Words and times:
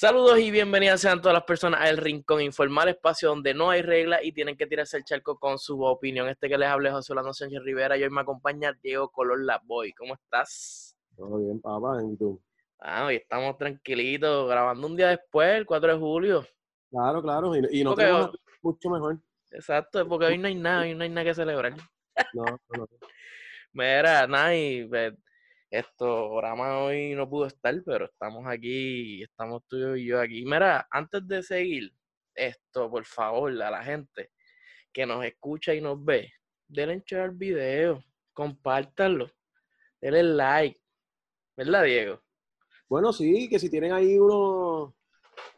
Saludos 0.00 0.38
y 0.38 0.50
bienvenidas 0.50 1.02
sean 1.02 1.20
todas 1.20 1.34
las 1.34 1.42
personas 1.42 1.82
al 1.82 1.98
Rincón 1.98 2.40
Informal, 2.40 2.88
espacio 2.88 3.28
donde 3.28 3.52
no 3.52 3.68
hay 3.68 3.82
reglas 3.82 4.20
y 4.22 4.32
tienen 4.32 4.56
que 4.56 4.66
tirarse 4.66 4.96
el 4.96 5.04
charco 5.04 5.38
con 5.38 5.58
su 5.58 5.78
opinión. 5.82 6.26
Este 6.26 6.48
que 6.48 6.56
les 6.56 6.70
hable 6.70 6.90
José 6.90 7.12
Orlando 7.12 7.34
Sánchez 7.34 7.60
Rivera 7.62 7.98
y 7.98 8.02
hoy 8.02 8.08
me 8.08 8.22
acompaña 8.22 8.72
Diego 8.82 9.10
Color 9.10 9.44
La 9.44 9.60
Boy. 9.62 9.92
¿Cómo 9.92 10.14
estás? 10.14 10.96
Todo 11.14 11.36
bien, 11.36 11.60
papá, 11.60 11.98
¿y 12.02 12.16
tú? 12.16 12.40
Ah, 12.78 13.04
hoy 13.04 13.16
estamos 13.16 13.58
tranquilitos, 13.58 14.48
grabando 14.48 14.86
un 14.86 14.96
día 14.96 15.08
después, 15.08 15.50
el 15.50 15.66
4 15.66 15.92
de 15.92 15.98
julio. 15.98 16.46
Claro, 16.90 17.20
claro, 17.20 17.54
y, 17.54 17.84
no 17.84 17.94
tenemos 17.94 18.30
hoy- 18.30 18.40
mucho 18.62 18.88
mejor. 18.88 19.18
Exacto, 19.50 20.08
porque 20.08 20.24
hoy 20.24 20.38
no 20.38 20.48
hay 20.48 20.54
nada, 20.54 20.80
hoy 20.80 20.94
no 20.94 21.02
hay 21.02 21.10
nada 21.10 21.26
que 21.26 21.34
celebrar. 21.34 21.74
No, 22.32 22.44
no, 22.44 22.58
no. 22.70 22.88
Mira, 23.74 24.26
nada, 24.26 24.56
y 24.56 24.86
pues, 24.88 25.12
esto, 25.70 26.40
Rama 26.40 26.82
hoy 26.82 27.14
no 27.14 27.30
pudo 27.30 27.46
estar, 27.46 27.74
pero 27.84 28.06
estamos 28.06 28.44
aquí, 28.46 29.22
estamos 29.22 29.62
tú 29.68 29.94
y 29.94 30.06
yo 30.06 30.20
aquí. 30.20 30.44
Mira, 30.44 30.86
antes 30.90 31.26
de 31.26 31.42
seguir 31.42 31.92
esto, 32.34 32.90
por 32.90 33.04
favor, 33.04 33.50
a 33.62 33.70
la 33.70 33.82
gente 33.82 34.32
que 34.92 35.06
nos 35.06 35.24
escucha 35.24 35.72
y 35.72 35.80
nos 35.80 36.04
ve, 36.04 36.32
denle 36.66 37.02
share 37.06 37.22
al 37.22 37.30
video, 37.30 38.02
compártanlo, 38.32 39.30
denle 40.00 40.24
like, 40.24 40.80
¿verdad, 41.56 41.84
Diego? 41.84 42.20
Bueno, 42.88 43.12
sí, 43.12 43.48
que 43.48 43.60
si 43.60 43.70
tienen 43.70 43.92
ahí 43.92 44.18
unos, 44.18 44.92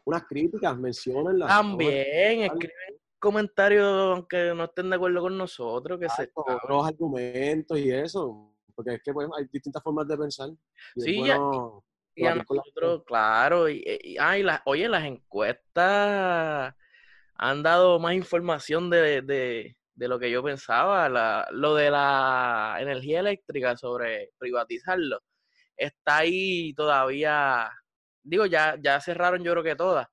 unas 0.05 0.23
críticas, 0.27 0.77
menciónenlas. 0.77 1.49
También 1.49 2.43
escriben 2.43 3.01
comentarios 3.17 3.85
aunque 3.85 4.53
no 4.53 4.65
estén 4.65 4.89
de 4.89 4.97
acuerdo 4.97 5.21
con 5.21 5.37
nosotros, 5.37 5.99
que 5.99 6.09
se 6.09 6.29
otros 6.35 6.87
argumentos 6.87 7.79
y 7.79 7.89
eso. 7.89 8.52
Porque 8.75 8.95
es 8.95 9.03
que 9.03 9.13
pues, 9.13 9.27
hay 9.37 9.45
distintas 9.51 9.83
formas 9.83 10.07
de 10.07 10.17
pensar. 10.17 10.49
Y 10.95 11.01
Sí, 11.01 11.15
ya- 11.25 11.37
bueno 11.37 11.83
Y 12.15 12.25
a 12.25 12.35
la 12.35 12.43
nosotros, 12.47 13.03
claro, 13.05 13.69
y, 13.69 13.83
y- 14.03 14.17
ah, 14.19 14.37
y 14.37 14.43
las- 14.43 14.61
oye, 14.65 14.87
las 14.87 15.03
encuestas 15.05 16.73
han 17.35 17.63
dado 17.63 17.99
más 17.99 18.13
información 18.15 18.89
de, 18.89 19.21
de- 19.23 19.77
de 19.95 20.07
lo 20.07 20.19
que 20.19 20.31
yo 20.31 20.43
pensaba. 20.43 21.09
La- 21.09 21.47
lo 21.51 21.75
de 21.75 21.89
la 21.91 22.77
energía 22.79 23.19
eléctrica 23.21 23.75
sobre 23.77 24.31
privatizarlo 24.37 25.19
está 25.77 26.17
ahí 26.19 26.73
todavía. 26.75 27.69
Digo, 28.23 28.45
ya, 28.45 28.77
ya 28.81 29.01
cerraron 29.01 29.43
yo 29.43 29.51
creo 29.53 29.63
que 29.63 29.75
todas, 29.75 30.07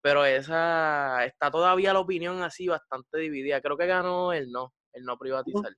pero 0.00 0.24
esa 0.24 1.24
está 1.24 1.50
todavía 1.50 1.92
la 1.92 2.00
opinión 2.00 2.42
así 2.42 2.68
bastante 2.68 3.18
dividida. 3.18 3.60
Creo 3.60 3.76
que 3.78 3.86
ganó 3.86 4.32
el 4.32 4.50
no, 4.50 4.72
el 4.92 5.04
no 5.04 5.16
privatizar. 5.18 5.72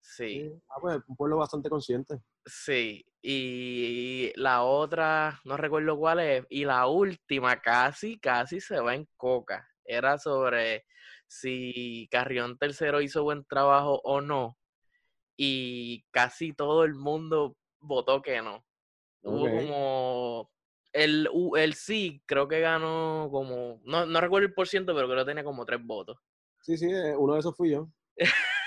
Sí. 0.00 0.40
Sí. 0.42 0.62
Ah, 0.68 0.76
pues 0.80 1.00
un 1.06 1.16
pueblo 1.16 1.36
bastante 1.36 1.68
consciente. 1.68 2.20
Sí, 2.44 3.04
y 3.22 4.32
la 4.36 4.62
otra, 4.62 5.40
no 5.44 5.56
recuerdo 5.56 5.96
cuál 5.98 6.20
es, 6.20 6.46
y 6.48 6.64
la 6.64 6.86
última 6.86 7.60
casi, 7.60 8.18
casi 8.18 8.60
se 8.60 8.80
va 8.80 8.94
en 8.94 9.06
coca. 9.16 9.68
Era 9.84 10.18
sobre 10.18 10.86
si 11.26 12.08
Carrión 12.10 12.56
Tercero 12.58 13.00
hizo 13.00 13.22
buen 13.22 13.44
trabajo 13.44 14.00
o 14.04 14.20
no, 14.20 14.56
y 15.36 16.04
casi 16.10 16.52
todo 16.52 16.84
el 16.84 16.94
mundo 16.94 17.56
votó 17.78 18.22
que 18.22 18.40
no. 18.42 18.64
Hubo 19.22 19.50
como, 19.50 20.50
el, 20.92 21.28
el 21.56 21.74
sí 21.74 22.22
creo 22.26 22.48
que 22.48 22.60
ganó 22.60 23.28
como, 23.30 23.80
no, 23.84 24.06
no 24.06 24.20
recuerdo 24.20 24.46
el 24.48 24.54
por 24.54 24.66
ciento, 24.66 24.94
pero 24.94 25.08
creo 25.08 25.20
que 25.24 25.30
tenía 25.30 25.44
como 25.44 25.66
tres 25.66 25.80
votos. 25.82 26.18
Sí, 26.62 26.76
sí, 26.76 26.90
eh, 26.90 27.14
uno 27.16 27.34
de 27.34 27.40
esos 27.40 27.54
fui 27.56 27.70
yo. 27.70 27.88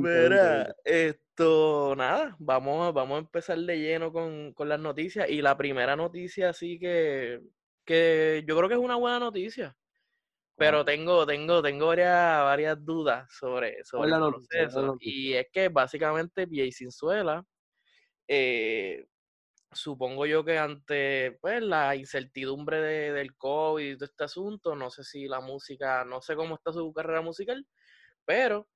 Mira, 0.00 0.74
esto, 0.84 1.94
nada, 1.96 2.36
vamos, 2.38 2.88
a- 2.88 2.92
vamos 2.92 3.16
a 3.16 3.18
empezar 3.20 3.58
de 3.58 3.78
lleno 3.78 4.12
con, 4.12 4.52
con 4.54 4.68
las 4.68 4.80
noticias. 4.80 5.28
Y 5.30 5.42
la 5.42 5.56
primera 5.56 5.96
noticia 5.96 6.52
sí 6.52 6.78
que, 6.78 7.40
que 7.84 8.44
yo 8.46 8.56
creo 8.56 8.68
que 8.68 8.74
es 8.74 8.80
una 8.80 8.96
buena 8.96 9.18
noticia. 9.18 9.76
Pero 10.56 10.84
tengo, 10.84 11.26
tengo, 11.26 11.62
tengo 11.62 11.86
varias, 11.88 12.38
varias 12.44 12.84
dudas 12.84 13.28
sobre, 13.38 13.84
sobre 13.84 14.08
el 14.10 14.14
proceso. 14.32 14.82
noticia? 14.86 15.12
Y 15.12 15.34
es 15.34 15.46
que 15.52 15.68
básicamente 15.68 16.46
Vía 16.46 16.64
Cinzuela, 16.72 17.44
eh, 18.28 19.06
supongo 19.72 20.26
yo 20.26 20.44
que 20.44 20.58
ante 20.58 21.38
pues, 21.40 21.62
la 21.62 21.96
incertidumbre 21.96 22.80
de- 22.80 23.12
del 23.12 23.36
COVID 23.36 23.92
y 23.92 23.96
todo 23.96 24.06
este 24.06 24.24
asunto, 24.24 24.76
no 24.76 24.90
sé 24.90 25.04
si 25.04 25.26
la 25.28 25.40
música, 25.40 26.04
no 26.04 26.22
sé 26.22 26.36
cómo 26.36 26.54
está 26.56 26.72
su 26.72 26.92
carrera 26.92 27.22
musical, 27.22 27.66
pero 28.26 28.68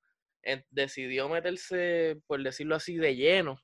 decidió 0.69 1.29
meterse, 1.29 2.21
por 2.27 2.41
decirlo 2.43 2.75
así, 2.75 2.97
de 2.97 3.15
lleno 3.15 3.59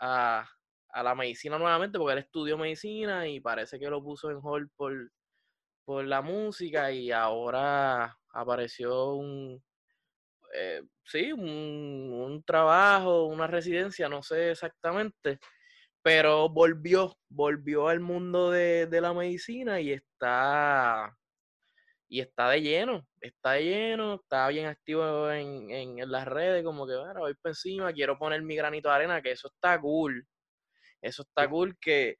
a, 0.00 0.48
a 0.88 1.02
la 1.02 1.14
medicina 1.14 1.58
nuevamente, 1.58 1.98
porque 1.98 2.14
él 2.14 2.18
estudió 2.20 2.58
medicina 2.58 3.28
y 3.28 3.40
parece 3.40 3.78
que 3.78 3.90
lo 3.90 4.02
puso 4.02 4.30
en 4.30 4.38
hold 4.42 4.70
por, 4.76 5.10
por 5.84 6.04
la 6.04 6.22
música 6.22 6.92
y 6.92 7.10
ahora 7.10 8.16
apareció 8.32 9.14
un, 9.14 9.62
eh, 10.54 10.82
sí, 11.04 11.32
un, 11.32 11.42
un 11.42 12.42
trabajo, 12.44 13.26
una 13.26 13.46
residencia, 13.46 14.08
no 14.08 14.22
sé 14.22 14.50
exactamente, 14.50 15.38
pero 16.02 16.48
volvió, 16.48 17.16
volvió 17.28 17.88
al 17.88 18.00
mundo 18.00 18.50
de, 18.50 18.86
de 18.86 19.00
la 19.00 19.14
medicina 19.14 19.80
y 19.80 19.92
está, 19.92 21.16
y 22.12 22.20
está 22.20 22.50
de 22.50 22.60
lleno, 22.60 23.08
está 23.22 23.52
de 23.52 23.64
lleno, 23.64 24.16
está 24.16 24.46
bien 24.48 24.66
activo 24.66 25.30
en, 25.30 25.70
en, 25.70 25.98
en 25.98 26.12
las 26.12 26.26
redes, 26.26 26.62
como 26.62 26.86
que, 26.86 26.94
bueno, 26.94 27.20
voy 27.20 27.32
por 27.32 27.52
encima, 27.52 27.90
quiero 27.90 28.18
poner 28.18 28.42
mi 28.42 28.54
granito 28.54 28.90
de 28.90 28.94
arena, 28.96 29.22
que 29.22 29.30
eso 29.30 29.48
está 29.48 29.80
cool, 29.80 30.28
eso 31.00 31.22
está 31.22 31.48
cool 31.48 31.78
que, 31.80 32.18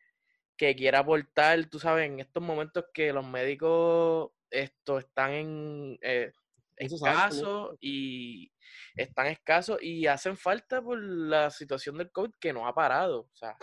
que 0.56 0.74
quiera 0.74 1.00
aportar, 1.00 1.66
tú 1.66 1.78
sabes, 1.78 2.06
en 2.06 2.20
estos 2.20 2.42
momentos 2.42 2.86
que 2.94 3.12
los 3.12 3.26
médicos 3.26 4.30
esto, 4.48 4.96
están 4.96 5.32
en 5.32 5.98
eh, 6.00 6.32
escasos 6.76 7.76
y 7.78 8.50
están 8.96 9.26
escasos 9.26 9.76
y 9.82 10.06
hacen 10.06 10.38
falta 10.38 10.80
por 10.80 11.02
la 11.02 11.50
situación 11.50 11.98
del 11.98 12.10
COVID 12.10 12.32
que 12.40 12.54
no 12.54 12.66
ha 12.66 12.74
parado. 12.74 13.28
O 13.30 13.36
sea, 13.36 13.58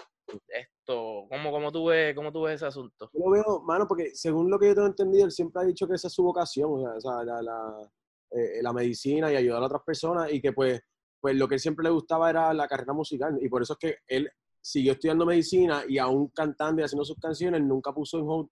esto, 0.47 1.25
¿cómo, 1.29 1.51
cómo, 1.51 1.71
tú, 1.71 1.85
ves, 1.85 2.15
cómo 2.15 2.31
tú 2.31 2.43
ves 2.43 2.55
ese 2.55 2.65
asunto? 2.67 3.09
Yo 3.13 3.19
lo 3.25 3.31
veo, 3.31 3.61
mano, 3.61 3.87
porque 3.87 4.11
según 4.15 4.49
lo 4.49 4.57
que 4.59 4.67
yo 4.67 4.75
tengo 4.75 4.87
entendido, 4.87 5.25
él 5.25 5.31
siempre 5.31 5.61
ha 5.61 5.65
dicho 5.65 5.87
que 5.87 5.95
esa 5.95 6.07
es 6.07 6.13
su 6.13 6.23
vocación, 6.23 6.69
o 6.71 6.99
sea, 7.01 7.23
la, 7.23 7.41
la, 7.41 7.91
eh, 8.31 8.61
la 8.61 8.73
medicina 8.73 9.31
y 9.31 9.35
ayudar 9.35 9.63
a 9.63 9.65
otras 9.67 9.83
personas, 9.83 10.31
y 10.31 10.41
que 10.41 10.51
pues, 10.53 10.81
pues 11.19 11.35
lo 11.35 11.47
que 11.47 11.55
él 11.55 11.59
siempre 11.59 11.83
le 11.83 11.89
gustaba 11.89 12.29
era 12.29 12.53
la 12.53 12.67
carrera 12.67 12.93
musical, 12.93 13.37
y 13.41 13.49
por 13.49 13.61
eso 13.61 13.73
es 13.73 13.79
que 13.79 13.97
él 14.07 14.29
siguió 14.61 14.93
estudiando 14.93 15.25
medicina 15.25 15.83
y 15.87 15.97
aún 15.97 16.27
cantando 16.29 16.81
y 16.81 16.85
haciendo 16.85 17.05
sus 17.05 17.17
canciones, 17.17 17.61
nunca 17.61 17.93
puso 17.93 18.19
en 18.19 18.25
hold, 18.27 18.49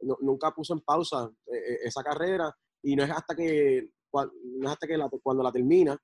no- 0.00 0.18
nunca 0.20 0.50
puso 0.52 0.74
en 0.74 0.80
pausa 0.80 1.30
eh, 1.46 1.56
eh, 1.56 1.78
esa 1.84 2.02
carrera, 2.02 2.54
y 2.82 2.96
no 2.96 3.04
es 3.04 3.10
hasta 3.10 3.34
que, 3.34 3.88
no 4.12 4.66
es 4.66 4.72
hasta 4.72 4.86
que 4.86 4.96
la- 4.96 5.10
cuando 5.22 5.42
la 5.42 5.52
termina, 5.52 5.96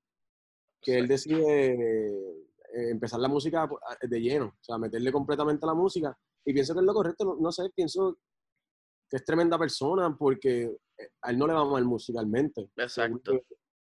que 0.80 0.96
él 0.98 1.08
decide 1.08 1.74
eh, 1.74 2.47
empezar 2.72 3.20
la 3.20 3.28
música 3.28 3.68
pues, 3.68 3.80
de 4.02 4.20
lleno, 4.20 4.46
o 4.46 4.62
sea, 4.64 4.78
meterle 4.78 5.10
completamente 5.12 5.64
a 5.64 5.68
la 5.68 5.74
música. 5.74 6.16
Y 6.44 6.52
pienso 6.52 6.74
que 6.74 6.80
es 6.80 6.86
lo 6.86 6.94
correcto, 6.94 7.24
no, 7.24 7.36
no 7.40 7.52
sé, 7.52 7.70
pienso 7.74 8.18
que 9.10 9.16
es 9.16 9.24
tremenda 9.24 9.58
persona 9.58 10.14
porque 10.16 10.64
eh, 10.98 11.08
a 11.22 11.30
él 11.30 11.38
no 11.38 11.46
le 11.46 11.54
va 11.54 11.64
mal 11.64 11.84
musicalmente. 11.84 12.70
Exacto. 12.76 13.32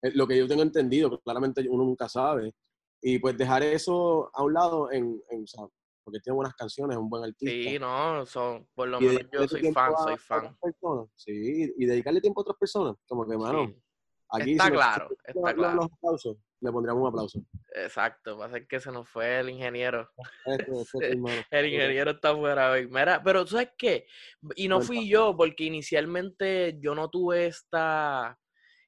Lo, 0.02 0.24
eh, 0.24 0.28
que 0.28 0.38
yo 0.38 0.48
tengo 0.48 0.62
entendido, 0.64 1.10
que 1.10 1.20
claramente 1.20 1.66
uno 1.70 1.84
nunca 1.84 2.08
sabe. 2.10 2.54
Y 3.02 3.20
pues 3.20 3.38
dejar 3.38 3.62
eso 3.64 4.30
a 4.34 4.44
un 4.44 4.54
lado, 4.54 4.92
en, 4.92 5.22
en, 5.30 5.44
o 5.44 5.48
sea, 5.48 5.66
porque 6.04 6.20
tiene 6.22 6.36
buenas 6.36 6.56
canciones, 6.56 6.96
es 6.96 7.02
un 7.02 7.10
buen 7.10 7.24
artista. 7.26 7.70
Sí, 7.72 7.78
no, 7.80 8.26
son, 8.26 8.68
por 8.74 8.88
lo 8.88 9.00
Y 9.02 9.06
menos 9.06 9.24
yo 9.32 9.48
soy 9.48 9.72
fan, 9.74 9.94
a- 9.94 10.04
soy 10.04 10.18
fan. 10.18 10.58
personas, 10.62 11.10
Sí, 11.16 11.74
y 11.78 11.86
dedicarle 11.86 12.22
tiempo 12.22 12.40
a 12.40 12.44
otras 12.44 12.58
personas. 12.58 12.96
Como 13.08 13.28
que, 13.28 13.38
mano, 13.38 13.66
Sí, 13.68 13.76
aquí 14.30 14.52
Está 14.54 14.66
si 14.66 14.72
claro, 14.72 15.10
está 15.24 15.40
los- 15.42 15.54
claro. 15.54 15.76
los 15.76 15.86
aplausos, 15.92 16.38
le 16.60 16.72
pondríamos 16.72 17.02
un 17.04 17.08
aplauso. 17.10 17.40
exacto. 17.76 18.38
Va 18.38 18.46
a 18.46 18.50
ser 18.52 18.68
que 18.68 18.80
se 18.80 18.92
nos 18.92 19.08
fue 19.10 19.40
el 19.40 19.50
ingeniero. 19.50 20.10
Este, 20.46 20.72
este. 20.82 21.18
El 21.52 21.66
ingeniero 21.68 22.12
está 22.12 22.36
fuera 22.36 22.72
hoy. 22.72 22.88
Mira, 22.88 23.22
pero 23.24 23.44
¿tú 23.46 23.52
sabes 23.52 23.70
qué? 23.78 24.08
Y 24.56 24.68
no 24.68 24.82
fui 24.82 25.08
yo, 25.08 25.36
porque 25.38 25.66
inicialmente 25.66 26.78
yo 26.80 26.96
no 26.96 27.10
tuve 27.10 27.48
esta, 27.48 28.38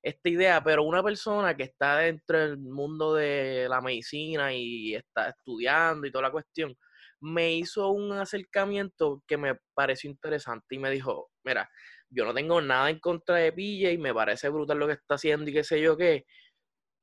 esta 0.01 0.29
idea, 0.29 0.63
pero 0.63 0.83
una 0.83 1.03
persona 1.03 1.55
que 1.55 1.63
está 1.63 1.97
dentro 1.97 2.39
del 2.39 2.57
mundo 2.57 3.13
de 3.13 3.67
la 3.69 3.81
medicina 3.81 4.53
y 4.53 4.95
está 4.95 5.29
estudiando 5.29 6.07
y 6.07 6.11
toda 6.11 6.23
la 6.23 6.31
cuestión, 6.31 6.75
me 7.21 7.53
hizo 7.53 7.89
un 7.89 8.13
acercamiento 8.13 9.21
que 9.27 9.37
me 9.37 9.59
pareció 9.73 10.09
interesante 10.09 10.75
y 10.75 10.79
me 10.79 10.89
dijo, 10.89 11.29
mira, 11.43 11.69
yo 12.09 12.25
no 12.25 12.33
tengo 12.33 12.61
nada 12.61 12.89
en 12.89 12.99
contra 12.99 13.35
de 13.35 13.53
y 13.55 13.97
me 13.97 14.13
parece 14.13 14.49
brutal 14.49 14.79
lo 14.79 14.87
que 14.87 14.93
está 14.93 15.15
haciendo 15.15 15.49
y 15.49 15.53
qué 15.53 15.63
sé 15.63 15.81
yo 15.81 15.95
qué, 15.97 16.25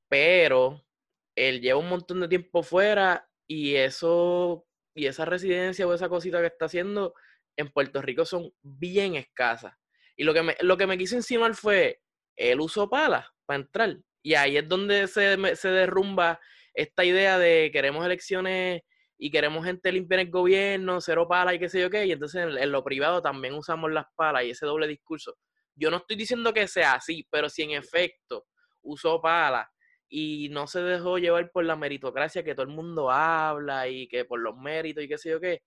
pero 0.09 0.85
él 1.37 1.61
lleva 1.61 1.79
un 1.79 1.89
montón 1.89 2.21
de 2.21 2.29
tiempo 2.29 2.63
fuera 2.63 3.29
y 3.49 3.75
eso 3.77 4.67
y 4.95 5.07
esa 5.07 5.27
residencia 5.27 5.87
o 5.87 5.93
esa 5.93 6.09
cosita 6.09 6.41
que 6.41 6.47
está 6.47 6.65
haciendo 6.65 7.15
en 7.57 7.71
Puerto 7.71 8.01
Rico 8.01 8.25
son 8.25 8.51
bien 8.63 9.15
escasas. 9.15 9.75
Y 10.17 10.25
lo 10.25 10.33
que 10.33 10.43
me, 10.43 10.57
lo 10.61 10.77
que 10.79 10.87
me 10.87 10.97
quiso 10.97 11.17
insinuar 11.17 11.55
fue, 11.55 12.01
él 12.35 12.61
usó 12.61 12.89
palas 12.89 13.27
para 13.45 13.61
entrar. 13.61 13.99
Y 14.23 14.35
ahí 14.35 14.57
es 14.57 14.67
donde 14.67 15.07
se, 15.07 15.57
se 15.57 15.69
derrumba 15.69 16.41
esta 16.73 17.05
idea 17.05 17.39
de 17.39 17.71
queremos 17.73 18.05
elecciones 18.05 18.83
y 19.19 19.31
queremos 19.31 19.65
gente 19.65 19.91
limpia 19.93 20.17
en 20.17 20.27
el 20.27 20.31
gobierno, 20.31 21.01
cero 21.01 21.27
pala 21.29 21.55
y 21.55 21.59
qué 21.59 21.69
sé 21.69 21.81
yo 21.81 21.91
qué, 21.91 22.07
y 22.07 22.13
entonces 22.13 22.43
en, 22.59 22.73
lo 22.73 22.85
privado 22.85 23.23
también 23.23 23.55
usamos 23.55 23.91
las 23.91 24.07
palas 24.15 24.45
y 24.45 24.51
ese 24.51 24.67
doble 24.67 24.87
discurso. 24.87 25.37
Yo 25.75 25.91
no 25.91 25.99
estoy 25.99 26.17
diciendo 26.17 26.53
que 26.53 26.69
sea 26.69 26.95
así, 26.95 27.27
pero 27.31 27.49
si 27.49 27.63
en 27.63 27.71
efecto 27.73 28.47
usó 28.83 29.21
pala 29.21 29.71
y 30.09 30.49
no 30.51 30.67
se 30.67 30.81
dejó 30.81 31.19
llevar 31.19 31.51
por 31.51 31.65
la 31.65 31.77
meritocracia 31.77 32.45
que 32.45 32.55
todo 32.55 32.67
el 32.67 32.73
mundo 32.73 33.11
habla 33.11 33.89
y 33.89 34.07
que 34.09 34.25
por 34.25 34.41
los 34.41 34.57
méritos 34.57 35.05
y 35.05 35.09
qué 35.09 35.19
sé 35.19 35.31
yo 35.31 35.41
qué, 35.41 35.63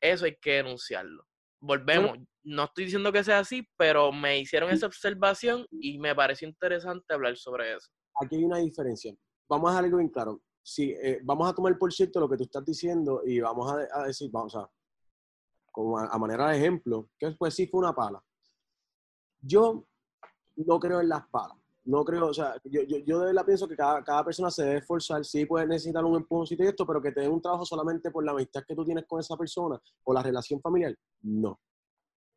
eso 0.00 0.24
hay 0.24 0.36
que 0.36 0.54
denunciarlo. 0.54 1.26
Volvemos, 1.62 2.18
no 2.42 2.64
estoy 2.64 2.84
diciendo 2.84 3.12
que 3.12 3.22
sea 3.22 3.40
así, 3.40 3.68
pero 3.76 4.12
me 4.12 4.38
hicieron 4.38 4.70
esa 4.70 4.86
observación 4.86 5.66
y 5.70 5.98
me 5.98 6.14
pareció 6.14 6.48
interesante 6.48 7.12
hablar 7.12 7.36
sobre 7.36 7.74
eso. 7.74 7.90
Aquí 8.20 8.36
hay 8.36 8.44
una 8.44 8.58
diferencia. 8.58 9.14
Vamos 9.48 9.68
a 9.68 9.72
dejar 9.72 9.84
algo 9.84 9.98
bien 9.98 10.10
claro 10.10 10.40
si 10.62 10.92
eh, 10.92 11.20
vamos 11.22 11.48
a 11.48 11.54
tomar 11.54 11.76
por 11.78 11.92
cierto 11.92 12.20
lo 12.20 12.28
que 12.28 12.36
tú 12.36 12.44
estás 12.44 12.64
diciendo 12.64 13.22
y 13.24 13.40
vamos 13.40 13.72
a, 13.72 14.04
decir, 14.04 14.30
vamos 14.30 14.54
a, 14.56 14.68
como 15.70 15.98
a, 15.98 16.18
manera 16.18 16.50
de 16.50 16.58
ejemplo, 16.58 17.08
que 17.18 17.30
pues 17.32 17.54
sí 17.54 17.66
fue 17.66 17.80
una 17.80 17.94
pala. 17.94 18.22
Yo 19.40 19.84
no 20.56 20.78
creo 20.78 21.00
en 21.00 21.08
las 21.08 21.26
palas. 21.28 21.56
No 21.84 22.04
creo, 22.04 22.26
o 22.26 22.34
sea, 22.34 22.54
yo, 22.64 22.82
yo, 22.82 22.98
yo 22.98 23.18
de 23.20 23.26
verdad 23.26 23.46
pienso 23.46 23.66
que 23.66 23.74
cada, 23.74 24.04
cada, 24.04 24.22
persona 24.22 24.50
se 24.50 24.64
debe 24.64 24.78
esforzar, 24.78 25.24
sí 25.24 25.46
puede 25.46 25.66
necesitar 25.66 26.04
un 26.04 26.14
empujoncito 26.14 26.62
y 26.62 26.66
esto, 26.66 26.86
pero 26.86 27.00
que 27.00 27.10
te 27.10 27.22
dé 27.22 27.28
un 27.28 27.40
trabajo 27.40 27.64
solamente 27.64 28.10
por 28.10 28.22
la 28.22 28.32
amistad 28.32 28.62
que 28.68 28.74
tú 28.74 28.84
tienes 28.84 29.06
con 29.06 29.18
esa 29.18 29.34
persona 29.36 29.80
o 30.04 30.12
la 30.12 30.22
relación 30.22 30.60
familiar, 30.60 30.94
no. 31.22 31.58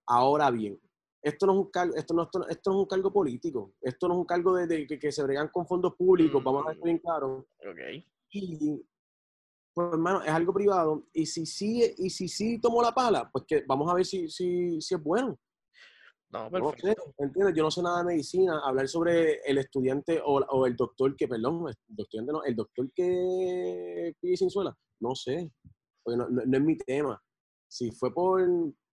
Ahora 0.07 0.49
bien, 0.49 0.79
esto 1.21 1.45
no 1.45 1.53
es 1.53 1.59
un 1.59 1.71
cargo, 1.71 1.93
esto 1.95 2.13
no, 2.13 2.23
esto, 2.23 2.47
esto 2.47 2.69
no 2.69 2.77
es 2.77 2.81
un 2.81 2.87
cargo 2.87 3.11
político, 3.11 3.73
esto 3.81 4.07
no 4.07 4.13
es 4.13 4.19
un 4.21 4.25
cargo 4.25 4.55
de, 4.55 4.87
que, 4.87 4.97
que, 4.97 5.11
se 5.11 5.23
bregan 5.23 5.49
con 5.49 5.67
fondos 5.67 5.93
públicos, 5.95 6.43
vamos 6.43 6.65
a 6.65 6.69
ver 6.69 6.79
bien 6.81 6.99
claro. 6.99 7.45
Okay. 7.59 8.05
Y, 8.33 8.83
pues 9.73 9.93
hermano, 9.93 10.23
es 10.23 10.29
algo 10.29 10.53
privado. 10.53 11.07
Y 11.13 11.25
si 11.25 11.45
sí, 11.45 11.93
y 11.97 12.09
si 12.09 12.27
sí 12.27 12.59
tomó 12.59 12.81
la 12.81 12.91
pala, 12.91 13.29
pues 13.31 13.45
que 13.47 13.63
vamos 13.67 13.89
a 13.89 13.95
ver 13.95 14.05
si, 14.05 14.29
si, 14.29 14.81
si 14.81 14.95
es 14.95 15.03
bueno. 15.03 15.37
No, 16.31 16.49
perfecto. 16.49 17.13
¿entiendes? 17.19 17.55
Yo 17.55 17.63
no 17.63 17.69
sé 17.69 17.83
nada 17.83 17.99
de 17.99 18.05
medicina. 18.05 18.59
Hablar 18.63 18.87
sobre 18.87 19.39
el 19.45 19.59
estudiante 19.59 20.19
o, 20.25 20.39
o 20.39 20.65
el 20.65 20.75
doctor 20.75 21.15
que, 21.15 21.27
perdón, 21.27 21.67
el 21.67 21.75
estudiante 21.95 22.33
no, 22.33 22.43
el 22.43 22.55
doctor 22.55 22.91
que 22.93 24.15
pide 24.19 24.37
sin 24.37 24.49
suela, 24.49 24.75
no 24.99 25.13
sé. 25.13 25.51
Porque 26.01 26.17
no, 26.17 26.27
no, 26.29 26.57
es 26.57 26.63
mi 26.63 26.75
tema. 26.77 27.21
Si 27.67 27.91
fue 27.91 28.11
por, 28.11 28.41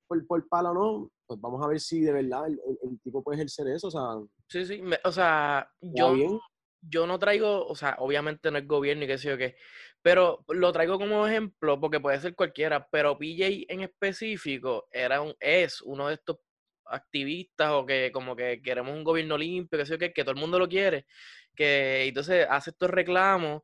por, 0.06 0.26
por 0.26 0.48
pala 0.48 0.72
o 0.72 0.74
no, 0.74 1.10
pues 1.26 1.40
vamos 1.40 1.64
a 1.64 1.68
ver 1.68 1.80
si 1.80 2.00
de 2.00 2.12
verdad 2.12 2.46
el, 2.46 2.60
el, 2.82 3.00
tipo 3.00 3.22
puede 3.22 3.38
ejercer 3.38 3.68
eso. 3.68 3.88
O 3.88 3.90
sea, 3.90 4.02
sí, 4.48 4.66
sí. 4.66 4.82
o 5.04 5.12
sea, 5.12 5.66
yo, 5.80 6.12
bien? 6.12 6.38
Yo 6.80 7.06
no 7.06 7.18
traigo, 7.18 7.66
o 7.66 7.74
sea, 7.74 7.96
obviamente 7.98 8.50
no 8.50 8.58
es 8.58 8.66
gobierno 8.66 9.04
y 9.04 9.06
qué 9.06 9.18
sé 9.18 9.28
yo 9.28 9.38
qué, 9.38 9.56
pero 10.02 10.44
lo 10.48 10.72
traigo 10.72 10.98
como 10.98 11.26
ejemplo 11.26 11.78
porque 11.80 12.00
puede 12.00 12.20
ser 12.20 12.34
cualquiera, 12.34 12.88
pero 12.90 13.18
PJ 13.18 13.66
en 13.68 13.82
específico 13.82 14.88
era 14.90 15.20
un, 15.20 15.34
es 15.40 15.82
uno 15.82 16.08
de 16.08 16.14
estos 16.14 16.38
activistas 16.86 17.70
o 17.72 17.86
que 17.86 18.10
como 18.12 18.34
que 18.34 18.60
queremos 18.62 18.94
un 18.94 19.04
gobierno 19.04 19.36
limpio, 19.38 19.78
que 19.78 19.86
sé 19.86 19.92
yo 19.92 19.98
qué, 19.98 20.12
que 20.12 20.22
todo 20.24 20.32
el 20.32 20.40
mundo 20.40 20.58
lo 20.58 20.68
quiere, 20.68 21.06
que 21.54 22.04
entonces 22.06 22.46
hace 22.48 22.70
estos 22.70 22.90
reclamos 22.90 23.62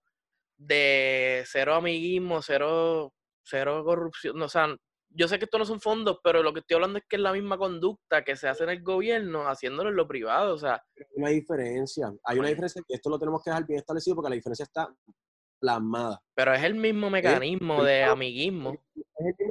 de 0.56 1.44
cero 1.46 1.74
amiguismo, 1.74 2.42
cero, 2.42 3.14
cero 3.42 3.82
corrupción, 3.84 4.40
o 4.40 4.48
sea, 4.48 4.76
yo 5.16 5.28
sé 5.28 5.38
que 5.38 5.46
esto 5.46 5.58
no 5.58 5.64
son 5.64 5.80
fondos, 5.80 6.18
pero 6.22 6.42
lo 6.42 6.52
que 6.52 6.60
estoy 6.60 6.74
hablando 6.74 6.98
es 6.98 7.04
que 7.08 7.16
es 7.16 7.22
la 7.22 7.32
misma 7.32 7.56
conducta 7.56 8.22
que 8.22 8.36
se 8.36 8.48
hace 8.48 8.64
en 8.64 8.70
el 8.70 8.82
gobierno 8.82 9.48
haciéndolo 9.48 9.88
en 9.88 9.96
lo 9.96 10.06
privado, 10.06 10.54
o 10.54 10.58
sea. 10.58 10.74
Hay 10.94 11.06
una 11.14 11.30
diferencia, 11.30 12.12
hay 12.22 12.38
una 12.38 12.48
diferencia 12.48 12.82
que 12.86 12.94
esto 12.94 13.08
lo 13.08 13.18
tenemos 13.18 13.42
que 13.42 13.50
dejar 13.50 13.66
bien 13.66 13.80
establecido 13.80 14.16
porque 14.16 14.30
la 14.30 14.36
diferencia 14.36 14.64
está 14.64 14.94
plasmada. 15.58 16.20
Pero 16.34 16.52
es 16.52 16.62
el 16.62 16.74
mismo 16.74 17.08
mecanismo 17.08 17.82
de 17.82 18.04
amiguismo. 18.04 18.76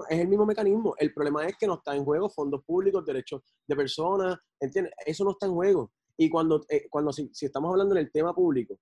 Es 0.10 0.20
el, 0.20 0.28
mismo, 0.28 0.46
mecanismo. 0.46 0.94
El 1.00 1.12
problema 1.14 1.46
es 1.48 1.58
que 1.58 1.66
no 1.66 1.76
está 1.76 1.96
en 1.96 2.06
juego 2.06 2.30
fondos 2.30 2.64
públicos, 2.64 3.04
derechos 3.04 3.42
de 3.68 3.76
personas, 3.76 4.38
¿entiendes? 4.60 4.94
Eso 5.04 5.24
no 5.24 5.32
está 5.32 5.48
en 5.48 5.54
juego. 5.54 5.92
Y 6.16 6.30
cuando, 6.30 6.64
eh, 6.70 6.86
cuando 6.90 7.12
si, 7.12 7.30
si 7.34 7.48
estamos 7.48 7.72
hablando 7.72 7.96
en 7.96 8.02
el 8.02 8.12
tema 8.12 8.34
público, 8.36 8.78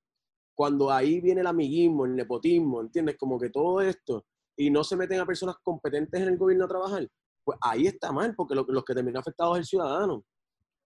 cuando 0.53 0.91
ahí 0.91 1.21
viene 1.21 1.41
el 1.41 1.47
amiguismo, 1.47 2.06
el 2.06 2.15
nepotismo, 2.15 2.81
¿entiendes? 2.81 3.15
Como 3.18 3.39
que 3.39 3.50
todo 3.50 3.81
esto 3.81 4.25
y 4.55 4.69
no 4.69 4.83
se 4.83 4.95
meten 4.95 5.19
a 5.19 5.25
personas 5.25 5.55
competentes 5.63 6.21
en 6.21 6.29
el 6.29 6.38
gobierno 6.38 6.65
a 6.65 6.69
trabajar, 6.69 7.07
pues 7.44 7.57
ahí 7.61 7.88
está 7.88 8.11
mal, 8.11 8.33
porque 8.35 8.55
lo, 8.55 8.65
los 8.67 8.83
que 8.83 8.94
terminan 8.94 9.19
afectados 9.19 9.57
es 9.57 9.59
el 9.61 9.65
ciudadano. 9.65 10.23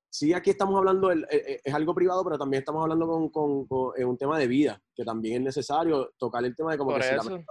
Sí, 0.10 0.34
aquí 0.34 0.52
estamos 0.52 0.76
hablando, 0.78 1.12
eh, 1.12 1.62
es 1.64 1.74
algo 1.74 1.94
privado, 1.94 2.24
pero 2.24 2.38
también 2.38 2.62
estamos 2.62 2.82
hablando 2.82 3.08
con, 3.08 3.30
con, 3.68 3.68
un 3.70 4.18
tema 4.18 4.40
de 4.40 4.48
vida, 4.48 4.82
que 4.96 5.04
también 5.04 5.36
es 5.36 5.42
necesario 5.56 6.12
tocar 6.18 6.44
el 6.46 6.56
tema 6.56 6.72
de 6.72 6.78
cómo 6.78 6.96
que 6.96 7.04
si 7.04 7.10
la 7.10 7.18
persona 7.18 7.46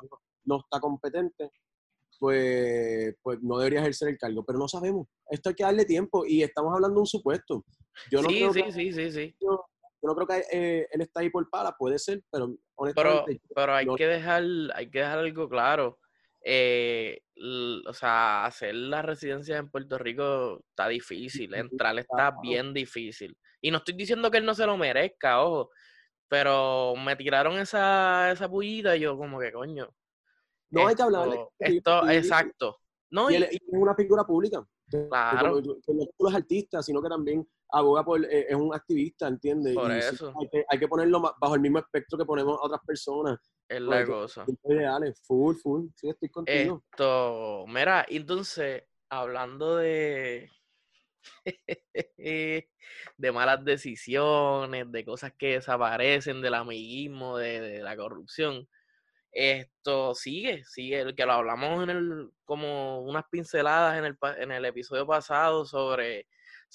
no 0.45 0.59
está 0.59 0.81
competente, 0.81 1.51
pues, 2.19 3.15
pues 3.23 3.39
no 3.43 3.59
debería 3.59 3.81
ejercer 3.81 4.09
el 4.09 4.19
cargo. 4.19 4.45
Pero 4.45 4.59
no 4.59 4.69
sabemos. 4.69 5.07
Esto 5.29 5.51
hay 5.51 5.55
que 5.55 5.65
darle 5.65 5.85
tiempo 5.85 6.25
y 6.27 6.43
estamos 6.43 6.73
hablando 6.73 6.95
de 6.95 7.01
un 7.01 7.07
supuesto. 7.07 7.65
Yo 8.11 8.23
no 8.23 8.29
sí, 8.31 8.37
creo 8.37 8.53
sí, 8.53 8.63
que, 8.63 8.73
sí, 8.73 8.93
sí, 8.93 9.13
sí. 9.13 9.37
Yo, 9.41 9.65
no 10.03 10.15
creo 10.15 10.27
que 10.27 10.45
eh, 10.51 10.89
él 10.91 11.01
está 11.03 11.21
ahí 11.21 11.31
por 11.31 11.49
pala, 11.51 11.75
puede 11.77 11.99
ser, 11.99 12.23
pero 12.31 12.55
honestamente. 12.77 13.25
Pero, 13.27 13.41
pero 13.55 13.75
hay, 13.75 13.87
que 13.97 14.07
dejar, 14.07 14.45
hay 14.75 14.91
que 14.91 15.01
dejar 15.01 15.19
algo 15.19 15.49
claro 15.49 15.99
eh, 16.49 17.23
o 17.89 17.93
sea, 17.93 18.45
hacer 18.47 18.73
las 18.73 19.05
residencias 19.05 19.59
en 19.59 19.69
Puerto 19.69 19.99
Rico 19.99 20.63
está 20.69 20.87
difícil, 20.87 21.53
entrar 21.55 21.99
está 21.99 22.37
bien 22.41 22.73
difícil. 22.73 23.37
Y 23.61 23.73
no 23.73 23.79
estoy 23.79 23.95
diciendo 23.95 24.31
que 24.31 24.39
él 24.39 24.45
no 24.45 24.55
se 24.55 24.65
lo 24.65 24.77
merezca, 24.77 25.43
ojo, 25.43 25.71
pero 26.29 26.95
me 26.95 27.17
tiraron 27.17 27.59
esa, 27.59 28.31
esa 28.31 28.49
pullita 28.49 28.97
y 28.97 29.01
yo 29.01 29.19
como 29.19 29.41
que 29.41 29.51
coño. 29.51 29.89
No 30.71 30.87
hay 30.87 30.95
que 30.95 31.03
hablarle. 31.03 31.49
Esto, 31.59 32.09
exacto. 32.09 32.79
No, 33.11 33.29
y, 33.29 33.35
él, 33.35 33.43
es 33.51 33.59
una 33.67 33.97
figura 33.97 34.23
pública. 34.23 34.65
Claro. 34.89 35.61
Que, 35.61 35.69
no 35.69 36.05
solo 36.17 36.31
es 36.31 36.35
artista, 36.37 36.81
sino 36.81 37.03
que 37.03 37.09
también 37.09 37.45
aboga 37.71 38.05
por, 38.05 38.25
eh, 38.25 38.47
es 38.49 38.55
un 38.55 38.73
activista, 38.73 39.27
¿entiendes? 39.27 39.75
Por 39.75 39.91
eso. 39.91 40.33
hay, 40.41 40.49
que, 40.49 40.65
hay, 40.69 40.79
que, 40.79 40.87
ponerlo 40.87 41.21
bajo 41.41 41.57
el 41.57 41.61
mismo 41.61 41.81
espectro 41.81 42.17
que 42.17 42.25
ponemos 42.25 42.57
a 42.61 42.67
otras 42.67 42.81
personas. 42.87 43.37
Es 43.69 43.81
la 43.81 44.07
cosa. 44.07 44.45
Ideales, 44.65 45.21
full, 45.23 45.57
full. 45.57 45.89
Sí, 45.95 46.09
estoy 46.09 46.29
contigo. 46.29 46.83
Esto, 46.91 47.65
mira, 47.69 48.07
entonces, 48.09 48.85
hablando 49.09 49.77
de. 49.77 50.51
de 53.17 53.33
malas 53.33 53.65
decisiones, 53.65 54.91
de 54.93 55.05
cosas 55.05 55.33
que 55.37 55.55
desaparecen, 55.55 56.41
del 56.41 56.55
amiguismo, 56.55 57.37
de, 57.39 57.83
la 57.83 57.97
corrupción. 57.97 58.69
Esto 59.33 60.15
sigue, 60.15 60.65
sigue, 60.65 61.15
que 61.15 61.27
lo 61.27 61.33
hablamos 61.33 61.83
en 61.83 61.91
el, 61.91 62.31
como 62.45 63.01
unas 63.01 63.25
pinceladas 63.29 63.99
en 63.99 64.05
el, 64.05 64.17
en 64.39 64.53
el 64.53 64.65
episodio 64.65 65.07
pasado 65.07 65.67
sobre 65.67 66.27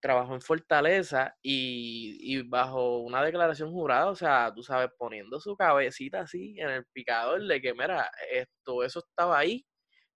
trabajó 0.00 0.34
en 0.34 0.42
Fortaleza 0.42 1.34
y, 1.42 2.42
bajo 2.48 2.98
una 2.98 3.22
declaración 3.24 3.70
jurada, 3.72 4.10
o 4.10 4.16
sea, 4.16 4.52
tú 4.54 4.62
sabes, 4.62 4.90
poniendo 4.98 5.40
su 5.40 5.56
cabecita 5.56 6.20
así 6.22 6.56
en 6.58 6.70
el 6.70 6.86
picador 6.92 7.42
de 7.46 7.60
que, 7.62 7.72
mira, 7.74 8.10
esto, 8.30 8.84
eso 8.84 9.00
estaba 9.00 9.38
ahí 9.38 9.66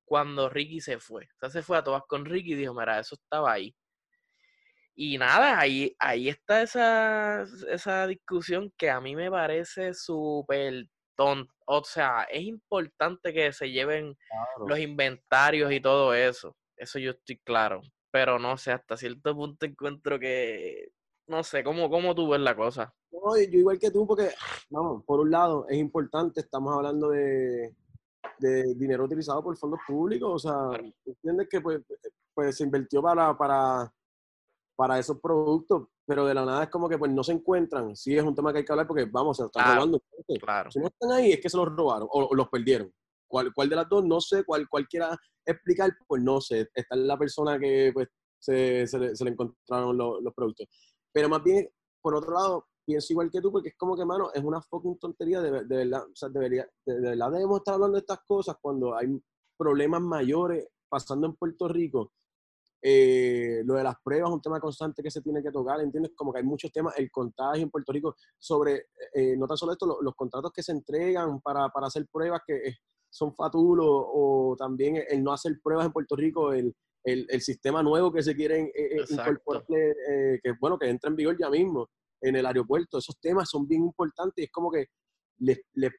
cuando 0.05 0.49
Ricky 0.51 0.81
se 0.81 0.99
fue. 1.01 1.25
O 1.25 1.39
sea, 1.41 1.51
se 1.51 1.63
fue 1.63 1.79
a 1.79 1.85
todas 1.85 2.03
con 2.09 2.25
Ricky 2.27 2.53
y 2.53 2.57
dijo, 2.57 2.75
mira, 2.75 3.01
eso 3.01 3.15
estaba 3.17 3.53
ahí. 3.53 3.75
Y 4.95 5.17
nada, 5.17 5.59
ahí, 5.61 5.95
ahí 5.99 6.29
está 6.29 6.63
esa, 6.63 7.45
esa 7.71 8.07
discusión 8.09 8.73
que 8.77 8.91
a 8.91 9.01
mí 9.01 9.15
me 9.15 9.31
parece 9.31 9.95
súper 9.95 10.87
O 11.19 11.85
sea, 11.85 12.23
es 12.31 12.43
importante 12.43 13.33
que 13.33 13.53
se 13.53 13.71
lleven 13.71 14.17
los 14.67 14.79
inventarios 14.79 15.73
y 15.73 15.81
todo 15.81 16.15
eso. 16.15 16.57
Eso 16.77 16.99
yo 16.99 17.11
estoy 17.11 17.39
claro. 17.39 17.81
Pero 18.11 18.39
no 18.39 18.57
sé, 18.57 18.73
hasta 18.73 18.97
cierto 18.97 19.35
punto 19.35 19.67
encuentro 19.67 20.19
que. 20.19 20.89
No 21.27 21.43
sé, 21.43 21.63
¿cómo, 21.63 21.91
cómo 21.91 22.15
tú 22.15 22.29
ves 22.31 22.41
la 22.41 22.57
cosa? 22.57 22.95
No, 23.11 23.37
yo 23.37 23.59
igual 23.59 23.79
que 23.79 23.91
tú, 23.91 24.07
porque, 24.07 24.31
vamos, 24.71 25.05
por 25.05 25.21
un 25.21 25.31
lado, 25.31 25.67
es 25.69 25.77
importante, 25.77 26.41
estamos 26.41 26.75
hablando 26.75 27.11
de, 27.11 27.75
de 28.39 28.75
dinero 28.75 29.05
utilizado 29.05 29.43
por 29.43 29.57
fondos 29.57 29.81
públicos, 29.87 30.31
o 30.33 30.39
sea, 30.39 30.81
entiendes 31.05 31.49
que 31.51 31.61
pues, 31.61 31.83
pues 32.35 32.57
se 32.57 32.65
invirtió 32.65 33.03
para, 33.03 33.37
para, 33.37 33.93
para 34.77 34.99
esos 34.99 35.21
productos, 35.21 35.89
pero 36.09 36.25
de 36.25 36.33
la 36.33 36.43
nada 36.43 36.63
es 36.63 36.71
como 36.71 36.89
que 36.89 36.97
pues 36.97 37.13
no 37.13 37.23
se 37.23 37.33
encuentran. 37.33 37.95
Sí 37.95 38.17
es 38.17 38.25
un 38.25 38.35
tema 38.35 38.51
que 38.51 38.61
hay 38.61 38.65
que 38.65 38.73
hablar 38.73 38.87
porque, 38.87 39.05
vamos, 39.05 39.37
se 39.37 39.45
están 39.45 39.75
robando. 39.75 40.01
Claro. 40.41 40.71
Si 40.71 40.79
no 40.79 40.87
están 40.87 41.13
ahí 41.13 41.33
es 41.33 41.41
que 41.41 41.51
se 41.51 41.57
los 41.59 41.69
robaron 41.69 42.09
o, 42.11 42.35
los 42.35 42.49
perdieron. 42.49 42.91
¿Cuál, 43.29 43.53
¿Cuál, 43.53 43.69
de 43.69 43.77
las 43.77 43.87
dos? 43.91 44.03
No 44.07 44.19
sé, 44.19 44.43
cuál, 44.43 44.67
cuál 44.71 44.89
quiera 44.89 45.15
explicar, 45.45 45.91
pues 46.07 46.23
no 46.23 46.41
sé. 46.41 46.67
Está 46.75 46.97
la 46.97 47.19
persona 47.19 47.59
que 47.59 47.91
pues 47.93 48.09
se, 48.41 48.87
se, 48.87 48.99
le, 48.99 49.15
se 49.15 49.23
le, 49.23 49.33
encontraron 49.33 49.99
los, 49.99 50.23
los 50.23 50.33
productos. 50.33 50.67
Pero 51.13 51.29
más 51.29 51.45
bien, 51.45 51.69
por 52.01 52.15
otro 52.15 52.33
lado, 52.33 52.67
pienso 52.87 53.13
igual 53.13 53.31
que 53.31 53.43
tú, 53.43 53.53
porque 53.53 53.69
es 53.69 53.77
como 53.77 53.95
que, 53.95 54.07
mano, 54.07 54.31
es 54.33 54.43
una 54.43 54.63
fucking 54.63 54.99
tontería, 54.99 55.43
de, 55.43 55.51
de 55.65 55.77
verdad, 55.77 56.05
o 56.11 56.17
sea, 56.17 56.31
debería, 56.31 56.67
de, 56.87 57.01
verdad 57.01 57.31
debemos 57.33 57.59
estar 57.59 57.75
hablando 57.75 57.97
de 57.97 58.01
estas 58.01 58.21
cosas 58.27 58.57
cuando 58.63 58.97
hay 58.97 59.09
problemas 59.59 60.01
mayores 60.01 60.69
pasando 60.89 61.27
en 61.27 61.35
Puerto 61.35 61.69
Rico. 61.69 62.13
Eh, 62.81 63.63
lo 63.65 63.75
de 63.75 63.83
las 63.83 63.97
pruebas 64.03 64.29
es 64.29 64.35
un 64.35 64.41
tema 64.41 64.61
constante 64.61 65.03
que 65.03 65.11
se 65.11 65.21
tiene 65.21 65.43
que 65.43 65.51
tocar, 65.51 65.81
¿entiendes? 65.81 66.13
Como 66.15 66.33
que 66.33 66.39
hay 66.39 66.45
muchos 66.45 66.71
temas, 66.71 66.95
el 66.97 67.11
contagio 67.11 67.63
en 67.63 67.71
Puerto 67.71 67.93
Rico, 67.93 68.15
sobre, 68.39 68.87
eh, 69.15 69.37
no 69.37 69.47
tan 69.47 69.57
solo 69.57 69.73
esto, 69.73 69.99
los, 70.01 70.15
contratos 70.15 70.53
que 70.53 70.63
se 70.63 70.73
entregan 70.73 71.41
para, 71.41 71.69
para 71.71 71.89
hacer 71.89 72.07
pruebas 72.11 72.43
que 72.47 72.75
son 73.11 73.35
fatulos, 73.35 73.87
o 73.89 74.55
también 74.59 75.03
el 75.09 75.23
no 75.23 75.33
hacer 75.33 75.59
pruebas 75.63 75.87
en 75.87 75.93
Puerto 75.93 76.15
Rico, 76.15 76.53
el, 76.53 76.75
el, 77.05 77.27
el 77.29 77.41
sistema 77.41 77.83
nuevo 77.83 78.13
que 78.13 78.23
se 78.23 78.35
quieren 78.35 78.71
eh, 78.75 79.05
incorporar, 79.09 79.65
que 79.67 80.53
bueno, 80.61 80.79
que 80.79 80.89
entra 80.89 81.11
en 81.11 81.17
vigor 81.17 81.37
ya 81.39 81.51
mismo 81.51 81.89
en 82.21 82.37
el 82.37 82.47
aeropuerto. 82.47 82.99
Esos 82.99 83.19
temas 83.21 83.49
son 83.49 83.67
bien 83.67 83.83
importantes 83.83 84.43
y 84.43 84.45
es 84.45 84.53
como 84.53 84.71
que 84.71 84.87
le, 85.39 85.63
le, 85.75 85.93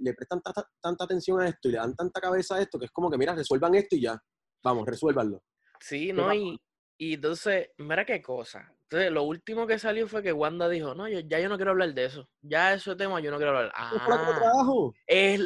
le, 0.00 0.14
prestan 0.14 0.40
tanta, 0.40 0.68
tanta, 0.80 1.04
atención 1.04 1.40
a 1.40 1.48
esto 1.48 1.68
y 1.68 1.72
le 1.72 1.78
dan 1.78 1.94
tanta 1.94 2.20
cabeza 2.20 2.56
a 2.56 2.60
esto 2.60 2.78
que 2.78 2.86
es 2.86 2.92
como 2.92 3.10
que, 3.10 3.18
mira, 3.18 3.34
resuelvan 3.34 3.74
esto 3.74 3.96
y 3.96 4.02
ya, 4.02 4.18
vamos, 4.62 4.86
resuélvanlo. 4.86 5.42
Sí, 5.80 6.12
¿no? 6.12 6.32
Y, 6.32 6.60
y 6.98 7.14
entonces, 7.14 7.70
mira 7.78 8.04
qué 8.04 8.22
cosa. 8.22 8.72
Entonces, 8.82 9.10
lo 9.10 9.24
último 9.24 9.66
que 9.66 9.78
salió 9.78 10.06
fue 10.06 10.22
que 10.22 10.32
Wanda 10.32 10.68
dijo, 10.68 10.94
no, 10.94 11.08
yo, 11.08 11.20
ya 11.20 11.40
yo 11.40 11.48
no 11.48 11.56
quiero 11.56 11.72
hablar 11.72 11.92
de 11.94 12.04
eso. 12.04 12.28
Ya 12.42 12.74
ese 12.74 12.94
tema 12.96 13.20
yo 13.20 13.30
no 13.30 13.38
quiero 13.38 13.56
hablar. 13.56 13.72
Ah, 13.74 14.04
trabajo. 14.40 14.94
Es 15.06 15.40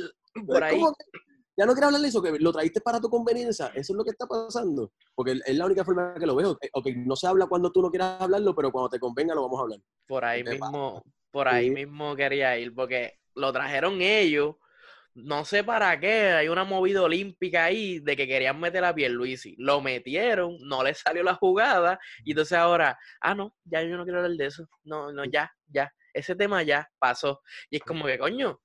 por 0.46 0.62
ahí 0.62 0.80
ya 1.58 1.66
no 1.66 1.72
quiero 1.72 1.88
hablar 1.88 2.00
de 2.00 2.08
eso, 2.08 2.22
que 2.22 2.38
lo 2.38 2.52
traíste 2.52 2.80
para 2.80 3.00
tu 3.00 3.10
conveniencia. 3.10 3.66
Eso 3.74 3.92
es 3.92 3.96
lo 3.96 4.04
que 4.04 4.10
está 4.10 4.28
pasando. 4.28 4.92
Porque 5.12 5.40
es 5.44 5.56
la 5.56 5.66
única 5.66 5.84
forma 5.84 6.14
que 6.14 6.24
lo 6.24 6.36
veo. 6.36 6.56
Eh, 6.62 6.70
ok, 6.72 6.86
no 6.98 7.16
se 7.16 7.26
habla 7.26 7.46
cuando 7.46 7.72
tú 7.72 7.82
no 7.82 7.90
quieras 7.90 8.22
hablarlo, 8.22 8.54
pero 8.54 8.70
cuando 8.70 8.88
te 8.88 9.00
convenga 9.00 9.34
lo 9.34 9.42
vamos 9.42 9.58
a 9.58 9.62
hablar. 9.62 9.80
Por 10.06 10.24
ahí 10.24 10.44
mismo, 10.44 11.02
por 11.32 11.48
ahí 11.48 11.70
mismo 11.70 12.14
quería 12.14 12.56
ir, 12.56 12.72
porque 12.72 13.18
lo 13.34 13.52
trajeron 13.52 14.00
ellos. 14.00 14.54
No 15.24 15.44
sé 15.44 15.64
para 15.64 15.98
qué, 15.98 16.30
hay 16.30 16.48
una 16.48 16.62
movida 16.64 17.02
olímpica 17.02 17.64
ahí 17.64 17.98
de 17.98 18.16
que 18.16 18.28
querían 18.28 18.60
meter 18.60 18.84
a 18.84 18.94
Pierluisi. 18.94 19.56
Lo 19.58 19.80
metieron, 19.80 20.56
no 20.60 20.84
le 20.84 20.94
salió 20.94 21.22
la 21.24 21.34
jugada, 21.34 21.98
y 22.24 22.30
entonces 22.32 22.56
ahora, 22.56 22.96
ah, 23.20 23.34
no, 23.34 23.54
ya 23.64 23.82
yo 23.82 23.96
no 23.96 24.04
quiero 24.04 24.20
hablar 24.20 24.36
de 24.36 24.46
eso. 24.46 24.68
No, 24.84 25.12
no, 25.12 25.24
ya, 25.24 25.52
ya. 25.66 25.92
Ese 26.14 26.36
tema 26.36 26.62
ya 26.62 26.88
pasó. 26.98 27.42
Y 27.70 27.76
es 27.76 27.82
como 27.82 28.06
que, 28.06 28.18
coño, 28.18 28.60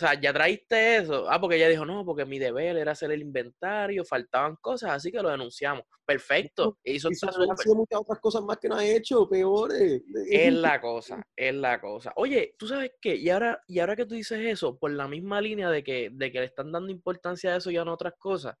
o 0.00 0.06
sea, 0.06 0.20
ya 0.20 0.32
traíste 0.32 0.98
eso. 0.98 1.28
Ah, 1.28 1.40
porque 1.40 1.56
ella 1.56 1.68
dijo, 1.68 1.84
no, 1.84 2.04
porque 2.04 2.24
mi 2.24 2.38
deber 2.38 2.76
era 2.76 2.92
hacer 2.92 3.10
el 3.10 3.20
inventario, 3.20 4.04
faltaban 4.04 4.54
cosas, 4.60 4.92
así 4.92 5.10
que 5.10 5.20
lo 5.20 5.28
denunciamos. 5.28 5.82
Perfecto. 6.06 6.78
Y 6.84 6.92
hizo 6.92 7.10
muchas 7.10 7.36
otras 8.00 8.20
cosas 8.20 8.42
más 8.44 8.58
que 8.58 8.68
no 8.68 8.76
ha 8.76 8.84
hecho, 8.84 9.28
peores. 9.28 10.02
Es 10.30 10.52
la 10.54 10.80
cosa, 10.80 11.20
es 11.34 11.52
la 11.52 11.80
cosa. 11.80 12.12
Oye, 12.14 12.54
¿tú 12.56 12.68
sabes 12.68 12.92
qué? 13.00 13.16
Y 13.16 13.28
ahora, 13.28 13.60
y 13.66 13.80
ahora 13.80 13.96
que 13.96 14.06
tú 14.06 14.14
dices 14.14 14.38
eso, 14.38 14.78
por 14.78 14.92
la 14.92 15.08
misma 15.08 15.40
línea 15.40 15.68
de 15.68 15.82
que, 15.82 16.10
de 16.12 16.30
que 16.30 16.38
le 16.38 16.46
están 16.46 16.70
dando 16.70 16.92
importancia 16.92 17.52
a 17.52 17.56
eso 17.56 17.72
y 17.72 17.76
a 17.76 17.82
otras 17.82 18.14
cosas, 18.18 18.56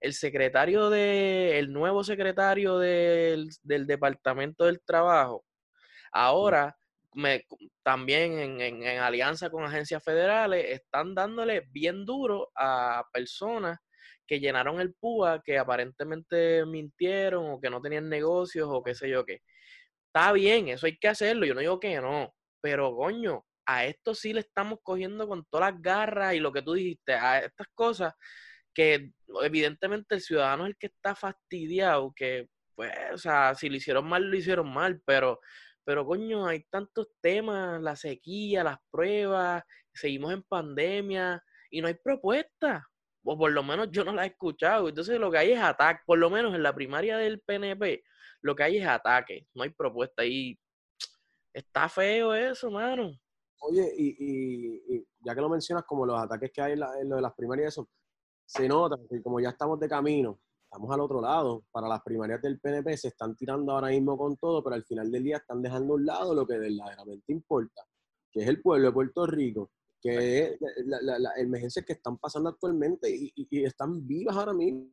el 0.00 0.12
secretario 0.12 0.90
de, 0.90 1.58
el 1.58 1.72
nuevo 1.72 2.04
secretario 2.04 2.78
del, 2.78 3.48
del 3.62 3.86
Departamento 3.86 4.66
del 4.66 4.82
Trabajo, 4.82 5.46
ahora 6.12 6.76
también 7.82 8.60
en, 8.60 8.98
alianza 8.98 9.50
con 9.50 9.64
agencias 9.64 10.02
federales, 10.02 10.64
están 10.70 11.14
dándole 11.14 11.66
bien 11.70 12.04
duro 12.04 12.50
a 12.56 13.04
personas 13.12 13.78
que 14.26 14.40
llenaron 14.40 14.80
el 14.80 14.94
PUA, 14.94 15.42
que 15.42 15.58
aparentemente 15.58 16.64
mintieron 16.66 17.50
o 17.50 17.60
que 17.60 17.70
no 17.70 17.80
tenían 17.80 18.08
negocios 18.08 18.68
o 18.70 18.82
qué 18.82 18.94
sé 18.94 19.08
yo 19.08 19.24
qué. 19.24 19.40
Está 20.06 20.32
bien, 20.32 20.68
eso 20.68 20.86
hay 20.86 20.96
que 20.98 21.08
hacerlo, 21.08 21.46
yo 21.46 21.54
no 21.54 21.60
digo 21.60 21.80
que 21.80 22.00
no, 22.00 22.34
pero 22.60 22.94
coño, 22.96 23.44
a 23.66 23.84
esto 23.86 24.14
sí 24.14 24.32
le 24.32 24.40
estamos 24.40 24.78
cogiendo 24.82 25.28
con 25.28 25.44
todas 25.50 25.72
las 25.72 25.82
garras 25.82 26.34
y 26.34 26.40
lo 26.40 26.52
que 26.52 26.62
tú 26.62 26.74
dijiste, 26.74 27.14
a 27.14 27.40
estas 27.40 27.66
cosas 27.74 28.14
que 28.74 29.10
evidentemente 29.42 30.16
el 30.16 30.20
ciudadano 30.20 30.64
es 30.64 30.70
el 30.70 30.76
que 30.76 30.86
está 30.88 31.14
fastidiado, 31.14 32.12
que 32.14 32.48
pues, 32.74 32.92
o 33.12 33.18
sea, 33.18 33.54
si 33.54 33.68
lo 33.68 33.76
hicieron 33.76 34.06
mal, 34.08 34.24
lo 34.24 34.36
hicieron 34.36 34.72
mal, 34.72 35.00
pero 35.06 35.40
pero 35.84 36.06
coño, 36.06 36.46
hay 36.46 36.64
tantos 36.64 37.08
temas, 37.20 37.80
la 37.82 37.94
sequía, 37.94 38.64
las 38.64 38.78
pruebas, 38.90 39.62
seguimos 39.92 40.32
en 40.32 40.42
pandemia 40.42 41.42
y 41.70 41.80
no 41.80 41.88
hay 41.88 41.94
propuesta. 41.94 42.86
O 43.22 43.38
por 43.38 43.52
lo 43.52 43.62
menos 43.62 43.88
yo 43.90 44.04
no 44.04 44.12
la 44.12 44.24
he 44.24 44.28
escuchado. 44.28 44.88
Entonces 44.88 45.18
lo 45.18 45.30
que 45.30 45.38
hay 45.38 45.52
es 45.52 45.60
ataque, 45.60 46.02
por 46.06 46.18
lo 46.18 46.30
menos 46.30 46.54
en 46.54 46.62
la 46.62 46.74
primaria 46.74 47.16
del 47.18 47.40
PNP, 47.40 48.02
lo 48.40 48.54
que 48.54 48.62
hay 48.62 48.78
es 48.78 48.86
ataque, 48.86 49.46
no 49.54 49.62
hay 49.62 49.70
propuesta. 49.70 50.24
Y 50.24 50.58
está 51.52 51.88
feo 51.88 52.34
eso, 52.34 52.70
mano. 52.70 53.18
Oye, 53.60 53.92
y, 53.96 55.06
ya 55.20 55.34
que 55.34 55.40
lo 55.40 55.48
mencionas, 55.48 55.84
como 55.84 56.04
los 56.04 56.20
ataques 56.20 56.50
que 56.52 56.60
hay 56.60 56.72
en, 56.72 56.82
en 57.00 57.08
lo 57.08 57.16
de 57.16 57.22
las 57.22 57.34
primarias, 57.34 57.72
eso, 57.72 57.88
se 58.46 58.68
nota 58.68 58.96
que 59.08 59.22
como 59.22 59.40
ya 59.40 59.50
estamos 59.50 59.80
de 59.80 59.88
camino 59.88 60.38
estamos 60.74 60.90
al 60.90 61.00
otro 61.00 61.20
lado. 61.20 61.64
Para 61.70 61.86
las 61.86 62.02
primarias 62.02 62.42
del 62.42 62.58
PNP 62.58 62.96
se 62.96 63.08
están 63.08 63.36
tirando 63.36 63.72
ahora 63.72 63.88
mismo 63.88 64.18
con 64.18 64.36
todo, 64.36 64.62
pero 64.62 64.74
al 64.74 64.84
final 64.84 65.10
del 65.10 65.22
día 65.22 65.36
están 65.36 65.62
dejando 65.62 65.92
a 65.92 65.96
un 65.96 66.06
lado 66.06 66.34
lo 66.34 66.44
que 66.44 66.58
verdaderamente 66.58 67.32
importa, 67.32 67.82
que 68.32 68.40
es 68.40 68.48
el 68.48 68.60
pueblo 68.60 68.88
de 68.88 68.92
Puerto 68.92 69.24
Rico, 69.24 69.70
que 70.02 70.42
es 70.42 70.58
las 70.84 71.38
emergencias 71.38 71.84
que 71.86 71.92
están 71.92 72.18
pasando 72.18 72.48
actualmente 72.48 73.08
y, 73.08 73.64
están 73.64 74.04
vivas 74.04 74.36
ahora 74.36 74.52
mismo. 74.52 74.90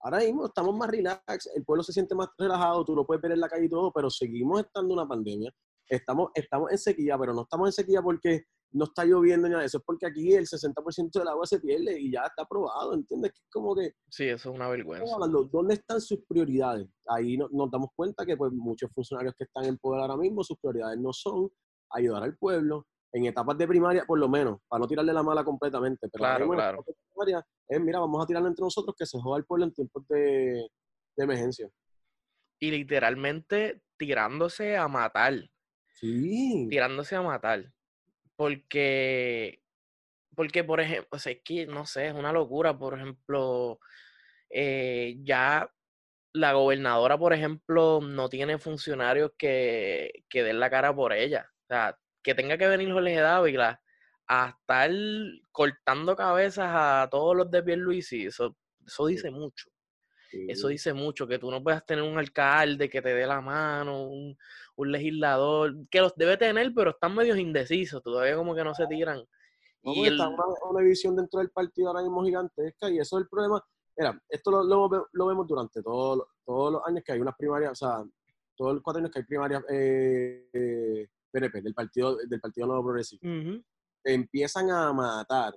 Ahora 0.00 0.18
mismo 0.18 0.46
estamos 0.46 0.76
más 0.76 0.88
relax, 0.88 1.50
el 1.52 1.64
pueblo 1.64 1.82
se 1.82 1.92
siente 1.92 2.14
más 2.14 2.28
relajado, 2.38 2.84
tú 2.84 2.94
lo 2.94 3.04
puedes 3.04 3.20
ver 3.20 3.32
en 3.32 3.40
la 3.40 3.48
calle 3.48 3.64
y 3.64 3.68
todo, 3.68 3.90
pero 3.92 4.08
seguimos 4.08 4.60
estando 4.60 4.94
en 4.94 5.00
una 5.00 5.08
pandemia. 5.08 5.52
Estamos, 5.88 6.30
estamos 6.34 6.70
en 6.70 6.78
sequía, 6.78 7.16
pero 7.18 7.32
no 7.32 7.42
estamos 7.42 7.68
en 7.68 7.72
sequía 7.72 8.02
porque 8.02 8.44
no 8.72 8.84
está 8.84 9.04
lloviendo 9.04 9.48
ni 9.48 9.52
nada. 9.52 9.64
Eso 9.64 9.78
es 9.78 9.84
porque 9.84 10.06
aquí 10.06 10.34
el 10.34 10.46
60% 10.46 11.10
del 11.12 11.28
agua 11.28 11.46
se 11.46 11.60
pierde 11.60 11.98
y 11.98 12.12
ya 12.12 12.22
está 12.22 12.42
aprobado, 12.42 12.94
¿entiendes? 12.94 13.32
Que 13.32 13.40
es 13.40 13.50
como 13.50 13.74
que... 13.74 13.92
Sí, 14.10 14.24
eso 14.24 14.50
es 14.50 14.54
una 14.54 14.68
vergüenza. 14.68 15.16
¿Dónde 15.50 15.74
están 15.74 16.00
sus 16.00 16.20
prioridades? 16.28 16.86
Ahí 17.06 17.36
nos 17.36 17.70
damos 17.70 17.90
cuenta 17.94 18.26
que 18.26 18.36
pues 18.36 18.52
muchos 18.52 18.90
funcionarios 18.92 19.34
que 19.36 19.44
están 19.44 19.64
en 19.64 19.78
poder 19.78 20.02
ahora 20.02 20.16
mismo, 20.16 20.44
sus 20.44 20.58
prioridades 20.58 20.98
no 20.98 21.12
son 21.12 21.48
ayudar 21.90 22.22
al 22.22 22.36
pueblo, 22.36 22.86
en 23.12 23.24
etapas 23.24 23.56
de 23.56 23.66
primaria 23.66 24.04
por 24.04 24.18
lo 24.18 24.28
menos, 24.28 24.60
para 24.68 24.80
no 24.80 24.86
tirarle 24.86 25.12
la 25.12 25.22
mala 25.22 25.44
completamente. 25.44 26.08
Pero 26.12 26.22
claro, 26.22 26.48
claro. 26.50 26.84
primaria 27.10 27.46
es, 27.68 27.80
mira, 27.80 28.00
vamos 28.00 28.22
a 28.22 28.26
tirarle 28.26 28.48
entre 28.48 28.62
nosotros 28.62 28.94
que 28.98 29.06
se 29.06 29.18
joda 29.18 29.38
el 29.38 29.44
pueblo 29.44 29.64
en 29.64 29.72
tiempos 29.72 30.06
de, 30.08 30.68
de 31.16 31.24
emergencia. 31.24 31.70
Y 32.60 32.70
literalmente 32.70 33.82
tirándose 33.96 34.76
a 34.76 34.88
matar. 34.88 35.34
Sí. 36.00 36.66
Tirándose 36.70 37.16
a 37.16 37.22
matar. 37.22 37.72
Porque, 38.36 39.62
porque 40.34 40.62
por 40.62 40.80
ejemplo, 40.80 41.08
o 41.10 41.18
sea, 41.18 41.32
es 41.32 41.40
que, 41.42 41.66
no 41.66 41.86
sé, 41.86 42.08
es 42.08 42.14
una 42.14 42.32
locura. 42.32 42.78
Por 42.78 42.94
ejemplo, 42.94 43.80
eh, 44.50 45.16
ya 45.22 45.70
la 46.32 46.52
gobernadora, 46.52 47.18
por 47.18 47.32
ejemplo, 47.32 48.00
no 48.00 48.28
tiene 48.28 48.58
funcionarios 48.58 49.32
que, 49.36 50.24
que 50.28 50.44
den 50.44 50.60
la 50.60 50.70
cara 50.70 50.94
por 50.94 51.12
ella. 51.12 51.50
O 51.62 51.66
sea, 51.66 51.98
que 52.22 52.34
tenga 52.34 52.56
que 52.58 52.68
venir 52.68 52.92
Jorge 52.92 53.16
Dávila 53.16 53.80
a 54.28 54.56
estar 54.60 54.90
cortando 55.50 56.14
cabezas 56.14 56.70
a 56.70 57.08
todos 57.10 57.34
los 57.34 57.50
de 57.50 57.62
Pierluisi, 57.62 58.26
eso, 58.26 58.56
eso 58.86 59.06
dice 59.06 59.30
mucho. 59.30 59.70
Eso 60.30 60.68
dice 60.68 60.92
mucho, 60.92 61.26
que 61.26 61.38
tú 61.38 61.50
no 61.50 61.62
puedas 61.62 61.86
tener 61.86 62.04
un 62.04 62.18
alcalde 62.18 62.90
que 62.90 63.00
te 63.00 63.14
dé 63.14 63.26
la 63.26 63.40
mano, 63.40 64.08
un, 64.08 64.36
legislador, 64.84 65.74
que 65.90 66.00
los 66.00 66.14
debe 66.16 66.36
tener, 66.36 66.72
pero 66.74 66.90
están 66.90 67.14
medio 67.14 67.36
indecisos, 67.36 68.02
todavía 68.02 68.36
como 68.36 68.54
que 68.54 68.64
no 68.64 68.74
se 68.74 68.86
tiran. 68.86 69.22
y 69.82 70.06
está 70.06 70.28
una, 70.28 70.80
división 70.80 71.16
dentro 71.16 71.40
del 71.40 71.50
partido 71.50 71.88
ahora 71.88 72.02
mismo 72.02 72.24
gigantesca 72.24 72.90
y 72.90 72.98
eso 72.98 73.18
es 73.18 73.22
el 73.22 73.28
problema. 73.28 73.62
Mira, 73.96 74.22
esto 74.28 74.50
lo, 74.50 74.88
lo, 75.12 75.26
vemos 75.26 75.46
durante 75.46 75.82
todos 75.82 76.24
todos 76.44 76.72
los 76.74 76.82
años 76.86 77.02
que 77.04 77.12
hay 77.12 77.20
unas 77.20 77.36
primarias, 77.36 77.72
o 77.72 77.74
sea, 77.74 78.04
todos 78.56 78.74
los 78.74 78.82
cuatro 78.82 79.00
años 79.00 79.10
que 79.10 79.18
hay 79.18 79.24
primarias 79.24 79.62
eh, 79.70 81.08
PNP, 81.30 81.62
del 81.62 81.74
Partido, 81.74 82.16
del 82.16 82.40
partido 82.40 82.66
Nuevo 82.66 82.84
Progresista. 82.84 83.26
Empiezan 84.04 84.70
a 84.70 84.92
matar 84.92 85.54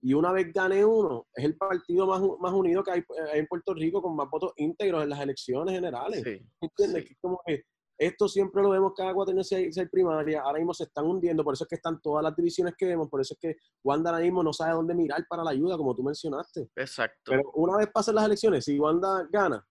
y 0.00 0.14
una 0.14 0.32
vez 0.32 0.52
gane 0.52 0.84
uno, 0.84 1.26
es 1.34 1.44
el 1.44 1.56
partido 1.56 2.06
más, 2.06 2.22
más 2.40 2.52
unido 2.52 2.84
que 2.84 2.92
hay, 2.92 3.04
en 3.34 3.46
Puerto 3.46 3.74
Rico 3.74 4.00
con 4.00 4.14
más 4.14 4.30
votos 4.30 4.52
íntegros 4.56 5.02
en 5.02 5.10
las 5.10 5.20
elecciones 5.20 5.74
generales. 5.74 6.24
¿Entiendes? 6.60 7.16
como 7.20 7.40
que 7.44 7.64
esto 7.98 8.28
siempre 8.28 8.62
lo 8.62 8.70
vemos 8.70 8.92
cada 8.96 9.12
cuatro 9.12 9.32
años 9.32 9.48
si 9.48 9.56
hay 9.56 9.86
primaria, 9.90 10.42
ahora 10.42 10.58
mismo 10.58 10.72
se 10.72 10.84
están 10.84 11.04
hundiendo, 11.04 11.42
por 11.42 11.54
eso 11.54 11.64
es 11.64 11.68
que 11.68 11.74
están 11.74 12.00
todas 12.00 12.22
las 12.22 12.34
divisiones 12.36 12.74
que 12.78 12.86
vemos, 12.86 13.08
por 13.08 13.20
eso 13.20 13.34
es 13.34 13.40
que 13.40 13.56
Wanda 13.82 14.10
ahora 14.10 14.22
mismo 14.22 14.42
no 14.42 14.52
sabe 14.52 14.72
dónde 14.72 14.94
mirar 14.94 15.26
para 15.28 15.42
la 15.42 15.50
ayuda, 15.50 15.76
como 15.76 15.94
tú 15.96 16.04
mencionaste. 16.04 16.70
Exacto. 16.76 17.32
Pero 17.32 17.50
una 17.54 17.76
vez 17.76 17.88
pasen 17.92 18.14
las 18.14 18.24
elecciones, 18.24 18.64
si 18.64 18.78
Wanda 18.78 19.26
gana, 19.30 19.66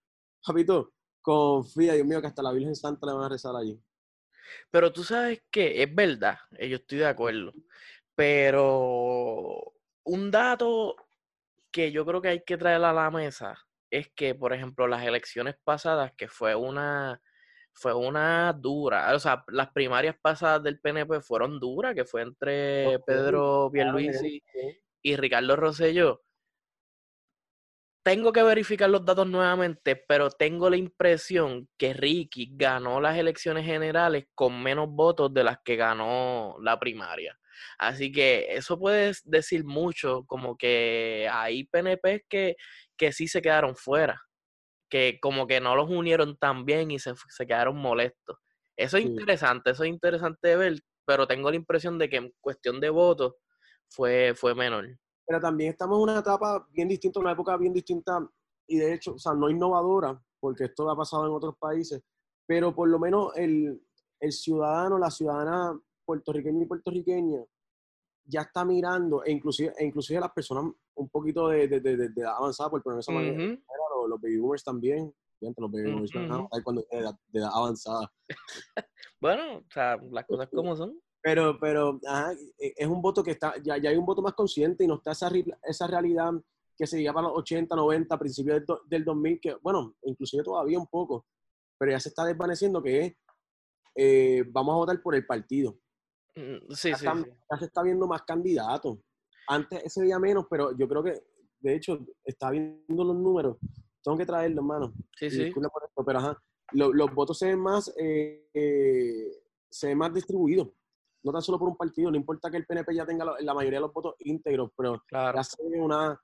papito, 0.46 0.94
confía, 1.22 1.94
Dios 1.94 2.06
mío, 2.06 2.20
que 2.20 2.28
hasta 2.28 2.44
la 2.44 2.52
Virgen 2.52 2.76
Santa 2.76 3.08
le 3.08 3.14
van 3.14 3.24
a 3.24 3.30
rezar 3.30 3.56
allí. 3.56 3.82
Pero 4.70 4.92
tú 4.92 5.04
sabes 5.04 5.42
que 5.50 5.82
es 5.82 5.96
verdad, 5.96 6.38
eh, 6.58 6.68
yo 6.68 6.78
estoy 6.78 7.00
de 7.00 7.08
acuerdo, 7.08 7.54
pero 8.14 9.74
un 10.04 10.32
dato 10.32 10.96
que 11.72 11.92
yo 11.92 12.06
creo 12.06 12.22
que 12.22 12.30
hay 12.30 12.44
que 12.44 12.58
traer 12.58 12.84
a 12.84 12.94
la 12.94 13.12
mesa 13.12 13.58
es 13.90 14.10
que, 14.16 14.36
por 14.36 14.54
ejemplo, 14.54 14.88
las 14.88 15.06
elecciones 15.06 15.56
pasadas, 15.64 16.12
que 16.18 16.28
fue 16.28 16.56
una, 16.56 17.22
fue 17.78 17.94
una 17.94 18.54
dura, 18.54 19.14
o 19.16 19.20
sea, 19.20 19.44
las 19.48 19.72
primarias 19.72 20.16
pasadas 20.22 20.64
del 20.64 20.80
PNP 20.80 21.22
fueron 21.22 21.60
duras, 21.60 21.94
que 21.94 22.06
fue 22.06 22.24
entre 22.24 23.00
Pedro 23.06 23.70
Pierluisi 23.72 24.44
y 25.02 25.16
Ricardo 25.16 25.56
Rosselló. 25.56 26.24
Tengo 28.04 28.32
que 28.32 28.42
verificar 28.42 28.90
los 28.90 29.06
datos 29.06 29.28
nuevamente, 29.28 29.96
pero 29.96 30.30
tengo 30.32 30.70
la 30.70 30.78
impresión 30.78 31.68
que 31.78 31.94
Ricky 31.94 32.50
ganó 32.54 33.02
las 33.02 33.18
elecciones 33.18 33.66
generales 33.66 34.26
con 34.34 34.64
menos 34.64 34.88
votos 34.90 35.34
de 35.34 35.44
las 35.44 35.58
que 35.64 35.76
ganó 35.76 36.56
la 36.62 36.80
primaria. 36.80 37.38
Así 37.78 38.12
que 38.12 38.48
eso 38.50 38.80
puede 38.80 39.12
decir 39.26 39.66
mucho, 39.66 40.24
como 40.26 40.58
que 40.58 41.28
hay 41.32 41.66
PNP 41.66 42.26
que, 42.30 42.56
que 42.96 43.12
sí 43.12 43.28
se 43.28 43.42
quedaron 43.42 43.76
fuera, 43.76 44.22
que 44.90 45.20
como 45.22 45.48
que 45.48 45.60
no 45.60 45.76
los 45.76 45.90
unieron 45.90 46.38
tan 46.38 46.66
bien 46.66 46.92
y 46.92 47.00
se, 47.00 47.14
quedaron 47.40 47.78
molestos. 47.78 48.38
Eso 48.76 48.98
es 48.98 49.06
interesante, 49.06 49.72
eso 49.72 49.84
es 49.84 49.90
interesante 49.90 50.50
de 50.50 50.56
ver, 50.56 50.80
pero 51.06 51.28
tengo 51.28 51.50
la 51.50 51.56
impresión 51.56 51.98
de 51.98 52.10
que 52.10 52.18
en 52.18 52.34
cuestión 52.40 52.80
de 52.80 52.90
votos 52.90 53.36
fue, 53.90 54.34
fue 54.36 54.54
menor. 54.54 54.88
Pero 55.26 55.42
también 55.42 55.72
estamos 55.72 55.98
en 55.98 56.04
una 56.04 56.20
etapa 56.20 56.68
bien 56.72 56.88
distinta, 56.88 57.20
una 57.20 57.32
época 57.32 57.58
bien 57.58 57.74
distinta 57.74 58.20
y 58.68 58.78
de 58.78 58.94
hecho, 58.94 59.16
o 59.16 59.20
sea, 59.20 59.34
no 59.34 59.50
innovadora, 59.50 60.22
porque 60.40 60.66
esto 60.66 60.90
ha 60.90 60.96
pasado 60.96 61.26
en 61.26 61.34
otros 61.34 61.56
países, 61.58 62.02
pero 62.46 62.76
por 62.76 62.90
lo 62.90 63.00
menos 63.00 63.36
el, 63.36 63.82
el 64.20 64.32
ciudadano, 64.32 64.98
la 64.98 65.10
ciudadana 65.10 65.80
puertorriqueña 66.06 66.64
y 66.64 66.68
puertorriqueña 66.68 67.44
ya 68.26 68.42
está 68.42 68.66
mirando, 68.66 69.24
e 69.24 69.32
inclusive, 69.32 69.74
e 69.78 69.86
inclusive 69.86 70.20
las 70.20 70.32
personas 70.32 70.72
un 70.98 71.10
poquito 71.10 71.50
de, 71.50 71.68
de, 71.68 71.80
de, 71.80 72.10
de 72.10 72.26
avanzada, 72.26 72.70
por 72.70 72.84
poner 72.84 73.00
esa 73.00 73.12
manera, 73.12 73.58
los, 74.08 74.22
baby 74.22 74.38
boomers 74.38 74.64
también, 74.64 75.14
los 75.42 75.72
baby 75.72 75.92
boomers 75.92 76.12
cuando 76.64 76.86
de, 76.92 77.40
edad 77.40 77.52
avanzada. 77.54 78.12
bueno, 79.22 79.60
o 79.60 79.72
sea, 79.72 79.98
las 80.12 80.26
cosas 80.26 80.50
como 80.50 80.76
son. 80.76 81.00
Pero, 81.22 81.58
pero 81.60 82.00
e, 82.60 82.74
es 82.76 82.88
un 82.88 83.02
voto 83.02 83.24
que 83.24 83.32
está, 83.32 83.56
ya, 83.62 83.78
ya 83.78 83.90
hay 83.90 83.98
un 83.98 84.06
voto 84.06 84.22
más 84.22 84.34
consciente 84.34 84.84
y 84.84 84.88
no 84.88 84.96
está 84.96 85.12
esa, 85.12 85.30
esa 85.64 85.88
realidad 85.88 86.32
que 86.78 86.88
se 86.88 87.00
lleva 87.00 87.16
para 87.16 87.28
los 87.28 87.38
80, 87.40 87.76
90, 87.76 88.20
principios 88.20 88.58
del, 88.66 88.78
del 88.86 89.04
2000, 89.04 89.40
que, 89.42 89.56
bueno, 89.56 89.96
inclusive 90.04 90.44
todavía 90.44 90.80
un 90.80 90.88
poco, 90.88 91.26
pero 91.78 91.92
ya 91.92 92.00
se 92.00 92.10
está 92.10 92.24
desvaneciendo 92.24 92.82
que 92.82 93.02
es, 93.02 93.14
eh, 93.96 94.44
vamos 94.50 94.74
a 94.74 94.78
votar 94.78 95.02
por 95.02 95.16
el 95.16 95.26
partido. 95.26 95.80
Mm, 96.36 96.72
sí, 96.72 96.94
sí, 96.94 97.06
ya 97.06 97.58
se 97.58 97.66
está 97.66 97.82
viendo 97.82 98.06
más 98.08 98.22
candidatos. 98.22 99.00
Antes 99.48 99.84
ese 99.84 100.04
día 100.04 100.20
menos, 100.20 100.46
pero 100.50 100.78
yo 100.78 100.88
creo 100.88 101.04
que, 101.04 101.22
de 101.60 101.76
hecho, 101.76 102.06
está 102.24 102.52
viendo 102.52 103.04
los 103.04 103.16
números. 103.16 103.58
Tengo 104.04 104.18
que 104.18 104.26
traerlo, 104.26 104.62
hermano. 104.62 104.94
Sí, 105.18 105.30
sí. 105.30 105.52
pero 106.06 106.20
ajá, 106.20 106.44
los, 106.72 107.14
votos 107.14 107.38
se 107.38 107.48
ven 107.48 107.60
más, 107.60 107.94
eh, 107.98 108.50
eh, 108.54 109.32
se 109.70 109.88
ven 109.88 109.98
más 109.98 110.14
distribuidos. 110.14 110.70
No 111.24 111.32
tan 111.32 111.42
solo 111.42 111.60
por 111.60 111.68
un 111.68 111.76
partido, 111.76 112.12
no 112.12 112.18
importa 112.18 112.50
que 112.50 112.58
el 112.58 112.66
PNP 112.66 112.96
ya 112.96 113.06
tenga 113.06 113.26
la, 113.40 113.54
mayoría 113.54 113.80
de 113.80 113.86
los 113.86 113.94
votos 113.94 114.16
íntegros, 114.20 114.72
pero 114.78 115.04
claro. 115.08 115.42
ve 115.70 115.82
una, 115.82 116.20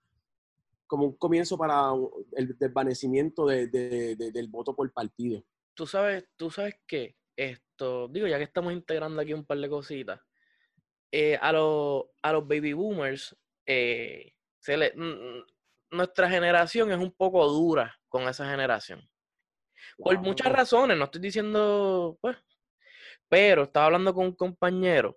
como 0.87 1.05
un 1.07 1.17
comienzo 1.17 1.57
para 1.57 1.91
el 2.33 2.57
desvanecimiento 2.57 3.45
de, 3.47 3.67
del 3.67 4.47
voto 4.47 4.75
por 4.75 4.91
partido. 4.93 5.43
Tú 5.73 5.87
sabes, 5.87 6.25
tú 6.37 6.51
sabes 6.51 6.75
que 6.85 7.17
esto, 7.35 8.07
digo, 8.07 8.27
ya 8.27 8.37
que 8.37 8.43
estamos 8.43 8.73
integrando 8.73 9.21
aquí 9.21 9.33
un 9.33 9.45
par 9.45 9.57
de 9.57 9.69
cositas, 9.69 10.21
eh, 11.15 11.37
a, 11.39 11.51
los, 11.51 12.05
a 12.23 12.33
los 12.33 12.47
baby 12.47 12.73
boomers, 12.73 13.37
eh, 13.67 14.33
se 14.59 14.75
le, 14.75 14.91
nuestra 15.91 16.27
generación 16.27 16.91
es 16.91 16.97
un 16.97 17.11
poco 17.11 17.47
dura 17.47 17.95
con 18.09 18.27
esa 18.27 18.49
generación. 18.49 19.07
Por 19.95 20.17
muchas 20.19 20.51
razones, 20.51 20.97
no 20.97 21.03
estoy 21.05 21.21
diciendo, 21.21 22.17
pues, 22.19 22.35
pero 23.29 23.61
estaba 23.61 23.85
hablando 23.85 24.11
con 24.11 24.25
un 24.25 24.35
compañero 24.35 25.15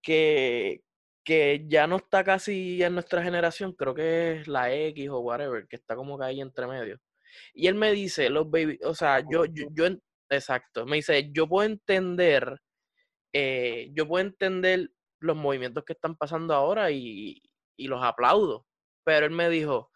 que, 0.00 0.82
que 1.22 1.66
ya 1.68 1.86
no 1.86 1.96
está 1.96 2.24
casi 2.24 2.82
en 2.82 2.94
nuestra 2.94 3.22
generación, 3.22 3.74
creo 3.74 3.92
que 3.92 4.40
es 4.40 4.48
la 4.48 4.72
X 4.72 5.10
o 5.10 5.20
whatever, 5.20 5.66
que 5.68 5.76
está 5.76 5.94
como 5.94 6.18
que 6.18 6.24
ahí 6.24 6.40
entre 6.40 6.66
medio. 6.66 6.98
Y 7.52 7.66
él 7.66 7.74
me 7.74 7.92
dice, 7.92 8.30
los 8.30 8.50
baby, 8.50 8.78
o 8.82 8.94
sea, 8.94 9.20
yo, 9.30 9.44
yo, 9.44 9.66
yo, 9.72 9.88
Exacto. 10.30 10.86
Me 10.86 10.96
dice, 10.96 11.30
yo 11.32 11.46
puedo 11.46 11.68
entender, 11.68 12.62
eh, 13.34 13.90
yo 13.92 14.08
puedo 14.08 14.24
entender 14.24 14.90
los 15.22 15.36
movimientos 15.36 15.84
que 15.84 15.94
están 15.94 16.16
pasando 16.16 16.54
ahora 16.54 16.90
y, 16.90 17.42
los 17.78 18.02
aplaudo. 18.04 18.66
Pero 19.04 19.26
él 19.26 19.32
me 19.32 19.48
dijo, 19.48 19.90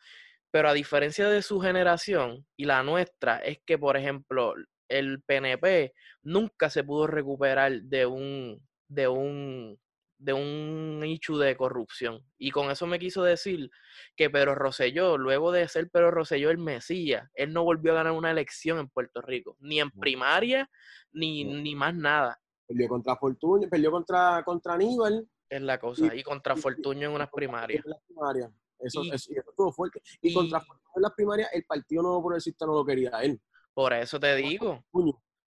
pero 0.50 0.68
a 0.68 0.72
diferencia 0.74 1.28
de 1.28 1.42
su 1.42 1.60
generación 1.60 2.44
y 2.56 2.64
la 2.64 2.82
nuestra, 2.82 3.38
es 3.38 3.60
que, 3.64 3.78
por 3.78 3.96
ejemplo, 3.96 4.54
el 4.88 5.22
PNP 5.22 5.92
nunca 6.22 6.70
se 6.70 6.84
pudo 6.84 7.06
recuperar 7.06 7.82
de 7.82 8.06
un, 8.06 8.60
de 8.88 9.08
un 9.08 9.78
de 10.18 10.32
un 10.32 11.00
nicho 11.00 11.36
de 11.38 11.56
corrupción. 11.56 12.20
Y 12.38 12.50
con 12.50 12.70
eso 12.70 12.86
me 12.86 12.98
quiso 12.98 13.22
decir 13.22 13.70
que 14.16 14.30
Pedro 14.30 14.54
Rosselló, 14.54 15.18
luego 15.18 15.52
de 15.52 15.68
ser 15.68 15.90
Pedro 15.90 16.10
Rosselló 16.10 16.50
el 16.50 16.58
Mesías, 16.58 17.28
él 17.34 17.52
no 17.52 17.64
volvió 17.64 17.92
a 17.92 17.96
ganar 17.96 18.12
una 18.12 18.30
elección 18.30 18.78
en 18.78 18.88
Puerto 18.88 19.20
Rico, 19.20 19.56
ni 19.60 19.80
en 19.80 19.90
primaria, 19.90 20.70
ni, 21.12 21.44
ni 21.44 21.74
más 21.74 21.94
nada. 21.94 22.40
Perdió 22.66 22.88
contra 22.88 23.16
Fortunio, 23.16 23.68
perdió 23.68 23.90
contra, 23.90 24.42
contra 24.44 24.74
Aníbal. 24.74 25.28
Es 25.48 25.62
la 25.62 25.78
cosa, 25.78 26.14
y, 26.14 26.22
contra 26.22 26.56
Fortunio 26.56 27.08
en 27.08 27.14
unas 27.14 27.30
primarias. 27.30 27.84
Eso, 28.78 29.04
y, 29.04 29.10
eso, 29.10 29.32
estuvo 29.32 29.72
fuerte. 29.72 30.02
Y, 30.20 30.34
contra 30.34 30.60
Fortunio 30.60 30.92
en 30.96 31.02
las 31.02 31.12
primarias, 31.12 31.50
el 31.52 31.64
Partido 31.64 32.02
Nuevo 32.02 32.22
Progresista 32.24 32.66
no 32.66 32.74
lo 32.74 32.84
quería 32.84 33.10
a 33.12 33.22
él. 33.22 33.40
Por 33.74 33.92
eso 33.92 34.18
te 34.18 34.34
digo. 34.34 34.84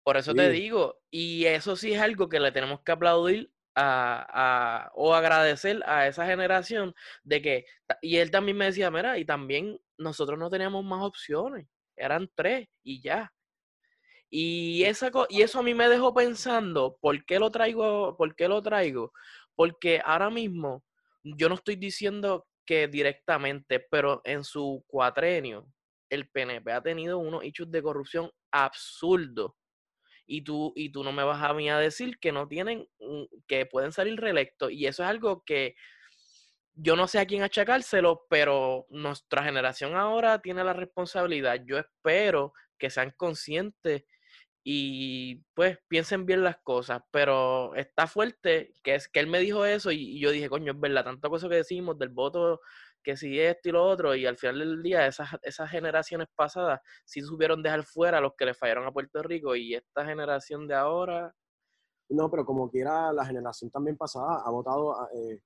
Por 0.04 0.18
eso 0.18 0.34
te 0.34 0.50
digo. 0.50 1.00
Y 1.12 1.46
eso 1.46 1.76
sí 1.76 1.94
es 1.94 2.02
algo 2.02 2.30
que 2.30 2.40
le 2.40 2.52
tenemos 2.52 2.82
que 2.82 2.92
aplaudir 2.92 3.52
a, 3.76 4.92
o 4.94 5.14
agradecer 5.14 5.82
a 5.86 6.08
esa 6.08 6.26
generación 6.26 6.94
de 7.24 7.42
que, 7.42 7.66
y 8.02 8.18
él 8.18 8.32
también 8.32 8.58
me 8.58 8.66
decía, 8.66 8.92
mira, 8.92 9.18
y 9.18 9.26
también 9.26 9.80
nosotros 9.98 10.38
no 10.38 10.50
teníamos 10.50 10.84
más 10.84 11.04
opciones, 11.04 11.68
eran 11.96 12.30
tres 12.36 12.68
y 12.84 13.02
ya. 13.02 13.32
Y, 14.30 14.84
esa, 14.84 15.12
y 15.30 15.42
eso 15.42 15.60
a 15.60 15.63
mí 15.63 15.74
me 15.74 15.89
dejó 15.89 16.13
pensando, 16.13 16.98
¿por 17.02 17.26
qué 17.26 17.39
lo 17.39 17.50
traigo? 17.50 18.15
¿Por 18.15 18.36
qué 18.36 18.48
lo 18.48 18.62
traigo? 18.62 19.12
Porque 19.56 20.02
ahora 20.06 20.30
mismo 20.30 20.84
yo 21.24 21.50
no 21.50 21.56
estoy 21.56 21.76
diciendo 21.76 22.48
que 22.65 22.88
directamente, 22.88 23.80
pero 23.80 24.22
en 24.24 24.44
su 24.44 24.84
cuatrenio, 24.88 25.68
el 26.10 26.30
PNP 26.30 26.72
ha 26.72 26.82
tenido 26.82 27.18
unos 27.18 27.44
hechos 27.44 27.70
de 27.72 27.82
corrupción 27.82 28.32
absurdos 28.52 29.54
y 30.26 30.44
tú, 30.44 30.72
y 30.76 30.92
tú 30.92 31.04
no 31.04 31.12
me 31.12 31.24
vas 31.24 31.44
a 31.44 31.54
mí 31.54 31.70
a 31.70 31.80
decir 31.80 32.20
que 32.20 32.32
no 32.32 32.48
tienen, 32.48 32.88
que 33.48 33.65
pueden 33.65 33.92
salir 33.92 34.20
reelectos. 34.20 34.72
Y 34.72 34.86
eso 34.86 35.02
es 35.02 35.10
algo 35.10 35.44
que 35.44 35.76
yo 36.76 36.96
no 36.96 37.08
sé 37.08 37.20
a 37.20 37.26
quién 37.26 37.42
achacárselo, 37.42 38.28
pero 38.30 38.86
nuestra 38.89 39.44
generación 39.44 39.96
ahora 39.96 40.39
tiene 40.39 40.63
la 40.63 40.74
responsabilidad. 40.74 41.60
Yo 41.65 41.80
espero 41.80 42.54
que 42.78 42.92
sean 42.92 43.12
conscientes 43.18 44.04
y 44.63 45.38
pues 45.54 45.80
piensen 45.88 46.26
bien 46.26 46.43
las 46.43 46.58
cosas, 46.58 47.02
pero 47.12 47.74
está 47.76 48.08
fuerte 48.08 48.74
que 48.84 48.95
es 48.95 49.08
que 49.08 49.19
él 49.19 49.28
me 49.28 49.39
dijo 49.39 49.65
eso 49.65 49.91
y, 49.91 50.19
yo 50.19 50.32
dije, 50.32 50.50
coño, 50.50 50.74
es 50.74 50.80
verdad, 50.80 51.06
tanta 51.06 51.30
cosa 51.30 51.48
que 51.50 51.56
decimos 51.56 51.98
del 51.98 52.10
voto 52.10 52.60
que 53.02 53.15
si 53.15 53.39
esto 53.39 53.69
y 53.69 53.72
lo 53.72 53.84
otro, 53.86 54.13
y 54.13 54.26
al 54.26 54.38
final 54.38 54.60
del 54.60 54.84
día 54.84 55.08
esas, 55.08 55.30
esas 55.41 55.69
generaciones 55.69 56.28
pasadas 56.36 56.82
sí 57.06 57.22
supieron 57.22 57.63
dejar 57.63 57.84
fuera 57.84 58.17
a 58.17 58.22
los 58.22 58.34
que 58.38 58.45
le 58.45 58.54
fallaron 58.54 58.86
a 58.86 58.91
Puerto 58.91 59.24
Rico 59.24 59.56
y 59.56 59.76
esta 59.76 60.06
generación 60.06 60.67
de 60.67 60.76
ahora... 60.76 61.34
No, 62.10 62.30
pero 62.30 62.45
como 62.45 62.69
quiera, 62.69 63.13
la 63.13 63.26
generación 63.26 63.72
también 63.72 63.95
pasada 63.95 64.41
ha 64.45 64.50
votado 64.50 65.00
a, 65.00 65.08
eh, 65.13 65.39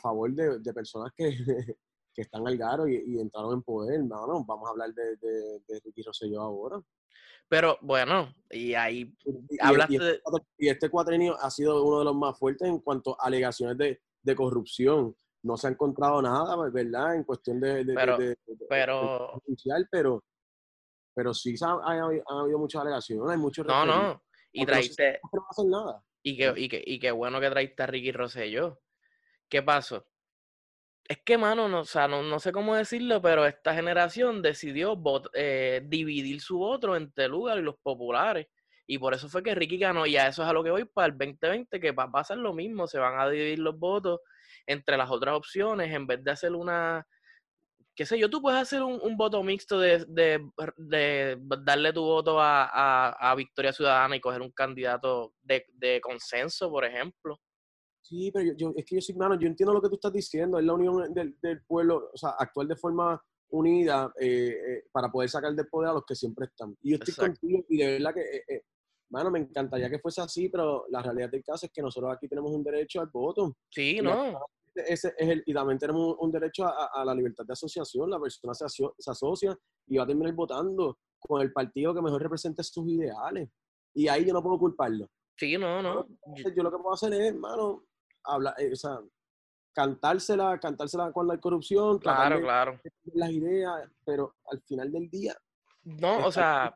favor 0.00 0.32
de, 0.32 0.72
personas 0.72 1.12
que, 1.16 1.30
que, 2.20 2.22
están 2.22 2.46
al 2.46 2.56
garo 2.56 2.86
y, 2.88 3.18
entraron 3.18 3.54
en 3.54 3.62
poder. 3.62 4.00
No, 4.04 4.26
no, 4.26 4.44
vamos 4.44 4.68
a 4.68 4.70
hablar 4.70 4.92
de, 4.94 5.16
de, 5.16 5.80
Ricky 5.84 6.02
Rosselló 6.02 6.40
ahora. 6.40 6.80
Pero 7.48 7.78
bueno, 7.80 8.32
y 8.48 8.74
ahí 8.74 9.12
hablaste 9.60 9.96
este, 9.96 10.22
y 10.56 10.68
este 10.68 10.88
cuatrenio 10.88 11.36
ha 11.40 11.50
sido 11.50 11.84
uno 11.84 11.98
de 11.98 12.04
los 12.04 12.14
más 12.14 12.38
fuertes 12.38 12.68
en 12.68 12.78
cuanto 12.78 13.20
a 13.20 13.26
alegaciones 13.26 13.76
de, 13.76 14.00
de 14.22 14.36
corrupción. 14.36 15.16
No 15.42 15.56
se 15.56 15.66
ha 15.66 15.70
encontrado 15.70 16.22
nada, 16.22 16.56
¿verdad? 16.70 17.16
En 17.16 17.24
cuestión 17.24 17.58
de... 17.60 17.84
pero, 17.94 18.18
pero, 18.68 19.42
pero, 19.90 20.24
pero 21.14 21.34
sí 21.34 21.54
han, 21.62 21.80
habido 22.28 22.58
muchas 22.58 22.82
alegaciones, 22.82 23.30
hay 23.30 23.38
muchos... 23.38 23.66
No, 23.66 23.84
no, 23.84 24.22
y 24.52 24.64
traiste... 24.64 25.18
No 25.32 25.64
nada. 25.64 26.04
Y 26.22 26.36
qué, 26.36 26.52
y, 26.56 26.68
que, 26.68 26.82
y 26.86 26.98
qué 27.00 27.10
bueno 27.10 27.40
que 27.40 27.50
traiste 27.50 27.82
a 27.82 27.86
Ricky 27.86 28.12
Rosselló. 28.12 28.80
¿Qué 29.48 29.62
pasó? 29.62 30.06
Es 31.10 31.18
que, 31.24 31.36
mano, 31.36 31.68
no, 31.68 31.80
o 31.80 31.84
sea, 31.84 32.06
no, 32.06 32.22
no, 32.22 32.38
sé 32.38 32.52
cómo 32.52 32.76
decirlo, 32.76 33.20
pero 33.20 33.44
esta 33.44 33.74
generación 33.74 34.42
decidió 34.42 34.96
eh, 35.34 35.82
dividir 35.84 36.40
su 36.40 36.58
voto 36.58 36.94
entre 36.94 37.26
lugar 37.26 37.58
y 37.58 37.62
los 37.62 37.74
populares. 37.82 38.46
Y 38.86 38.96
por 38.98 39.12
eso 39.14 39.28
fue 39.28 39.42
que 39.42 39.56
Ricky 39.56 39.76
ganó. 39.76 40.06
Y 40.06 40.16
a 40.16 40.28
eso 40.28 40.44
es 40.44 40.48
a 40.48 40.52
lo 40.52 40.62
que 40.62 40.70
voy 40.70 40.84
para 40.84 41.08
el 41.08 41.18
2020, 41.18 41.80
que 41.80 41.90
va 41.90 42.04
a 42.04 42.12
pasar 42.12 42.38
lo 42.38 42.52
mismo. 42.52 42.86
Se 42.86 43.00
van 43.00 43.18
a 43.18 43.28
dividir 43.28 43.58
los 43.58 43.76
votos 43.76 44.20
entre 44.68 44.96
las 44.96 45.10
otras 45.10 45.34
opciones 45.34 45.92
en 45.92 46.06
vez 46.06 46.22
de 46.22 46.30
hacer 46.30 46.52
una. 46.52 47.04
qué 47.96 48.06
sé 48.06 48.16
yo, 48.16 48.30
tú 48.30 48.40
puedes 48.40 48.60
hacer 48.60 48.82
un, 48.84 49.16
voto 49.16 49.42
mixto 49.42 49.80
de, 49.80 50.04
de, 50.06 51.38
darle 51.64 51.92
tu 51.92 52.02
voto 52.02 52.40
a, 52.40 53.10
a, 53.10 53.34
Victoria 53.34 53.72
Ciudadana 53.72 54.14
y 54.14 54.20
coger 54.20 54.42
un 54.42 54.52
candidato 54.52 55.34
de, 55.42 55.66
de 55.72 56.00
consenso, 56.00 56.70
por 56.70 56.84
ejemplo. 56.84 57.40
Sí, 58.02 58.30
pero 58.32 58.52
yo, 58.56 58.72
es 58.76 58.84
que 58.84 58.96
yo 58.96 59.00
soy, 59.00 59.14
mano, 59.14 59.38
yo 59.38 59.46
entiendo 59.46 59.72
lo 59.72 59.82
que 59.82 59.88
tú 59.88 59.94
estás 59.96 60.12
diciendo, 60.12 60.58
es 60.58 60.64
la 60.64 60.72
unión 60.72 61.12
del, 61.12 61.36
del 61.40 61.62
pueblo, 61.62 62.10
o 62.12 62.16
sea, 62.16 62.30
actuar 62.30 62.66
de 62.66 62.76
forma 62.76 63.22
unida 63.50 64.12
eh, 64.18 64.56
eh, 64.68 64.84
para 64.92 65.10
poder 65.10 65.28
sacar 65.28 65.54
del 65.54 65.68
poder 65.68 65.90
a 65.90 65.94
los 65.94 66.04
que 66.04 66.14
siempre 66.14 66.46
están. 66.46 66.76
Y 66.82 66.90
yo 66.90 66.96
estoy 66.96 67.14
contigo 67.14 67.64
y 67.68 67.78
de 67.78 67.92
verdad 67.92 68.14
que 68.14 68.54
eh, 68.54 68.62
Mano, 69.10 69.30
me 69.30 69.40
encantaría 69.40 69.90
que 69.90 69.98
fuese 69.98 70.20
así, 70.20 70.48
pero 70.48 70.86
la 70.88 71.02
realidad 71.02 71.30
del 71.30 71.42
caso 71.42 71.66
es 71.66 71.72
que 71.72 71.82
nosotros 71.82 72.12
aquí 72.12 72.28
tenemos 72.28 72.52
un 72.52 72.62
derecho 72.62 73.00
al 73.00 73.08
voto. 73.08 73.56
Sí, 73.68 73.98
¿no? 74.00 74.38
Ese 74.72 75.12
es 75.18 75.28
el, 75.28 75.42
y 75.46 75.52
también 75.52 75.80
tenemos 75.80 76.14
un 76.20 76.30
derecho 76.30 76.64
a, 76.64 77.04
la 77.04 77.12
libertad 77.12 77.44
de 77.44 77.52
asociación. 77.52 78.08
La 78.08 78.20
persona 78.20 78.54
se, 78.54 78.66
se, 78.68 79.10
asocia 79.10 79.58
y 79.88 79.96
va 79.96 80.04
a 80.04 80.06
terminar 80.06 80.32
votando 80.32 80.98
con 81.18 81.42
el 81.42 81.52
partido 81.52 81.92
que 81.92 82.00
mejor 82.00 82.22
represente 82.22 82.62
sus 82.62 82.88
ideales. 82.88 83.48
Y 83.94 84.06
ahí 84.06 84.24
yo 84.24 84.32
no 84.32 84.44
puedo 84.44 84.60
culparlo. 84.60 85.10
Sí, 85.36 85.58
no, 85.58 85.82
no. 85.82 86.06
Yo 86.54 86.62
lo 86.62 86.70
que 86.70 86.78
puedo 86.78 86.94
hacer 86.94 87.12
es, 87.14 87.32
hermano, 87.32 87.86
hablar, 88.24 88.54
eh, 88.58 88.70
o 88.72 88.76
sea, 88.76 88.98
cantársela, 89.72 90.58
cantársela 90.58 91.12
con 91.12 91.26
la 91.26 91.38
corrupción, 91.38 91.98
claro, 91.98 92.40
claro. 92.40 92.80
las 93.14 93.30
ideas, 93.30 93.88
pero 94.04 94.36
al 94.50 94.60
final 94.62 94.90
del 94.92 95.08
día. 95.08 95.36
No, 95.84 96.26
o 96.26 96.32
sea, 96.32 96.74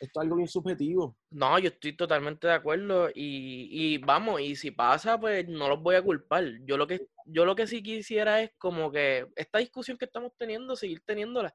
esto 0.00 0.20
es 0.20 0.24
algo 0.24 0.36
bien 0.36 0.48
subjetivo. 0.48 1.16
No, 1.30 1.58
yo 1.58 1.68
estoy 1.68 1.96
totalmente 1.96 2.46
de 2.46 2.52
acuerdo 2.52 3.08
y, 3.10 3.68
y, 3.70 3.98
vamos, 3.98 4.40
y 4.40 4.54
si 4.54 4.70
pasa, 4.70 5.18
pues 5.18 5.48
no 5.48 5.68
los 5.68 5.82
voy 5.82 5.96
a 5.96 6.02
culpar. 6.02 6.44
Yo 6.64 6.76
lo 6.76 6.86
que 6.86 7.08
yo 7.30 7.44
lo 7.44 7.54
que 7.54 7.66
sí 7.66 7.82
quisiera 7.82 8.42
es 8.42 8.52
como 8.58 8.90
que 8.90 9.26
esta 9.36 9.58
discusión 9.58 9.98
que 9.98 10.06
estamos 10.06 10.32
teniendo, 10.38 10.76
seguir 10.76 11.02
teniéndola, 11.04 11.52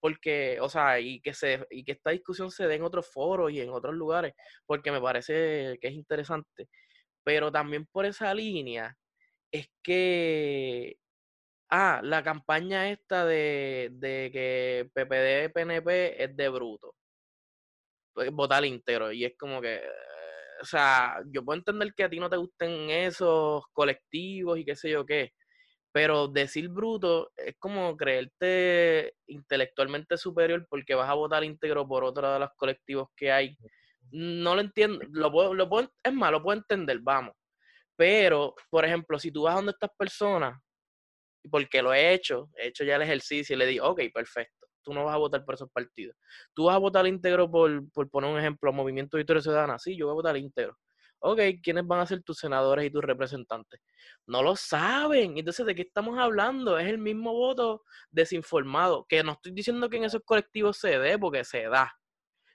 porque, 0.00 0.58
o 0.60 0.68
sea, 0.68 0.98
y 0.98 1.20
que 1.20 1.32
se 1.34 1.64
y 1.70 1.84
que 1.84 1.92
esta 1.92 2.10
discusión 2.10 2.50
se 2.50 2.66
dé 2.66 2.74
en 2.74 2.82
otros 2.82 3.06
foros 3.08 3.52
y 3.52 3.60
en 3.60 3.70
otros 3.70 3.94
lugares, 3.94 4.34
porque 4.66 4.90
me 4.90 5.00
parece 5.00 5.78
que 5.80 5.88
es 5.88 5.94
interesante. 5.94 6.68
Pero 7.24 7.52
también 7.52 7.86
por 7.86 8.06
esa 8.06 8.34
línea 8.34 8.96
es 9.52 9.68
que 9.82 10.96
ah, 11.70 12.00
la 12.04 12.22
campaña 12.22 12.90
esta 12.90 13.26
de, 13.26 13.90
de 13.92 14.30
que 14.32 14.90
PPD 14.94 15.52
PNP 15.54 16.24
es 16.24 16.36
de 16.36 16.48
bruto 16.48 16.94
pues, 18.14 18.30
votar 18.30 18.64
íntegro. 18.64 19.12
Y 19.12 19.24
es 19.24 19.34
como 19.38 19.60
que, 19.60 19.80
o 20.60 20.64
sea, 20.64 21.22
yo 21.32 21.44
puedo 21.44 21.58
entender 21.58 21.94
que 21.94 22.04
a 22.04 22.10
ti 22.10 22.18
no 22.20 22.30
te 22.30 22.36
gusten 22.36 22.90
esos 22.90 23.64
colectivos 23.72 24.58
y 24.58 24.64
qué 24.64 24.76
sé 24.76 24.90
yo 24.90 25.04
qué, 25.06 25.32
pero 25.92 26.28
decir 26.28 26.68
bruto 26.68 27.32
es 27.36 27.56
como 27.58 27.96
creerte 27.96 29.14
intelectualmente 29.26 30.16
superior 30.16 30.66
porque 30.68 30.94
vas 30.94 31.08
a 31.10 31.14
votar 31.14 31.44
íntegro 31.44 31.86
por 31.86 32.04
otro 32.04 32.32
de 32.32 32.40
los 32.40 32.50
colectivos 32.56 33.08
que 33.16 33.32
hay. 33.32 33.56
No 34.10 34.54
lo 34.54 34.60
entiendo, 34.60 35.00
lo 35.10 35.30
puedo, 35.32 35.54
lo 35.54 35.68
puedo, 35.68 35.90
es 36.02 36.12
más, 36.12 36.30
lo 36.30 36.42
puedo 36.42 36.58
entender, 36.58 36.98
vamos. 37.00 37.34
Pero, 37.96 38.54
por 38.70 38.84
ejemplo, 38.84 39.18
si 39.18 39.30
tú 39.30 39.42
vas 39.42 39.54
donde 39.54 39.72
estas 39.72 39.90
personas, 39.96 40.60
porque 41.50 41.82
lo 41.82 41.92
he 41.94 42.12
hecho, 42.12 42.50
he 42.56 42.68
hecho 42.68 42.84
ya 42.84 42.96
el 42.96 43.02
ejercicio 43.02 43.54
y 43.54 43.58
le 43.58 43.66
digo, 43.66 43.88
ok, 43.88 44.02
perfecto 44.12 44.62
tú 44.82 44.92
no 44.92 45.04
vas 45.04 45.14
a 45.14 45.18
votar 45.18 45.44
por 45.44 45.54
esos 45.54 45.70
partidos. 45.70 46.16
Tú 46.54 46.64
vas 46.64 46.76
a 46.76 46.78
votar 46.78 47.06
íntegro 47.06 47.50
por, 47.50 47.90
por 47.92 48.10
poner 48.10 48.30
un 48.30 48.38
ejemplo, 48.38 48.72
Movimiento 48.72 49.16
Victoria 49.16 49.42
Ciudadana. 49.42 49.78
Sí, 49.78 49.96
yo 49.96 50.06
voy 50.06 50.12
a 50.12 50.14
votar 50.14 50.36
íntegro. 50.36 50.76
Ok, 51.20 51.38
¿quiénes 51.62 51.86
van 51.86 52.00
a 52.00 52.06
ser 52.06 52.22
tus 52.24 52.38
senadores 52.38 52.84
y 52.84 52.90
tus 52.90 53.02
representantes? 53.02 53.80
No 54.26 54.42
lo 54.42 54.56
saben. 54.56 55.38
Entonces, 55.38 55.64
¿de 55.64 55.74
qué 55.74 55.82
estamos 55.82 56.18
hablando? 56.18 56.78
Es 56.78 56.88
el 56.88 56.98
mismo 56.98 57.32
voto 57.32 57.84
desinformado. 58.10 59.06
Que 59.08 59.22
no 59.22 59.32
estoy 59.32 59.52
diciendo 59.52 59.88
que 59.88 59.98
en 59.98 60.04
esos 60.04 60.22
colectivos 60.24 60.78
se 60.78 60.98
dé, 60.98 61.18
porque 61.18 61.44
se 61.44 61.68
da. 61.68 61.92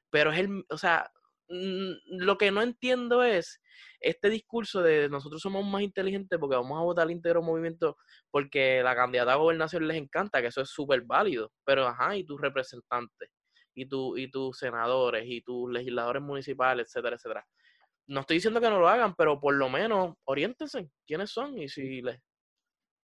Pero 0.10 0.32
es 0.32 0.40
el, 0.40 0.66
o 0.70 0.78
sea, 0.78 1.10
lo 1.50 2.38
que 2.38 2.52
no 2.52 2.62
entiendo 2.62 3.24
es 3.24 3.62
este 4.00 4.30
discurso 4.30 4.82
de 4.82 5.10
nosotros 5.10 5.42
somos 5.42 5.66
más 5.66 5.82
inteligentes 5.82 6.38
porque 6.40 6.56
vamos 6.56 6.78
a 6.78 6.84
votar 6.84 7.04
al 7.04 7.12
íntegro 7.12 7.42
movimiento 7.42 7.98
porque 8.32 8.82
la 8.84 8.96
candidata 8.96 9.34
a 9.34 9.38
gobernación 9.38 9.88
les 9.88 9.98
encanta, 9.98 10.42
que 10.42 10.48
eso 10.48 10.62
es 10.62 10.70
súper 10.70 11.02
válido, 11.02 11.52
pero 11.64 11.88
ajá, 11.88 12.16
y 12.16 12.26
tus 12.26 12.40
representantes, 12.40 13.30
y, 13.74 13.88
tu, 13.88 14.18
y 14.18 14.30
tus 14.30 14.58
senadores, 14.58 15.24
y 15.26 15.42
tus 15.42 15.72
legisladores 15.72 16.22
municipales, 16.22 16.88
etcétera, 16.88 17.16
etcétera. 17.16 17.48
No 18.08 18.22
estoy 18.22 18.38
diciendo 18.38 18.62
que 18.62 18.70
no 18.70 18.80
lo 18.80 18.88
hagan, 18.88 19.16
pero 19.16 19.40
por 19.40 19.54
lo 19.54 19.70
menos 19.70 20.16
oriéntense 20.26 20.90
quiénes 21.06 21.30
son 21.32 21.58
y 21.58 21.68
si 21.68 22.02
les... 22.02 22.20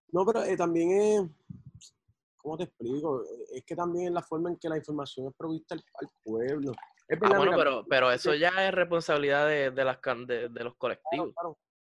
No, 0.08 0.26
pero 0.26 0.44
eh, 0.44 0.56
también 0.56 0.90
es, 0.90 1.92
¿cómo 2.36 2.58
te 2.58 2.64
explico? 2.64 3.22
Es 3.54 3.64
que 3.64 3.74
también 3.74 4.08
es 4.08 4.12
la 4.12 4.22
forma 4.22 4.50
en 4.50 4.58
que 4.58 4.68
la 4.68 4.76
información 4.76 5.28
es 5.28 5.34
provista 5.34 5.74
al, 5.74 6.08
pueblo. 6.22 6.72
Ah, 7.20 7.36
bueno, 7.36 7.52
pero, 7.56 7.84
pero 7.88 8.10
eso 8.10 8.34
ya 8.34 8.50
es 8.66 8.74
responsabilidad 8.74 9.46
de, 9.46 9.70
de 9.70 9.84
las, 9.84 9.98
de, 10.26 10.48
de 10.48 10.64
los 10.64 10.74
colectivos. 10.76 11.34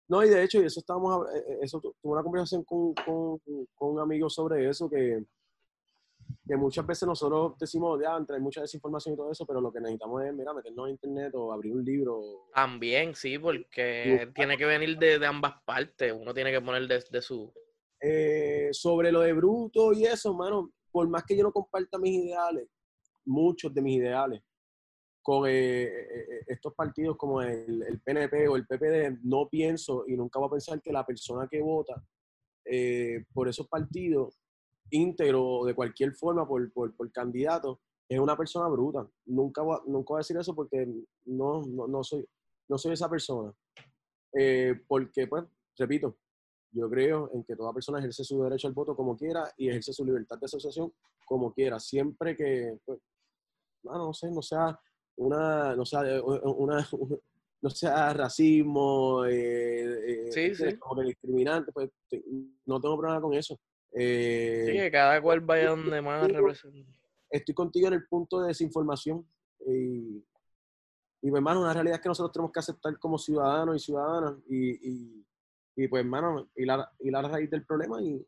No, 0.08 0.24
y 0.24 0.30
de 0.30 0.44
hecho, 0.44 0.62
y 0.62 0.66
eso 0.66 0.80
estábamos, 0.80 1.28
eh, 1.34 1.44
eh, 1.48 1.58
eso 1.62 1.80
tuve 1.80 1.94
una 2.04 2.22
conversación 2.22 2.64
con, 2.64 2.94
con, 2.94 3.40
con 3.74 3.90
un 3.90 4.00
amigo 4.00 4.30
sobre 4.30 4.70
eso, 4.70 4.88
que, 4.88 5.24
que 6.48 6.56
muchas 6.56 6.86
veces 6.86 7.08
nosotros 7.08 7.58
decimos, 7.58 8.00
ya, 8.00 8.16
entre 8.16 8.40
mucha 8.40 8.62
desinformación 8.62 9.16
y 9.16 9.18
todo 9.18 9.32
eso, 9.32 9.48
pero 9.48 9.62
lo 9.62 9.72
que 9.72 9.80
necesitamos 9.80 10.24
es, 10.24 10.34
mira, 10.34 10.54
meternos 10.54 10.86
a 10.86 10.90
internet 10.92 11.32
o 11.34 11.52
abrir 11.52 11.74
un 11.74 11.84
libro. 11.84 12.22
También, 12.54 13.16
sí, 13.16 13.40
porque 13.40 14.30
tiene 14.36 14.58
que 14.58 14.66
venir 14.66 14.96
de, 15.00 15.18
de, 15.18 15.26
ambas 15.26 15.56
partes, 15.66 16.14
uno 16.16 16.34
tiene 16.36 16.52
que 16.52 16.62
poner 16.62 16.88
de, 16.88 17.04
de 17.10 17.22
su... 17.22 17.52
Eh, 18.00 18.70
sobre 18.74 19.12
lo 19.12 19.22
de 19.22 19.34
Bruto 19.34 19.92
y 19.92 20.06
eso, 20.06 20.36
mano, 20.36 20.70
por 20.92 21.08
más 21.08 21.24
que 21.24 21.36
yo 21.36 21.44
no 21.44 21.52
comparta 21.52 21.98
mis 21.98 22.26
ideales, 22.26 22.68
muchos 23.26 23.74
de 23.74 23.82
mis 23.82 23.98
ideales, 23.98 24.44
con 25.26 25.50
eh, 25.50 25.86
eh, 25.86 26.44
estos 26.46 26.76
partidos 26.76 27.18
como 27.18 27.42
el, 27.42 28.00
PNP 28.06 28.48
o 28.48 28.58
el 28.58 28.68
PPD, 28.68 29.22
no 29.24 29.50
pienso 29.50 30.04
y 30.08 30.16
nunca 30.16 30.38
voy 30.38 30.50
a 30.50 30.52
pensar 30.52 30.80
que 30.84 30.92
la 30.92 31.04
persona 31.04 31.48
que 31.50 31.64
vota 31.64 32.00
eh, 32.64 33.26
por 33.34 33.48
esos 33.48 33.68
partidos, 33.68 34.38
íntegro 34.92 35.44
o 35.44 35.66
de 35.66 35.74
cualquier 35.74 36.14
forma 36.14 36.48
por, 36.48 36.72
por, 36.72 36.96
por, 36.96 37.12
candidato, 37.12 37.82
es 38.08 38.20
una 38.20 38.38
persona 38.38 38.68
bruta. 38.68 39.10
Nunca 39.26 39.64
voy, 39.64 39.80
nunca 39.88 40.10
voy 40.10 40.18
a 40.18 40.20
decir 40.20 40.38
eso 40.38 40.54
porque 40.54 40.88
no, 41.26 41.64
no, 41.64 41.88
no 41.88 42.04
soy, 42.04 42.24
no 42.70 42.78
soy 42.78 42.94
esa 42.94 43.10
persona. 43.10 43.52
porque, 44.88 45.26
pues, 45.26 45.44
repito, 45.76 46.20
yo 46.70 46.88
creo 46.88 47.32
en 47.34 47.44
que 47.44 47.56
toda 47.56 47.74
persona 47.74 47.98
ejerce 47.98 48.24
su 48.24 48.44
derecho 48.44 48.68
al 48.68 48.76
voto 48.76 48.96
como 48.96 49.18
quiera 49.18 49.52
y 49.58 49.70
ejerce 49.70 49.92
su 49.92 50.06
libertad 50.06 50.38
de 50.38 50.46
asociación 50.46 50.94
como 51.26 51.52
quiera, 51.52 51.80
siempre 51.80 52.38
que, 52.38 52.78
pues, 52.86 53.00
no 53.82 54.14
sé, 54.14 54.30
no 54.30 54.44
sea 54.44 54.80
una, 55.17 55.75
no 55.75 55.86
sea, 55.86 56.01
una, 56.23 56.88
no 57.62 57.69
sea 57.69 58.13
racismo, 58.13 59.25
eh, 59.25 60.30
eh 60.36 60.78
como 60.80 61.01
discriminante, 61.01 61.71
pues 61.71 61.89
no 62.65 62.80
tengo 62.82 62.97
problema 62.97 63.21
con 63.21 63.34
eso. 63.34 63.60
Eh, 63.91 64.65
sí, 64.67 64.73
que 64.73 64.91
cada 64.91 65.21
cual 65.21 65.39
vaya 65.39 65.69
donde 65.69 66.01
más 66.01 66.30
representa. 66.30 66.91
Estoy 67.30 67.56
contigo 67.56 67.88
en 67.88 67.93
el 67.93 68.06
punto 68.08 68.41
de 68.41 68.49
desinformación. 68.49 69.25
Y, 69.67 70.23
y 71.21 71.30
pues, 71.30 71.39
hermano, 71.39 71.62
una 71.62 71.73
realidad 71.73 71.95
es 71.95 72.01
que 72.01 72.10
nosotros 72.10 72.34
tenemos 72.34 72.51
que 72.51 72.60
aceptar 72.60 72.99
como 72.99 73.17
ciudadanos 73.17 73.75
y 73.78 73.80
ciudadanas 73.80 74.36
y, 74.47 74.89
y, 74.89 75.25
y 75.75 75.88
pues, 75.88 76.04
hermano, 76.04 76.49
la, 76.56 76.91
y 76.99 77.10
la 77.10 77.21
raíz 77.21 77.49
del 77.49 77.65
problema 77.65 78.01
y, 78.01 78.25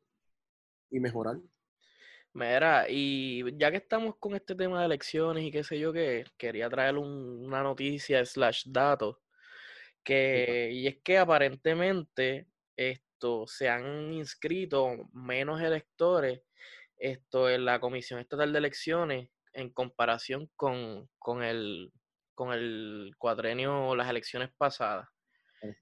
y 0.92 1.00
mejorar. 1.00 1.38
Mira, 2.38 2.86
y 2.88 3.44
ya 3.58 3.72
que 3.72 3.78
estamos 3.78 4.16
con 4.20 4.36
este 4.36 4.54
tema 4.54 4.82
de 4.82 4.86
elecciones 4.86 5.44
y 5.44 5.50
qué 5.50 5.64
sé 5.64 5.80
yo 5.80 5.92
qué, 5.92 6.24
quería 6.38 6.70
traer 6.70 6.96
una 6.96 7.64
noticia 7.64 8.24
slash 8.24 8.66
dato, 8.68 9.22
que, 10.04 10.70
y 10.72 10.86
es 10.86 10.98
que 11.04 11.18
aparentemente 11.18 12.46
esto, 12.76 13.48
se 13.48 13.70
han 13.70 14.14
inscrito 14.14 15.10
menos 15.14 15.60
electores 15.62 16.44
esto 16.98 17.50
en 17.50 17.66
la 17.66 17.80
Comisión 17.80 18.20
Estatal 18.20 18.54
de 18.54 18.60
Elecciones 18.60 19.30
en 19.54 19.72
comparación 19.72 20.48
con, 20.56 21.10
con 21.18 21.42
el, 21.42 21.92
con 22.36 22.54
el 22.54 23.14
cuadrenio 23.18 23.88
o 23.88 23.96
las 23.96 24.12
elecciones 24.12 24.52
pasadas. 24.56 25.08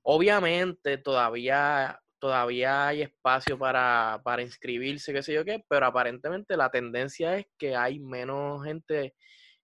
Obviamente 0.04 0.98
todavía 1.00 2.02
todavía 2.26 2.88
hay 2.88 3.04
espacio 3.04 3.56
para, 3.56 4.20
para 4.24 4.42
inscribirse, 4.42 5.14
qué 5.14 5.22
sé 5.22 5.32
yo 5.32 5.46
qué, 5.46 5.64
pero 5.70 5.86
aparentemente 5.86 6.58
la 6.58 6.72
tendencia 6.72 7.38
es 7.38 7.46
que 7.56 7.76
hay 7.76 8.00
menos 8.00 8.64
gente 8.64 9.14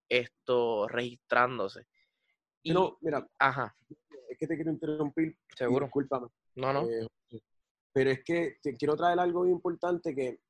esto 0.07 0.87
registrándose. 0.87 1.87
Y, 2.61 2.71
no, 2.71 2.99
mira, 3.01 3.27
ajá. 3.39 3.75
es 4.29 4.37
que 4.37 4.45
te 4.45 4.55
quiero 4.55 4.69
interrumpir. 4.69 5.35
Seguro. 5.57 5.87
Discúlpame. 5.87 6.27
No, 6.53 6.71
no. 6.71 6.87
Eh, 6.87 7.07
pero 7.91 8.11
es 8.11 8.23
que 8.23 8.57
te 8.61 8.75
quiero 8.75 8.95
traer 8.95 9.17
algo 9.17 9.47
importante 9.47 10.13
que 10.13 10.41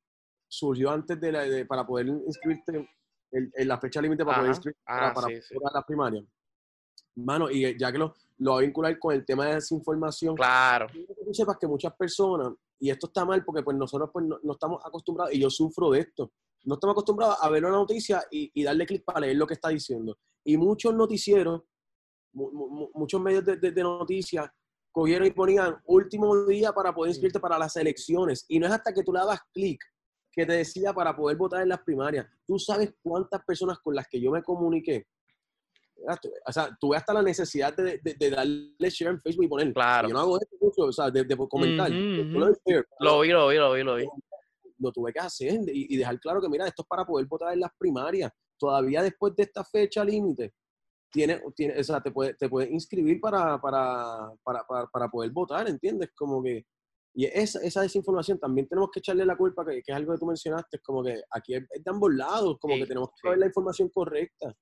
surgió 0.49 0.91
antes 0.91 1.17
de, 1.17 1.31
la, 1.31 1.43
de 1.43 1.65
para 1.65 1.87
poder 1.87 2.07
inscribirte 2.07 2.89
en, 3.31 3.67
la 3.69 3.79
fecha 3.79 4.01
límite 4.01 4.25
para 4.25 4.39
poder 4.39 4.49
inscribirte 4.49 4.83
para, 4.83 5.27
ah, 5.27 5.71
la 5.73 5.85
primaria. 5.85 6.21
Mano, 7.15 7.49
y 7.49 7.77
ya 7.79 7.89
que 7.89 7.97
lo, 7.97 8.13
lo 8.41 8.53
va 8.53 8.57
a 8.57 8.61
vincular 8.61 8.97
con 8.97 9.13
el 9.13 9.23
tema 9.23 9.45
de 9.45 9.55
desinformación. 9.55 10.35
Claro. 10.35 10.87
Tú 10.91 11.33
sepas 11.33 11.57
que 11.59 11.67
muchas 11.67 11.93
personas, 11.95 12.51
y 12.79 12.89
esto 12.89 13.07
está 13.07 13.23
mal 13.23 13.45
porque 13.45 13.61
pues 13.61 13.77
nosotros 13.77 14.09
pues 14.11 14.25
no, 14.25 14.51
estamos 14.51 14.81
acostumbrados, 14.83 15.33
y 15.33 15.39
yo 15.39 15.49
sufro 15.49 15.91
de 15.91 15.99
esto, 15.99 16.31
no 16.63 16.75
estamos 16.75 16.95
acostumbrados 16.95 17.37
a 17.39 17.49
ver 17.49 17.63
una 17.63 17.75
noticia 17.75 18.23
y, 18.31 18.63
darle 18.63 18.87
clic 18.87 19.03
para 19.05 19.19
leer 19.21 19.35
lo 19.35 19.45
que 19.45 19.53
está 19.53 19.69
diciendo. 19.69 20.17
Y 20.43 20.57
muchos 20.57 20.93
noticieros, 20.93 21.61
muchos 22.33 23.21
medios 23.21 23.45
de, 23.45 23.57
de, 23.57 23.83
noticias 23.83 24.49
cogieron 24.91 25.27
y 25.27 25.31
ponían 25.31 25.77
último 25.85 26.45
día 26.45 26.73
para 26.73 26.93
poder 26.93 27.09
inscribirte 27.09 27.39
para 27.39 27.59
las 27.59 27.75
elecciones. 27.75 28.45
Y 28.47 28.59
no 28.59 28.65
es 28.65 28.73
hasta 28.73 28.91
que 28.91 29.03
tú 29.03 29.13
le 29.13 29.19
das 29.19 29.39
clic 29.53 29.79
que 30.31 30.45
te 30.45 30.53
decía 30.53 30.93
para 30.93 31.15
poder 31.15 31.37
votar 31.37 31.61
en 31.61 31.69
las 31.69 31.81
primarias. 31.83 32.25
Tú 32.47 32.57
sabes 32.57 32.91
cuántas 33.03 33.43
personas 33.43 33.77
con 33.79 33.93
las 33.93 34.07
que 34.07 34.19
yo 34.19 34.31
me 34.31 34.41
comuniqué 34.41 35.05
o 36.45 36.51
sea, 36.51 36.75
tuve 36.79 36.97
hasta 36.97 37.13
la 37.13 37.21
necesidad 37.21 37.75
de, 37.75 37.99
de, 38.03 38.29
darle 38.29 38.89
share 38.89 39.11
en 39.11 39.21
Facebook 39.21 39.45
y 39.45 39.47
poner. 39.47 39.73
Claro. 39.73 40.07
Yo 40.07 40.13
no 40.13 40.19
hago 40.19 40.39
esto 40.39 40.55
mucho, 40.59 40.83
o 40.83 40.91
sea, 40.91 41.09
de, 41.11 41.25
comentar. 41.49 41.89
Lo 41.89 43.19
vi, 43.21 43.29
lo 43.29 43.47
vi, 43.47 43.57
lo 43.57 43.73
vi, 43.73 43.83
lo 43.83 43.95
vi. 43.95 44.05
Lo 44.79 44.91
tuve 44.91 45.13
que 45.13 45.19
hacer 45.19 45.59
y, 45.67 45.95
dejar 45.95 46.19
claro 46.19 46.41
que, 46.41 46.49
mira, 46.49 46.67
esto 46.67 46.81
es 46.81 46.87
para 46.87 47.05
poder 47.05 47.27
votar 47.27 47.53
en 47.53 47.59
las 47.59 47.71
primarias. 47.77 48.31
Todavía 48.57 49.03
después 49.03 49.35
de 49.35 49.43
esta 49.43 49.63
fecha 49.63 50.03
límite, 50.03 50.53
tiene, 51.11 51.41
tiene, 51.55 51.79
o 51.79 51.83
sea, 51.83 52.01
te 52.01 52.11
puedes 52.11 52.37
te 52.37 52.47
puede 52.49 52.71
inscribir 52.71 53.19
para, 53.19 53.59
para, 53.59 54.31
para, 54.43 54.63
para, 54.91 55.09
poder 55.09 55.29
votar, 55.31 55.67
¿entiendes? 55.67 56.11
Como 56.15 56.41
que, 56.41 56.65
y 57.13 57.25
esa, 57.25 57.59
esa 57.59 57.81
desinformación 57.81 58.39
también 58.39 58.67
tenemos 58.67 58.89
que 58.91 58.99
echarle 58.99 59.25
la 59.25 59.35
culpa, 59.35 59.65
que, 59.65 59.81
que 59.83 59.91
es 59.91 59.95
algo 59.95 60.13
que 60.13 60.19
tú 60.19 60.25
mencionaste, 60.25 60.79
como 60.79 61.03
que 61.03 61.21
aquí 61.31 61.55
es, 61.55 61.67
de 61.67 61.91
ambos 61.91 62.13
lados, 62.13 62.57
como 62.59 62.75
que 62.75 62.85
tenemos 62.85 63.09
que 63.21 63.29
ver 63.29 63.39
la 63.39 63.47
información 63.47 63.89
correcta. 63.89 64.55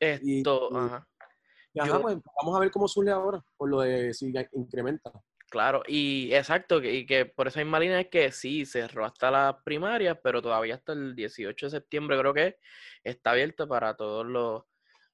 Esto, 0.00 0.76
ajá. 0.76 1.08
Pues, 1.72 2.18
vamos 2.42 2.56
a 2.56 2.60
ver 2.60 2.70
cómo 2.70 2.88
surge 2.88 3.10
ahora, 3.10 3.44
por 3.56 3.68
lo 3.68 3.80
de 3.80 4.12
si 4.14 4.32
incrementa. 4.52 5.12
Claro, 5.50 5.82
y 5.86 6.32
exacto, 6.34 6.82
y 6.82 7.06
que 7.06 7.24
por 7.24 7.48
esa 7.48 7.60
misma 7.60 7.80
línea 7.80 8.00
es 8.00 8.08
que 8.08 8.30
sí, 8.32 8.66
cerró 8.66 9.06
hasta 9.06 9.30
las 9.30 9.56
primarias, 9.62 10.18
pero 10.22 10.42
todavía 10.42 10.74
hasta 10.74 10.92
el 10.92 11.14
18 11.14 11.66
de 11.66 11.70
septiembre 11.70 12.18
creo 12.18 12.34
que 12.34 12.56
está 13.02 13.30
abierto 13.30 13.66
para 13.66 13.96
todos 13.96 14.26
los, 14.26 14.64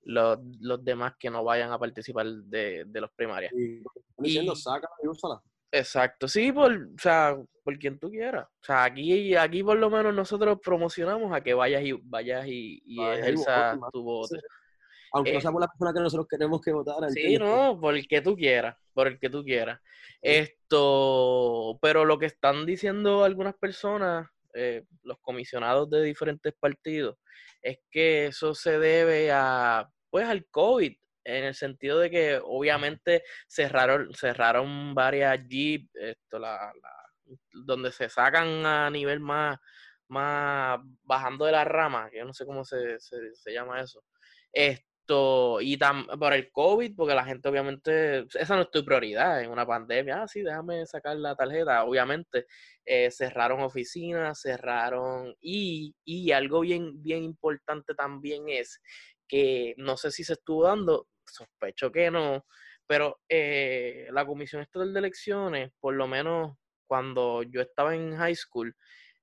los, 0.03 0.85
demás 0.85 1.15
que 1.21 1.31
no 1.31 1.45
vayan 1.45 1.71
a 1.71 1.79
participar 1.79 2.27
de, 2.27 2.85
los 2.93 3.13
primarias. 3.13 3.53
Y, 3.53 3.83
diciendo, 4.19 4.55
y 5.03 5.07
úsala. 5.07 5.41
Exacto, 5.71 6.27
sí, 6.27 6.51
por, 6.51 6.73
o 6.73 6.99
sea, 6.99 7.37
por 7.63 7.79
quien 7.79 7.99
tú 7.99 8.11
quieras. 8.11 8.47
O 8.47 8.65
sea, 8.65 8.85
aquí, 8.85 9.37
aquí 9.37 9.63
por 9.63 9.77
lo 9.77 9.89
menos 9.89 10.15
nosotros 10.15 10.59
promocionamos 10.65 11.33
a 11.33 11.43
que 11.43 11.55
vayas 11.55 11.83
y 11.85 11.93
vayas 11.93 12.47
y, 12.47 12.83
y 12.85 12.97
tu 13.93 14.03
voto. 14.03 14.37
Aunque 15.15 15.33
no 15.33 15.39
eh, 15.39 15.43
seamos 15.43 15.61
la 15.61 15.69
persona 15.69 15.93
que 15.93 16.01
nosotros 16.01 16.27
queremos 16.29 16.61
que 16.61 16.73
votara. 16.73 17.09
Sí, 17.09 17.39
no, 17.39 17.79
por 17.81 17.95
el 17.95 18.07
que 18.09 18.21
tú 18.21 18.35
quieras, 18.35 18.77
por 18.93 19.07
el 19.07 19.19
que 19.21 19.31
tú 19.31 19.45
quieras. 19.45 19.81
Esto, 20.21 21.79
pero 21.81 22.05
lo 22.05 22.19
que 22.19 22.27
están 22.27 22.67
diciendo 22.67 23.23
algunas 23.23 23.55
personas, 23.55 24.29
eh, 24.55 24.85
los 25.05 25.19
comisionados 25.21 25.89
de 25.89 26.03
diferentes 26.03 26.53
partidos, 26.59 27.17
es 27.63 27.79
que 27.93 28.27
eso 28.27 28.55
se 28.57 28.79
debe 28.81 29.31
a, 29.31 29.89
pues, 30.11 30.27
al 30.27 30.47
COVID, 30.47 30.97
en 31.27 31.45
el 31.45 31.55
sentido 31.55 32.01
de 32.01 32.11
que 32.11 32.41
obviamente 32.43 33.23
cerraron, 33.47 34.13
cerraron 34.15 34.95
varias 34.97 35.39
Jeep, 35.47 35.91
esto, 35.95 36.41
la, 36.41 36.73
donde 37.53 37.93
se 37.93 38.09
sacan 38.09 38.67
a 38.67 38.91
nivel 38.91 39.21
más, 39.21 39.61
más 40.09 40.81
bajando 41.05 41.45
de 41.45 41.53
la 41.53 41.65
rama, 41.65 42.11
yo 42.13 42.25
no 42.25 42.35
sé 42.35 42.45
cómo 42.45 42.65
se, 42.65 42.99
se, 42.99 43.33
se 43.33 43.53
llama 43.53 43.81
eso. 43.81 44.03
Este, 44.53 44.94
y 45.07 45.77
por 46.19 46.33
el 46.33 46.51
COVID, 46.51 46.95
porque 46.97 47.15
la 47.15 47.25
gente 47.25 47.49
obviamente, 47.49 48.27
esa 48.35 48.57
no 48.57 48.63
es 48.63 48.71
tu 48.71 48.85
prioridad 48.85 49.43
en 49.43 49.51
una 49.51 49.67
pandemia, 49.67 50.23
ah, 50.23 50.29
sí, 50.29 50.43
déjame 50.43 50.87
sacar 50.87 51.17
la 51.17 51.37
tarjeta, 51.37 51.85
obviamente 51.85 52.47
eh, 52.85 53.11
cerraron 53.11 53.61
oficinas, 53.61 54.41
cerraron, 54.41 55.35
y, 55.41 55.95
y, 56.05 56.33
algo 56.33 56.61
bien, 56.61 57.03
bien 57.03 57.23
importante 57.23 57.95
también 57.95 58.49
es 58.49 58.81
que 59.29 59.75
no 59.79 59.97
sé 59.97 60.11
si 60.11 60.25
se 60.25 60.35
estuvo 60.35 60.65
dando, 60.65 61.09
sospecho 61.27 61.91
que 61.93 62.11
no, 62.11 62.45
pero 62.87 63.21
eh, 63.29 64.09
la 64.11 64.27
Comisión 64.27 64.63
Estatal 64.63 64.93
de 64.93 64.99
Elecciones, 64.99 65.73
por 65.81 65.95
lo 65.95 66.07
menos 66.07 66.57
cuando 66.87 67.43
yo 67.43 67.61
estaba 67.61 67.95
en 67.95 68.17
high 68.17 68.35
school, 68.35 68.75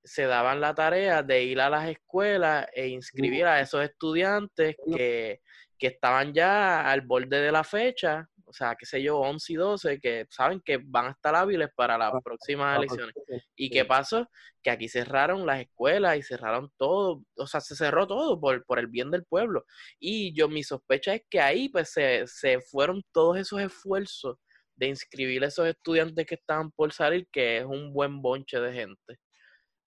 se 0.03 0.25
daban 0.25 0.61
la 0.61 0.73
tarea 0.73 1.21
de 1.23 1.43
ir 1.43 1.61
a 1.61 1.69
las 1.69 1.87
escuelas 1.89 2.67
e 2.73 2.87
inscribir 2.87 3.45
a 3.45 3.61
esos 3.61 3.83
estudiantes 3.83 4.75
que 4.95 5.41
que 5.81 5.87
estaban 5.87 6.31
ya 6.31 6.87
al 6.91 7.01
borde 7.01 7.41
de 7.41 7.51
la 7.51 7.63
fecha, 7.63 8.29
o 8.45 8.53
sea, 8.53 8.75
qué 8.75 8.85
sé 8.85 9.01
yo, 9.01 9.17
11 9.17 9.51
y 9.51 9.55
12, 9.55 9.99
que 9.99 10.27
saben 10.29 10.61
que 10.63 10.77
van 10.77 11.07
a 11.07 11.11
estar 11.11 11.33
hábiles 11.33 11.69
para 11.75 11.97
las 11.97 12.11
próximas 12.23 12.77
elecciones. 12.77 13.15
¿Y 13.55 13.71
qué 13.71 13.83
pasó? 13.83 14.29
Que 14.61 14.69
aquí 14.69 14.87
cerraron 14.87 15.43
las 15.43 15.59
escuelas 15.59 16.17
y 16.17 16.21
cerraron 16.21 16.71
todo, 16.77 17.23
o 17.35 17.47
sea, 17.47 17.61
se 17.61 17.75
cerró 17.75 18.05
todo 18.05 18.39
por, 18.39 18.63
por 18.65 18.77
el 18.77 18.85
bien 18.85 19.09
del 19.09 19.25
pueblo. 19.25 19.65
Y 19.99 20.35
yo, 20.35 20.47
mi 20.47 20.61
sospecha 20.61 21.15
es 21.15 21.23
que 21.27 21.41
ahí 21.41 21.67
pues 21.69 21.91
se, 21.91 22.27
se 22.27 22.61
fueron 22.61 23.01
todos 23.11 23.37
esos 23.37 23.59
esfuerzos 23.59 24.37
de 24.75 24.85
inscribir 24.85 25.43
a 25.43 25.47
esos 25.47 25.67
estudiantes 25.67 26.27
que 26.27 26.35
estaban 26.35 26.69
por 26.69 26.93
salir, 26.93 27.27
que 27.31 27.57
es 27.57 27.65
un 27.65 27.91
buen 27.91 28.21
bonche 28.21 28.59
de 28.59 28.71
gente. 28.71 29.17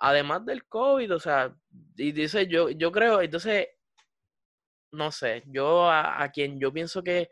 Además 0.01 0.45
del 0.45 0.67
COVID, 0.67 1.15
o 1.15 1.21
sea, 1.21 1.55
y 1.97 2.11
dice 2.11 2.49
yo, 2.49 2.69
yo 2.71 2.91
creo, 2.91 3.23
entonces 3.23 3.69
no 4.95 5.11
sé, 5.11 5.43
yo 5.47 5.91
a, 5.91 6.29
quien 6.33 6.59
yo 6.59 6.73
pienso 6.73 7.03
que, 7.03 7.31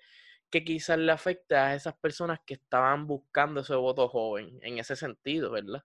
que 0.51 0.65
quizás 0.65 0.99
le 0.99 1.13
afecta 1.13 1.69
a 1.69 1.75
esas 1.75 1.95
personas 1.95 2.41
que 2.45 2.55
estaban 2.55 3.07
buscando 3.07 3.61
ese 3.61 3.75
voto 3.75 4.09
joven, 4.09 4.59
en 4.63 4.79
ese 4.79 4.97
sentido, 4.97 5.51
¿verdad? 5.51 5.83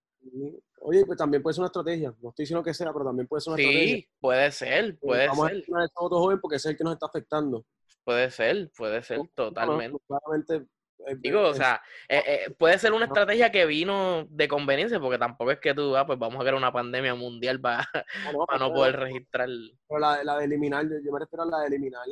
Oye, 0.81 1.05
pues 1.05 1.17
también 1.17 1.41
puede 1.41 1.53
ser 1.53 1.61
una 1.61 1.67
estrategia. 1.67 2.13
No 2.21 2.29
estoy 2.29 2.43
diciendo 2.43 2.63
que 2.63 2.73
sea, 2.73 2.91
pero 2.91 3.05
también 3.05 3.27
puede 3.27 3.41
ser 3.41 3.53
una 3.53 3.61
estrategia. 3.61 3.95
Sí, 3.95 4.09
puede 4.19 4.51
ser, 4.51 4.85
eh, 4.85 4.93
puede 4.93 5.27
Vamos 5.27 5.47
ser. 5.47 5.55
a 5.55 5.85
ese 5.85 5.93
voto 5.95 6.19
joven 6.19 6.39
porque 6.41 6.57
es 6.57 6.65
el 6.65 6.77
que 6.77 6.83
nos 6.83 6.93
está 6.93 7.05
afectando. 7.05 7.65
Puede 8.03 8.31
ser, 8.31 8.71
puede 8.75 9.03
ser, 9.03 9.19
totalmente. 9.35 9.97
claramente 10.07 10.65
Digo, 11.15 11.41
o 11.41 11.53
sea, 11.53 11.81
eh, 12.07 12.23
eh, 12.25 12.55
puede 12.57 12.77
ser 12.77 12.93
una 12.93 13.05
estrategia 13.27 13.51
que 13.51 13.65
vino 13.65 14.25
de 14.29 14.47
conveniencia, 14.47 14.99
porque 14.99 15.17
tampoco 15.17 15.51
es 15.51 15.59
que 15.59 15.73
tú, 15.73 15.95
ah, 15.95 16.05
pues 16.05 16.19
vamos 16.19 16.37
a 16.37 16.41
crear 16.41 16.55
una 16.55 16.71
pandemia 16.71 17.15
mundial 17.15 17.59
para, 17.59 17.87
no, 18.33 18.45
no 18.57 18.73
poder 18.73 18.97
registrar. 18.97 19.49
Pero 19.87 19.99
la, 19.99 20.23
la 20.23 20.37
de 20.37 20.45
eliminar, 20.45 20.85
yo 20.85 21.11
me 21.11 21.19
refiero 21.19 21.43
a 21.43 21.45
la 21.45 21.59
de 21.59 21.67
eliminar 21.67 22.05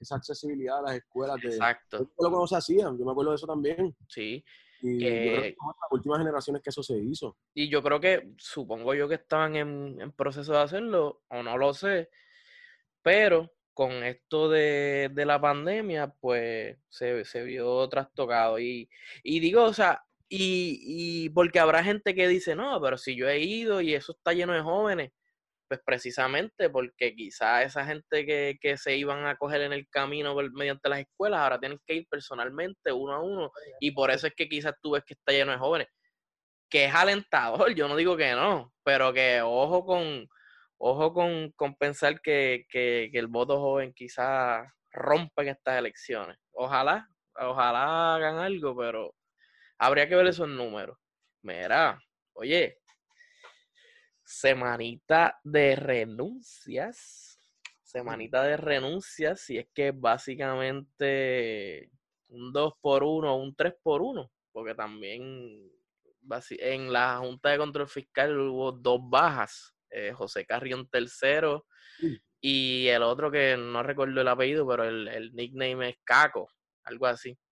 esa 0.00 0.16
accesibilidad 0.16 0.78
a 0.78 0.82
las 0.82 0.96
escuelas. 0.96 1.36
Exacto. 1.42 1.98
Yo 1.98 2.08
lo 2.18 2.30
que 2.30 2.36
no 2.36 2.46
se 2.46 2.56
hacía, 2.56 2.84
yo 2.84 3.04
me 3.04 3.12
acuerdo 3.12 3.32
de 3.32 3.36
eso 3.36 3.46
también. 3.46 3.96
Sí. 4.08 4.44
Y 4.80 5.00
yo 5.00 5.08
creo 5.08 5.42
que 5.42 5.56
son 5.58 5.74
las 5.80 5.92
últimas 5.92 6.18
generaciones 6.18 6.62
que 6.62 6.70
eso 6.70 6.82
se 6.82 6.96
hizo. 6.98 7.36
Y 7.52 7.68
yo 7.68 7.82
creo 7.82 7.98
que, 8.00 8.32
supongo 8.36 8.94
yo 8.94 9.08
que 9.08 9.16
estaban 9.16 9.56
en, 9.56 10.00
en 10.00 10.12
proceso 10.12 10.52
de 10.52 10.60
hacerlo, 10.60 11.22
o 11.28 11.42
no 11.42 11.58
lo 11.58 11.74
sé, 11.74 12.10
pero 13.02 13.50
con 13.78 14.02
esto 14.02 14.50
de, 14.50 15.08
la 15.14 15.40
pandemia, 15.40 16.12
pues 16.20 16.76
se, 16.88 17.44
vio 17.44 17.88
trastocado. 17.88 18.58
Y, 18.58 18.90
y 19.22 19.38
digo, 19.38 19.62
o 19.62 19.72
sea, 19.72 20.04
y, 20.28 20.80
y, 20.82 21.28
porque 21.28 21.60
habrá 21.60 21.84
gente 21.84 22.12
que 22.12 22.26
dice, 22.26 22.56
no, 22.56 22.80
pero 22.82 22.98
si 22.98 23.14
yo 23.14 23.28
he 23.28 23.38
ido 23.38 23.80
y 23.80 23.94
eso 23.94 24.10
está 24.10 24.32
lleno 24.32 24.52
de 24.52 24.62
jóvenes, 24.62 25.12
pues 25.68 25.78
precisamente 25.86 26.68
porque 26.70 27.14
quizá 27.14 27.62
esa 27.62 27.86
gente 27.86 28.26
que, 28.26 28.58
que 28.60 28.76
se 28.76 28.96
iban 28.96 29.26
a 29.26 29.36
coger 29.36 29.60
en 29.60 29.72
el 29.72 29.88
camino 29.88 30.34
mediante 30.54 30.88
las 30.88 30.98
escuelas, 30.98 31.38
ahora 31.38 31.60
tienen 31.60 31.78
que 31.86 31.94
ir 31.94 32.08
personalmente, 32.10 32.90
uno 32.90 33.12
a 33.12 33.22
uno, 33.22 33.52
y 33.78 33.92
por 33.92 34.10
eso 34.10 34.26
es 34.26 34.34
que 34.34 34.48
quizás 34.48 34.74
tú 34.82 34.92
ves 34.92 35.04
que 35.04 35.14
está 35.14 35.30
lleno 35.30 35.52
de 35.52 35.58
jóvenes. 35.58 35.86
que 36.68 36.86
es 36.86 36.94
alentador, 36.94 37.74
yo 37.76 37.86
no 37.86 37.94
digo 37.94 38.16
que 38.16 38.32
no, 38.32 38.72
pero 38.82 39.12
que 39.12 39.40
ojo 39.40 39.84
con, 39.86 40.28
ojo 40.78 41.12
con, 41.12 41.50
con 41.52 41.74
pensar 41.76 42.20
que, 42.20 42.66
que, 42.68 43.10
que 43.12 43.18
el 43.18 43.26
voto 43.26 43.60
joven 43.60 43.92
quizás 43.92 44.68
rompa 44.92 45.42
en 45.42 45.48
estas 45.48 45.78
elecciones. 45.78 46.38
Ojalá, 46.52 47.08
ojalá 47.34 48.14
hagan 48.14 48.38
algo, 48.38 48.76
pero 48.76 49.14
habría 49.78 50.08
que 50.08 50.16
ver 50.16 50.26
esos 50.26 50.48
números. 50.48 50.98
Mira, 51.42 52.00
oye, 52.32 52.78
semanita 54.24 55.38
de 55.42 55.76
renuncias. 55.76 57.40
Semanita 57.82 58.42
de 58.42 58.58
renuncias, 58.58 59.40
si 59.40 59.56
es 59.56 59.66
que 59.72 59.92
básicamente 59.92 61.90
un 62.28 62.52
2 62.52 62.74
por 62.82 63.02
1 63.02 63.34
o 63.34 63.36
un 63.42 63.54
3 63.54 63.74
por 63.82 64.02
1, 64.02 64.30
porque 64.52 64.74
también 64.74 65.72
en 66.50 66.92
la 66.92 67.16
Junta 67.16 67.48
de 67.48 67.56
Control 67.56 67.88
Fiscal 67.88 68.38
hubo 68.38 68.72
dos 68.72 69.00
bajas, 69.02 69.74
eh, 69.90 70.12
José 70.12 70.44
Carrión 70.46 70.88
tercero 70.88 71.66
y 72.40 72.86
el 72.88 73.02
otro 73.02 73.30
que 73.30 73.56
no 73.56 73.82
recuerdo 73.82 74.20
el 74.20 74.28
apellido, 74.28 74.66
pero 74.66 74.84
el, 74.84 75.08
el 75.08 75.32
nickname 75.34 75.90
es 75.90 75.96
Caco, 76.04 76.48
algo 76.84 77.06
así. 77.06 77.36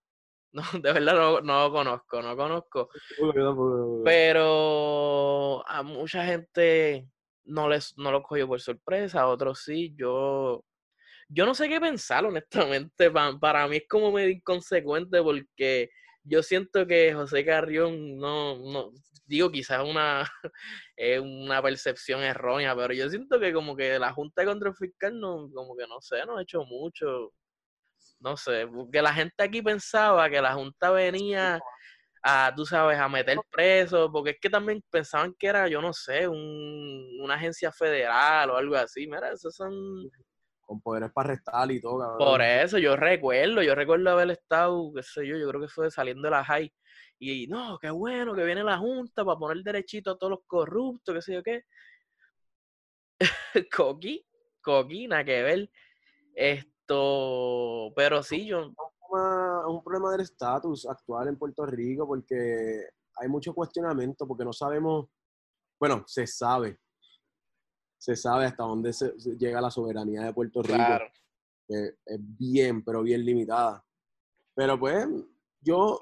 No, 0.52 0.62
de 0.80 0.92
verdad 0.92 1.14
no, 1.14 1.40
no 1.42 1.64
lo 1.64 1.72
conozco, 1.72 2.22
no 2.22 2.34
conozco. 2.34 2.88
Pero 4.04 5.62
a 5.68 5.82
mucha 5.82 6.24
gente 6.24 7.10
no 7.44 7.68
les 7.68 7.96
no 7.98 8.10
lo 8.10 8.22
cogió 8.22 8.46
por 8.46 8.60
sorpresa, 8.60 9.22
a 9.22 9.28
otros 9.28 9.60
sí. 9.62 9.94
Yo, 9.98 10.64
yo 11.28 11.44
no 11.44 11.54
sé 11.54 11.68
qué 11.68 11.78
pensar, 11.78 12.24
honestamente. 12.24 13.10
Para, 13.10 13.68
mí 13.68 13.76
es 13.78 13.88
como 13.88 14.12
medio 14.12 14.30
inconsecuente 14.30 15.22
porque 15.22 15.90
yo 16.22 16.42
siento 16.42 16.86
que 16.86 17.12
José 17.12 17.44
Carrión 17.44 18.16
no, 18.16 18.56
no 18.56 18.92
digo 19.26 19.50
quizás 19.50 19.84
una, 19.84 20.22
es 20.96 21.20
una 21.20 21.62
percepción 21.62 22.22
errónea, 22.22 22.74
pero 22.74 22.94
yo 22.94 23.08
siento 23.10 23.38
que 23.40 23.52
como 23.52 23.76
que 23.76 23.98
la 23.98 24.12
Junta 24.12 24.42
de 24.42 24.48
Control 24.48 24.76
Fiscal 24.76 25.18
no, 25.20 25.50
como 25.52 25.76
que 25.76 25.86
no 25.86 26.00
sé, 26.00 26.24
no 26.26 26.38
ha 26.38 26.42
hecho 26.42 26.64
mucho 26.64 27.32
no 28.20 28.36
sé, 28.36 28.68
que 28.92 29.02
la 29.02 29.12
gente 29.12 29.42
aquí 29.42 29.62
pensaba 29.62 30.28
que 30.30 30.40
la 30.40 30.54
Junta 30.54 30.90
venía 30.90 31.60
a, 32.22 32.52
tú 32.54 32.64
sabes, 32.66 32.98
a 32.98 33.08
meter 33.08 33.38
presos, 33.50 34.10
porque 34.12 34.30
es 34.30 34.36
que 34.40 34.50
también 34.50 34.82
pensaban 34.90 35.34
que 35.38 35.46
era, 35.46 35.68
yo 35.68 35.80
no 35.80 35.92
sé, 35.92 36.26
un, 36.26 37.20
una 37.20 37.34
agencia 37.34 37.70
federal 37.72 38.50
o 38.50 38.56
algo 38.56 38.76
así. 38.76 39.06
Mira, 39.06 39.32
esos 39.32 39.54
son... 39.54 39.72
Con 40.66 40.80
poderes 40.82 41.10
para 41.12 41.30
arrestar 41.30 41.70
y 41.70 41.80
todo, 41.80 42.00
cabrón. 42.00 42.18
Por 42.18 42.42
eso, 42.42 42.78
yo 42.78 42.96
recuerdo, 42.96 43.62
yo 43.62 43.74
recuerdo 43.74 44.10
haber 44.10 44.32
estado, 44.32 44.92
qué 44.94 45.02
sé 45.02 45.26
yo, 45.26 45.36
yo 45.36 45.48
creo 45.48 45.60
que 45.62 45.68
fue 45.68 45.90
saliendo 45.90 46.22
de 46.22 46.30
la 46.30 46.44
high. 46.44 46.70
Y 47.18 47.46
no, 47.46 47.78
qué 47.78 47.88
bueno 47.90 48.34
que 48.34 48.44
viene 48.44 48.62
la 48.62 48.76
Junta 48.76 49.24
para 49.24 49.38
poner 49.38 49.62
derechito 49.62 50.10
a 50.10 50.18
todos 50.18 50.32
los 50.32 50.40
corruptos, 50.46 51.14
qué 51.14 51.22
sé 51.22 51.34
yo 51.34 51.42
qué. 51.42 51.62
Coqui, 53.74 54.26
Coqui, 54.60 55.08
nada 55.08 55.24
que 55.24 55.42
ver. 55.42 55.70
Este, 56.34 56.72
pero 57.94 58.22
sí, 58.22 58.46
yo... 58.46 58.72
Es 59.08 59.72
un 59.72 59.82
problema 59.82 60.10
del 60.12 60.20
estatus 60.20 60.86
actual 60.86 61.28
en 61.28 61.38
Puerto 61.38 61.64
Rico 61.64 62.06
porque 62.06 62.88
hay 63.16 63.28
mucho 63.28 63.54
cuestionamiento 63.54 64.26
porque 64.26 64.44
no 64.44 64.52
sabemos, 64.52 65.06
bueno, 65.80 66.04
se 66.06 66.26
sabe, 66.26 66.78
se 67.98 68.16
sabe 68.16 68.46
hasta 68.46 68.64
dónde 68.64 68.92
se, 68.92 69.12
llega 69.38 69.60
la 69.60 69.70
soberanía 69.70 70.22
de 70.22 70.32
Puerto 70.32 70.62
Rico. 70.62 70.82
es 71.68 71.94
bien, 72.18 72.84
pero 72.84 73.02
bien 73.02 73.24
limitada. 73.24 73.84
Pero 74.54 74.78
pues, 74.78 75.06
yo, 75.60 75.98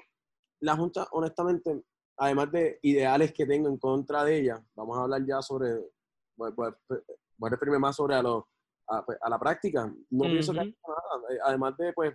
la 0.61 0.75
Junta, 0.75 1.07
honestamente, 1.11 1.83
además 2.17 2.51
de 2.51 2.79
ideales 2.83 3.33
que 3.33 3.45
tengo 3.45 3.67
en 3.67 3.77
contra 3.77 4.23
de 4.23 4.39
ella, 4.39 4.63
vamos 4.75 4.97
a 4.97 5.01
hablar 5.01 5.25
ya 5.25 5.41
sobre, 5.41 5.75
voy, 6.37 6.51
voy 6.55 6.67
a 6.67 7.49
referirme 7.49 7.79
más 7.79 7.95
sobre 7.95 8.15
a 8.15 8.23
pues, 9.05 9.17
a, 9.21 9.29
la 9.29 9.39
práctica. 9.39 9.93
No 10.09 10.23
pienso 10.23 10.53
que 10.53 10.59
haya 10.59 10.71
nada. 10.87 11.33
Eh, 11.33 11.39
además 11.43 11.75
de, 11.77 11.93
pues, 11.93 12.13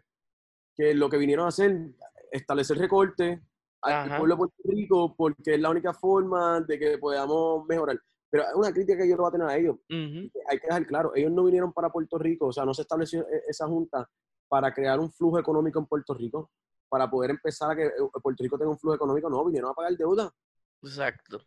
que 0.74 0.94
lo 0.94 1.10
que 1.10 1.18
vinieron 1.18 1.46
a 1.46 1.48
hacer, 1.48 1.94
establecer 2.30 2.78
recorte 2.78 3.42
al 3.82 4.16
pueblo 4.18 4.34
de 4.34 4.38
Puerto 4.38 4.62
Rico, 4.64 5.14
porque 5.16 5.54
es 5.54 5.60
la 5.60 5.70
única 5.70 5.92
forma 5.92 6.60
de 6.60 6.78
que 6.78 6.98
podamos 6.98 7.66
mejorar. 7.66 8.00
Pero 8.30 8.44
es 8.44 8.54
una 8.54 8.72
crítica 8.72 9.02
que 9.02 9.08
yo 9.08 9.16
lo 9.16 9.22
voy 9.22 9.28
a 9.28 9.32
tener 9.32 9.48
a 9.48 9.56
ellos. 9.56 9.76
Hay 9.90 10.58
que 10.58 10.66
dejar 10.66 10.86
claro, 10.86 11.12
ellos 11.14 11.32
no 11.32 11.44
vinieron 11.44 11.72
para 11.72 11.90
Puerto 11.90 12.16
Rico, 12.18 12.46
o 12.46 12.52
sea, 12.52 12.64
no 12.64 12.72
se 12.72 12.82
estableció 12.82 13.22
e, 13.28 13.42
esa 13.48 13.66
junta 13.66 14.08
para 14.48 14.72
crear 14.72 14.98
un 15.00 15.12
flujo 15.12 15.38
económico 15.38 15.78
en 15.78 15.86
Puerto 15.86 16.14
Rico, 16.14 16.50
para 16.88 17.08
poder 17.10 17.30
empezar 17.30 17.70
a 17.70 17.76
que 17.76 17.86
eh, 17.86 17.92
Puerto 18.22 18.42
Rico 18.42 18.58
tenga 18.58 18.70
un 18.70 18.78
flujo 18.78 18.94
económico, 18.94 19.28
no, 19.28 19.44
vinieron 19.44 19.70
a 19.70 19.74
pagar 19.74 19.96
deuda. 19.96 20.32
Exacto. 20.82 21.40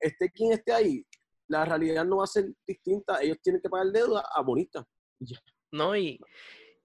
Esté 0.00 0.30
quien 0.30 0.52
esté 0.52 0.72
ahí, 0.72 1.06
la 1.48 1.64
realidad 1.64 2.04
no 2.04 2.18
va 2.18 2.24
a 2.24 2.26
ser 2.26 2.52
distinta. 2.66 3.22
Ellos 3.22 3.38
tienen 3.42 3.60
que 3.60 3.68
pagar 3.68 3.88
deuda 3.88 4.24
a 4.34 4.42
bonistas. 4.42 4.84
No, 5.70 5.96
y, 5.96 6.18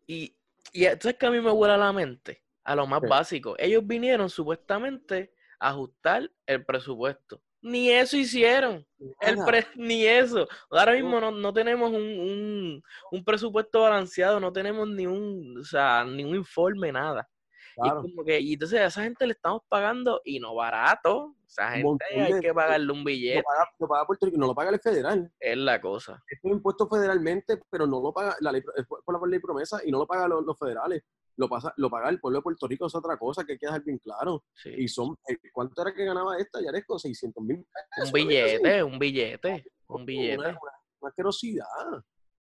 y, 0.06 0.38
y 0.72 0.86
esto 0.86 1.10
es 1.10 1.16
que 1.16 1.26
a 1.26 1.32
mí 1.32 1.42
me 1.42 1.52
huele 1.52 1.78
la 1.78 1.92
mente, 1.92 2.44
a 2.64 2.76
lo 2.76 2.86
más 2.86 3.02
básico. 3.02 3.56
Ellos 3.58 3.86
vinieron 3.86 4.30
supuestamente 4.30 5.34
a 5.60 5.70
ajustar 5.70 6.32
el 6.46 6.66
presupuesto. 6.66 7.42
Ni 7.68 7.92
eso 7.92 8.16
hicieron. 8.16 8.86
El 9.20 9.38
ni 9.76 10.06
eso. 10.06 10.48
Ahora 10.72 10.94
mismo 10.94 11.20
no, 11.20 11.32
no 11.32 11.54
tenemos 11.54 11.92
un, 11.92 12.82
un, 13.12 13.24
presupuesto 13.26 13.82
balanceado, 13.82 14.40
no 14.40 14.54
tenemos 14.54 14.88
ni 14.88 15.06
un, 15.06 15.58
o 15.60 15.64
sea, 15.66 16.06
ni 16.06 16.24
un 16.24 16.36
informe, 16.36 16.94
nada. 16.94 17.28
Y, 17.76 17.90
como 17.90 18.24
que, 18.24 18.40
y 18.40 18.54
entonces 18.54 18.80
a 18.80 18.86
esa 18.86 19.04
gente 19.04 19.28
le 19.28 19.34
estamos 19.34 19.62
pagando 19.68 20.22
y 20.24 20.40
no 20.40 20.56
barato. 20.56 21.36
Esa 21.46 21.72
gente 21.72 22.06
hay 22.10 22.40
que 22.40 22.54
pagarle 22.54 22.92
un 22.92 23.04
billete. 23.04 23.44
Lo 23.80 23.88
paga, 23.88 24.06
Puerto 24.06 24.26
Rico, 24.26 24.38
no 24.38 24.48
lo 24.48 24.56
paga 24.56 24.70
el 24.72 24.80
federal. 24.80 25.30
Es 25.40 25.58
la 25.58 25.82
cosa. 25.82 26.24
Es 26.28 26.40
un 26.44 26.54
impuesto 26.54 26.88
federalmente, 26.88 27.62
pero 27.70 27.86
no 27.86 28.02
lo 28.02 28.14
paga 28.14 28.36
la 28.40 28.54
ley, 28.54 28.62
por 28.62 29.22
la 29.22 29.28
ley 29.28 29.40
promesa 29.40 29.82
y 29.86 29.92
no 29.92 30.00
lo 30.00 30.08
pagan 30.08 30.30
los, 30.30 30.58
federales. 30.58 31.04
Lo, 31.38 31.48
pasa, 31.48 31.74
lo 31.78 31.90
paga 31.90 32.10
el 32.10 32.20
pueblo 32.20 32.40
de 32.40 32.44
Puerto 32.44 32.68
Rico, 32.68 32.88
es 32.88 32.96
otra 32.96 33.18
cosa 33.18 33.46
que 33.46 33.54
hay 33.54 33.58
que 33.60 33.68
dejar 33.68 33.84
bien 33.84 34.00
claro. 34.00 34.44
Y 34.66 34.88
son, 34.88 35.16
eh, 35.30 35.38
¿cuánto 35.54 35.82
era 35.82 35.94
que 35.94 36.04
ganaba 36.04 36.38
esta? 36.38 36.60
Ya 36.62 36.72
con 36.86 37.00
600 37.00 37.44
mil 37.44 37.66
Un 38.04 38.12
billete, 38.12 38.84
un 38.84 39.00
billete, 39.00 39.66
un 39.88 40.06
billete. 40.06 40.38
Una, 40.38 40.50
una, 40.50 41.10
asquerosidad. 41.10 42.04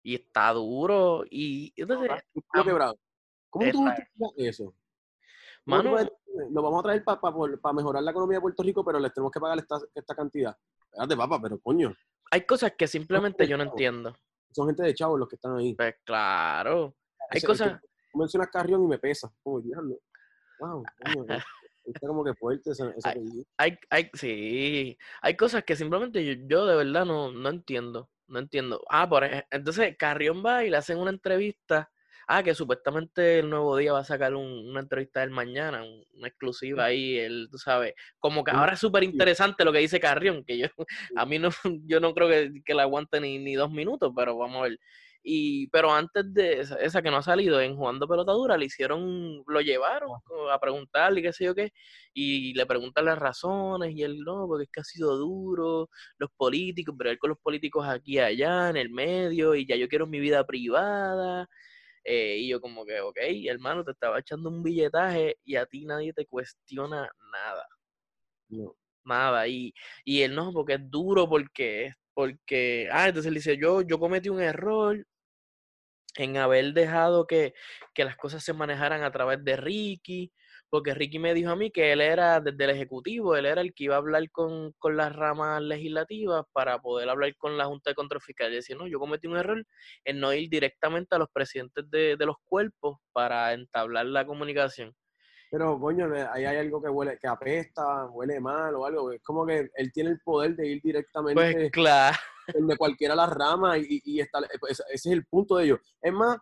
Y 0.03 0.15
está 0.15 0.53
duro. 0.53 1.25
Y 1.31 1.73
entonces. 1.77 2.11
¿Cómo 3.51 3.71
tú 3.71 3.85
eso? 4.37 4.75
Mano, 5.67 5.97
lo 6.51 6.63
vamos 6.63 6.81
a 6.81 6.83
traer 6.85 7.05
para 7.05 7.73
mejorar 7.75 8.03
la 8.03 8.11
economía 8.11 8.39
de 8.39 8.43
Puerto 8.43 8.63
Rico, 8.63 8.85
pero 8.85 8.99
les 8.99 9.13
tenemos 9.13 9.31
que 9.31 9.41
pagar 9.41 9.59
esta, 9.59 9.79
esta 9.95 10.15
cantidad. 10.15 10.57
Espérate, 10.91 11.17
papá, 11.17 11.41
pero 11.43 11.61
coño. 11.61 11.95
Hay 12.31 12.47
cosas 12.47 12.73
que 12.79 12.87
simplemente 12.87 13.47
yo 13.47 13.57
no 13.57 13.65
entiendo. 13.65 14.15
Son 14.53 14.67
gente 14.67 14.83
de 14.83 14.95
chavos 14.95 15.19
los 15.19 15.29
que 15.29 15.37
están 15.37 15.57
ahí. 15.57 15.75
Pues 15.75 15.97
claro. 16.05 16.95
Hay 17.29 17.41
cosas. 17.43 17.81
Mencionas 18.15 18.49
Carrión 18.53 18.85
y 18.85 18.87
me 18.87 18.99
pesa. 18.99 19.33
Diablo. 19.63 19.99
Wow, 20.59 20.85
Está 21.85 22.07
como 22.07 22.23
que 22.23 22.35
fuerte 22.35 22.71
ese, 22.71 22.85
hay, 23.57 23.79
hay, 23.89 24.11
sí. 24.13 24.99
Hay 25.23 25.37
cosas 25.37 25.65
que 25.65 25.75
simplemente 25.75 26.25
yo, 26.25 26.35
yo 26.47 26.67
de 26.67 26.77
verdad 26.77 27.05
no, 27.05 27.33
no 27.33 27.49
entiendo. 27.49 28.11
No 28.29 28.39
entiendo. 28.39 28.85
Ah, 28.89 29.09
por 29.09 29.25
ejemplo, 29.25 29.47
entonces 29.51 29.97
Carrión 29.99 30.43
va 30.45 30.65
y 30.65 30.71
le 30.71 30.77
hacen 30.77 30.99
una 30.99 31.11
entrevista 31.11 31.91
Ah, 32.33 32.45
que 32.45 32.55
supuestamente 32.55 33.41
el 33.41 33.51
nuevo 33.51 33.77
día 33.77 33.93
va 33.93 33.99
a 33.99 34.05
sacar 34.05 34.37
una 34.37 34.79
entrevista 34.79 35.19
del 35.19 35.31
mañana, 35.31 35.83
una 36.15 36.29
exclusiva 36.29 36.85
ahí, 36.85 37.19
el, 37.19 37.49
tú 37.51 37.59
sabes, 37.59 37.93
como 38.21 38.45
que 38.45 38.53
ahora 38.53 38.75
es 38.75 38.79
súper 38.79 39.03
interesante 39.03 39.65
lo 39.65 39.73
que 39.73 39.81
dice 39.81 39.99
Carrión, 39.99 40.45
que 40.45 40.57
yo, 40.57 40.69
a 41.17 41.27
mí 41.27 41.41
no, 41.41 41.49
yo 41.87 41.99
no 41.99 42.15
creo 42.15 42.29
que, 42.29 42.63
que 42.65 42.73
la 42.73 42.83
aguante 42.83 43.21
ni, 43.21 43.41
ni 43.41 43.57
dos 43.57 43.73
minutos, 43.73 44.13
pero 44.15 44.39
vamos 44.39 44.59
a 44.59 44.63
ver. 44.69 44.79
Y, 45.23 45.69
pero 45.69 45.93
antes 45.93 46.33
de 46.33 46.61
esa, 46.61 47.03
que 47.03 47.11
no 47.11 47.19
ha 47.19 47.23
salido 47.23 47.61
en 47.61 47.77
Jugando 47.77 48.09
Pelotadura, 48.09 48.57
le 48.57 48.67
hicieron, 48.67 49.43
lo 49.47 49.61
llevaron 49.61 50.11
a 50.51 50.59
preguntarle 50.59 51.23
qué 51.23 51.33
sé 51.33 51.45
yo 51.45 51.55
qué, 51.55 51.73
y 52.15 52.55
le 52.55 52.65
preguntan 52.67 53.05
las 53.05 53.19
razones, 53.19 53.95
y 53.95 54.03
él 54.03 54.21
no, 54.21 54.47
porque 54.47 54.65
es 54.65 54.71
que 54.73 54.81
ha 54.81 54.85
sido 54.85 55.17
duro, 55.19 55.91
los 56.19 56.31
políticos, 56.37 56.95
pero 56.97 57.11
él 57.11 57.19
con 57.19 57.31
los 57.31 57.39
políticos 57.39 57.87
aquí 57.87 58.15
y 58.15 58.19
allá, 58.21 58.71
en 58.71 58.77
el 58.79 58.91
medio, 58.91 59.55
y 59.55 59.67
ya 59.67 59.77
yo 59.77 59.89
quiero 59.89 60.07
mi 60.07 60.21
vida 60.21 60.47
privada, 60.47 61.47
eh, 62.05 62.39
y 62.39 62.49
yo 62.49 62.61
como 62.61 62.85
que, 62.87 63.01
ok, 63.01 63.19
hermano, 63.49 63.85
te 63.85 63.93
estaba 63.93 64.19
echando 64.21 64.49
un 64.51 64.63
billetaje 64.63 65.37
y 65.45 65.57
a 65.57 65.67
ti 65.67 65.85
nadie 65.85 66.13
te 66.15 66.27
cuestiona 66.27 67.11
nada. 67.33 67.67
Nada. 69.05 69.49
Y, 69.49 69.73
y 70.05 70.23
él 70.23 70.35
no, 70.35 70.53
porque 70.53 70.75
es 70.75 70.91
duro, 70.91 71.29
porque, 71.29 71.93
porque, 72.21 72.87
ah, 72.93 73.09
entonces 73.09 73.29
él 73.29 73.35
dice, 73.35 73.57
yo, 73.57 73.81
yo 73.81 73.99
cometí 73.99 74.29
un 74.29 74.43
error 74.43 75.07
en 76.17 76.37
haber 76.37 76.75
dejado 76.75 77.27
que, 77.27 77.55
que 77.95 78.05
las 78.05 78.15
cosas 78.17 78.45
se 78.45 78.53
manejaran 78.53 79.03
a 79.05 79.11
través 79.11 79.43
de 79.43 79.57
Ricky, 79.57 80.31
porque 80.69 80.93
Ricky 80.93 81.19
me 81.19 81.33
dijo 81.33 81.51
a 81.51 81.57
mí 81.57 81.71
que 81.71 81.93
él 81.93 82.03
era 82.03 82.41
desde 82.41 82.63
el 82.65 82.71
Ejecutivo, 82.71 83.37
él 83.37 83.47
era 83.47 83.63
el 83.63 83.73
que 83.73 83.85
iba 83.85 83.95
a 83.95 83.99
hablar 83.99 84.31
con, 84.31 84.75
las 84.95 85.17
ramas 85.17 85.63
legislativas 85.63 86.45
para 86.53 86.79
poder 86.79 87.09
hablar 87.09 87.35
con 87.39 87.57
la 87.57 87.65
Junta 87.65 87.89
de 87.89 87.95
Control 87.95 88.21
Fiscal. 88.21 88.53
Y 88.53 88.57
decía, 88.57 88.77
no, 88.77 88.87
yo 88.87 88.99
cometí 88.99 89.27
un 89.27 89.39
error 89.39 89.65
en 90.05 90.21
no 90.21 90.35
ir 90.35 90.51
directamente 90.51 91.15
a 91.15 91.19
los 91.19 91.31
presidentes 91.33 91.91
de, 91.91 92.17
los 92.19 92.37
cuerpos 92.45 92.99
para 93.15 93.55
entablar 93.55 94.05
la 94.05 94.27
comunicación. 94.27 94.95
Pero, 95.51 95.81
coño, 95.81 96.09
ahí 96.33 96.45
hay 96.45 96.59
algo 96.59 96.81
que 96.81 96.89
huele, 96.89 97.19
que 97.19 97.27
apesta, 97.27 98.07
huele 98.07 98.39
mal 98.39 98.75
o 98.77 98.87
algo. 98.87 99.11
Es 99.11 99.21
como 99.23 99.45
que 99.45 99.69
él 99.75 99.93
tiene 99.93 100.11
el 100.11 100.21
poder 100.21 100.55
de 100.55 100.69
ir 100.69 100.81
directamente 100.83 101.35
Pues 101.41 101.71
claro. 101.73 102.17
de 102.55 102.77
cualquiera 102.77 103.15
de 103.15 103.17
las 103.17 103.31
ramas 103.31 103.79
y, 103.79 104.01
y 104.05 104.21
está, 104.21 104.39
pues, 104.61 104.81
ese 104.89 104.93
es 104.95 105.07
el 105.07 105.27
punto 105.27 105.57
de 105.57 105.65
ellos. 105.65 105.81
Es 106.01 106.13
más, 106.13 106.39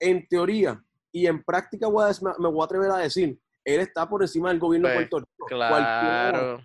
en 0.00 0.26
teoría 0.26 0.82
y 1.12 1.26
en 1.26 1.42
práctica 1.44 1.86
voy 1.88 2.04
a- 2.04 2.34
me 2.38 2.48
voy 2.48 2.62
a 2.62 2.64
atrever 2.64 2.90
a 2.90 2.96
decir, 2.98 3.38
él 3.64 3.80
está 3.80 4.08
por 4.08 4.22
encima 4.22 4.48
del 4.48 4.58
gobierno 4.58 4.88
de 4.88 4.94
Pues, 4.94 5.08
Puerto 5.10 5.26
Rico. 5.28 5.46
De 5.50 5.54
Claro. 5.54 6.60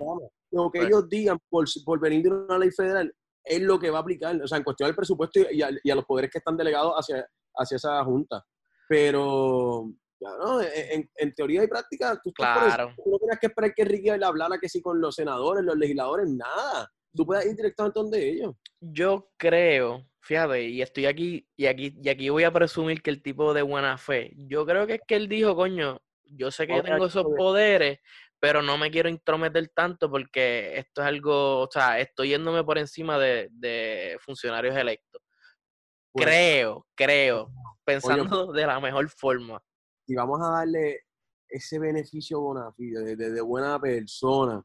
Lo 0.51 0.71
que 0.71 0.79
Pues. 0.79 0.87
ellos 0.89 1.09
digan 1.09 1.37
por, 1.49 1.65
por 1.85 1.99
venir 1.99 2.23
de 2.23 2.29
una 2.29 2.57
ley 2.57 2.71
federal 2.71 3.13
es 3.43 3.61
lo 3.61 3.79
que 3.79 3.89
va 3.89 3.97
a 3.97 4.01
aplicar, 4.01 4.39
o 4.41 4.47
sea, 4.47 4.57
en 4.59 4.63
cuestión 4.63 4.87
del 4.87 4.95
presupuesto 4.95 5.39
y, 5.39 5.57
y 5.57 5.61
a, 5.61 5.69
y 5.83 5.89
a 5.91 5.95
los 5.95 6.05
poderes 6.05 6.29
que 6.31 6.37
están 6.37 6.55
delegados 6.55 6.93
hacia, 6.95 7.25
hacia 7.55 7.75
esa 7.77 8.03
junta. 8.05 8.45
Pero, 8.87 9.89
ya, 10.21 10.29
no, 10.37 10.61
en, 10.61 11.09
en 11.15 11.33
teoría 11.33 11.63
y 11.63 11.67
práctica, 11.67 12.19
tú, 12.23 12.31
Claro. 12.33 12.93
Tú 12.95 13.11
no 13.11 13.17
tienes 13.17 13.39
que 13.39 13.47
esperar 13.47 13.73
que 13.73 13.85
Ricky 13.85 14.11
le 14.11 14.25
hablara 14.25 14.59
que 14.59 14.69
sí 14.69 14.81
con 14.81 15.01
los 15.01 15.15
senadores, 15.15 15.63
los 15.63 15.75
legisladores, 15.75 16.29
nada. 16.29 16.91
Tú 17.13 17.25
puedes 17.25 17.45
ir 17.45 17.55
directamente 17.55 17.99
donde 17.99 18.29
ellos. 18.29 18.55
Yo 18.79 19.31
creo, 19.37 20.07
fíjate, 20.21 20.63
y 20.63 20.81
estoy 20.81 21.07
aquí, 21.07 21.47
y 21.57 21.65
aquí, 21.65 21.97
y 22.01 22.09
aquí 22.09 22.29
voy 22.29 22.43
a 22.43 22.53
presumir 22.53 23.01
que 23.01 23.09
el 23.09 23.23
tipo 23.23 23.53
de 23.53 23.63
buena 23.63 23.97
fe. 23.97 24.31
Yo 24.35 24.65
creo 24.65 24.85
que 24.85 24.95
es 24.95 25.01
que 25.07 25.15
él 25.15 25.27
dijo, 25.27 25.55
coño, 25.55 25.99
yo 26.23 26.51
sé 26.51 26.67
que 26.67 26.75
yo 26.75 26.83
tengo 26.83 27.07
esos 27.07 27.25
poderes, 27.35 27.99
pero 28.39 28.61
no 28.61 28.77
me 28.77 28.91
quiero 28.91 29.09
intrometer 29.09 29.69
tanto 29.69 30.09
porque 30.09 30.77
esto 30.77 31.01
es 31.01 31.07
algo, 31.07 31.61
o 31.61 31.69
sea, 31.71 31.99
estoy 31.99 32.29
yéndome 32.29 32.63
por 32.63 32.77
encima 32.77 33.17
de, 33.17 33.47
de 33.51 34.17
funcionarios 34.21 34.75
electos. 34.75 35.21
Creo, 36.13 36.85
creo, 36.95 37.51
pensando 37.83 38.51
de 38.51 38.67
la 38.67 38.79
mejor 38.79 39.09
forma. 39.09 39.61
Si 40.11 40.15
vamos 40.15 40.41
a 40.41 40.49
darle 40.51 41.05
ese 41.47 41.79
beneficio 41.79 42.41
bona 42.41 42.73
de, 42.77 43.15
de- 43.15 43.31
de 43.31 43.41
buena 43.41 43.79
persona, 43.79 44.61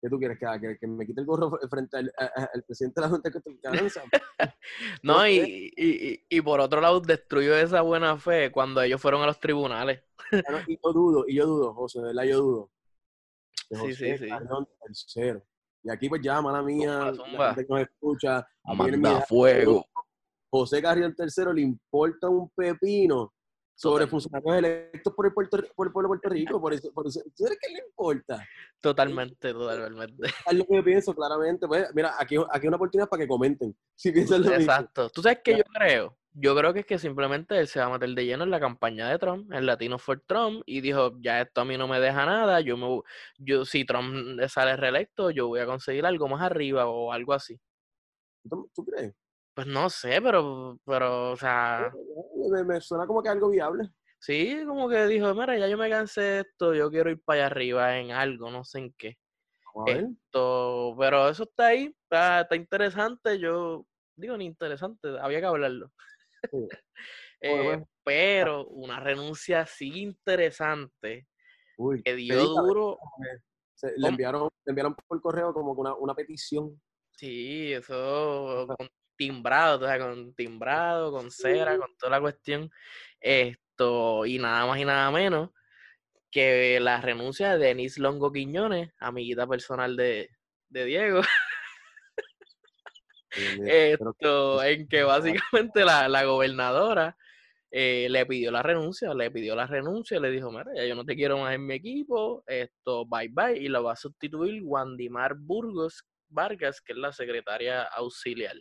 ¿qué 0.00 0.10
tú 0.10 0.18
quieres 0.18 0.38
que 0.38 0.44
haga? 0.44 0.76
¿Que, 0.76 0.86
me 0.86 1.06
quite 1.06 1.20
el 1.22 1.26
gorro 1.26 1.50
fr- 1.50 1.68
frente 1.70 1.96
al, 1.96 2.12
a- 2.18 2.50
al 2.52 2.62
presidente 2.64 3.00
de 3.00 3.06
la 3.06 3.10
Junta 3.10 3.30
de? 3.30 3.92
No, 5.02 5.26
y, 5.26 5.72
y, 5.74 6.10
y- 6.10 6.24
y 6.28 6.40
por 6.42 6.60
otro 6.60 6.82
lado, 6.82 7.00
destruyó 7.00 7.56
esa 7.56 7.80
buena 7.80 8.18
fe 8.18 8.52
cuando 8.52 8.82
ellos 8.82 9.00
fueron 9.00 9.22
a 9.22 9.26
los 9.26 9.40
tribunales. 9.40 10.02
Y 10.66 10.78
yo 10.84 10.92
dudo, 10.92 11.24
y 11.26 11.34
yo 11.36 11.46
dudo, 11.46 11.72
José, 11.74 12.00
de 12.00 12.04
verdad 12.08 12.24
yo 12.24 12.40
dudo. 12.40 12.70
De 13.70 13.76
Sí, 13.76 13.82
José 13.82 14.18
sí, 14.18 14.24
sí. 14.26 14.30
Tercero. 14.86 15.42
Y 15.82 15.90
aquí 15.90 16.08
pues 16.10 16.20
ya, 16.22 16.42
mala 16.42 16.62
mía, 16.62 17.12
Zumba, 17.14 17.38
la 17.38 17.54
gente 17.54 17.66
que 17.66 17.72
nos 17.72 17.80
escucha, 17.82 18.46
Manda 18.64 19.20
fuego. 19.22 19.86
José 20.50 20.82
Carrión 20.82 21.14
tercero 21.14 21.52
le 21.54 21.62
importa 21.62 22.28
un 22.28 22.50
pepino 22.50 23.32
sobre 23.78 24.08
funcionarios 24.08 24.56
electos 24.56 25.14
por 25.14 25.24
el, 25.26 25.32
Puerto, 25.32 25.58
por 25.76 25.86
el 25.86 25.92
pueblo 25.92 26.08
de 26.08 26.18
Puerto 26.18 26.28
Rico. 26.30 26.60
Por 26.60 26.74
eso, 26.74 26.92
por 26.92 27.06
eso, 27.06 27.20
¿tú 27.36 27.44
sabes 27.44 27.58
qué 27.62 27.72
le 27.72 27.78
importa? 27.86 28.44
Totalmente, 28.80 29.52
totalmente. 29.52 30.16
Es 30.50 30.58
lo 30.58 30.64
que 30.66 30.74
yo 30.74 30.84
pienso, 30.84 31.14
claramente. 31.14 31.68
Pues, 31.68 31.86
mira, 31.94 32.12
aquí, 32.18 32.36
aquí 32.36 32.64
hay 32.64 32.68
una 32.68 32.76
oportunidad 32.76 33.08
para 33.08 33.22
que 33.22 33.28
comenten. 33.28 33.76
Si 33.94 34.10
piensan 34.10 34.42
lo 34.42 34.48
mismo. 34.48 34.62
Exacto. 34.62 35.10
¿Tú 35.10 35.22
sabes 35.22 35.38
qué 35.44 35.52
Ya. 35.52 35.58
yo 35.58 35.64
creo? 35.72 36.18
Yo 36.32 36.56
creo 36.56 36.74
que 36.74 36.80
es 36.80 36.86
que 36.86 36.98
simplemente 36.98 37.56
él 37.56 37.68
se 37.68 37.78
va 37.78 37.86
a 37.86 37.90
meter 37.90 38.10
de 38.10 38.24
lleno 38.24 38.42
en 38.44 38.50
la 38.50 38.60
campaña 38.60 39.08
de 39.08 39.18
Trump, 39.18 39.52
en 39.52 39.64
Latino 39.64 39.98
for 39.98 40.20
Trump, 40.26 40.62
y 40.66 40.80
dijo, 40.80 41.12
ya 41.20 41.40
esto 41.40 41.60
a 41.60 41.64
mí 41.64 41.76
no 41.76 41.86
me 41.86 42.00
deja 42.00 42.26
nada, 42.26 42.60
yo 42.60 42.76
me 42.76 43.00
yo 43.38 43.64
si 43.64 43.84
Trump 43.84 44.40
sale 44.48 44.76
reelecto, 44.76 45.30
yo 45.30 45.48
voy 45.48 45.60
a 45.60 45.66
conseguir 45.66 46.04
algo 46.04 46.28
más 46.28 46.42
arriba 46.42 46.86
o 46.86 47.12
algo 47.12 47.32
así. 47.32 47.58
¿Tú, 48.48 48.70
tú 48.74 48.84
crees? 48.84 49.14
Pues 49.58 49.66
no 49.66 49.90
sé, 49.90 50.22
pero, 50.22 50.78
pero, 50.84 51.32
o 51.32 51.36
sea, 51.36 51.90
Me, 52.48 52.62
me 52.62 52.80
suena 52.80 53.08
como 53.08 53.20
que 53.20 53.28
algo 53.28 53.50
viable. 53.50 53.88
sí, 54.20 54.62
como 54.64 54.88
que 54.88 55.04
dijo, 55.08 55.34
mira, 55.34 55.58
ya 55.58 55.66
yo 55.66 55.76
me 55.76 55.90
cansé 55.90 56.20
de 56.20 56.40
esto, 56.42 56.74
yo 56.74 56.88
quiero 56.88 57.10
ir 57.10 57.20
para 57.24 57.38
allá 57.40 57.46
arriba 57.46 57.98
en 57.98 58.12
algo, 58.12 58.52
no 58.52 58.62
sé 58.62 58.78
en 58.78 58.92
qué. 58.92 59.18
Esto, 59.84 60.94
pero 60.96 61.28
eso 61.28 61.42
está 61.42 61.66
ahí, 61.66 61.92
está, 62.04 62.42
está 62.42 62.54
interesante, 62.54 63.40
yo 63.40 63.84
digo 64.14 64.36
ni 64.36 64.44
interesante, 64.44 65.18
había 65.20 65.40
que 65.40 65.46
hablarlo. 65.46 65.90
Sí. 66.52 66.58
Eh, 67.40 67.62
bueno. 67.64 67.88
pero 68.04 68.66
una 68.68 69.00
renuncia 69.00 69.62
así 69.62 70.02
interesante 70.02 71.26
Uy, 71.76 72.00
que 72.04 72.14
dio 72.14 72.36
pedita, 72.36 72.60
duro. 72.62 72.98
se- 73.74 73.92
le, 73.96 74.08
enviaron, 74.08 74.48
le 74.66 74.70
enviaron 74.70 74.94
por 74.94 75.20
correo 75.20 75.52
como 75.52 75.72
una, 75.72 75.94
una 75.96 76.14
petición. 76.14 76.80
Sí, 77.16 77.72
eso 77.72 78.66
con 78.76 78.88
timbrado, 79.18 79.84
o 79.84 79.88
sea, 79.88 79.98
con 79.98 80.34
timbrado, 80.34 81.12
con 81.12 81.30
cera, 81.30 81.76
con 81.76 81.94
toda 81.98 82.12
la 82.12 82.20
cuestión. 82.20 82.70
Esto, 83.20 84.24
y 84.24 84.38
nada 84.38 84.66
más 84.66 84.78
y 84.78 84.84
nada 84.86 85.10
menos 85.10 85.50
que 86.30 86.78
la 86.80 87.00
renuncia 87.00 87.56
de 87.56 87.66
Denise 87.66 88.00
Longo 88.00 88.32
Quiñones, 88.32 88.90
amiguita 88.98 89.46
personal 89.46 89.96
de, 89.96 90.30
de 90.68 90.84
Diego. 90.84 91.20
Esto, 93.30 94.62
en 94.62 94.88
que 94.88 95.02
básicamente 95.02 95.84
la, 95.84 96.08
la 96.08 96.24
gobernadora 96.24 97.16
eh, 97.70 98.08
le 98.10 98.24
pidió 98.24 98.50
la 98.50 98.62
renuncia, 98.62 99.12
le 99.12 99.30
pidió 99.30 99.54
la 99.54 99.66
renuncia, 99.66 100.18
le 100.18 100.30
dijo, 100.30 100.50
mira, 100.50 100.70
ya 100.74 100.86
yo 100.86 100.94
no 100.94 101.04
te 101.04 101.14
quiero 101.14 101.38
más 101.38 101.54
en 101.54 101.66
mi 101.66 101.74
equipo, 101.74 102.42
esto, 102.46 103.04
bye 103.06 103.28
bye, 103.30 103.58
y 103.58 103.68
lo 103.68 103.84
va 103.84 103.92
a 103.92 103.96
sustituir 103.96 104.62
Wandimar 104.64 105.34
Burgos 105.34 106.04
Vargas, 106.28 106.80
que 106.80 106.92
es 106.92 106.98
la 106.98 107.12
secretaria 107.12 107.82
auxiliar. 107.82 108.56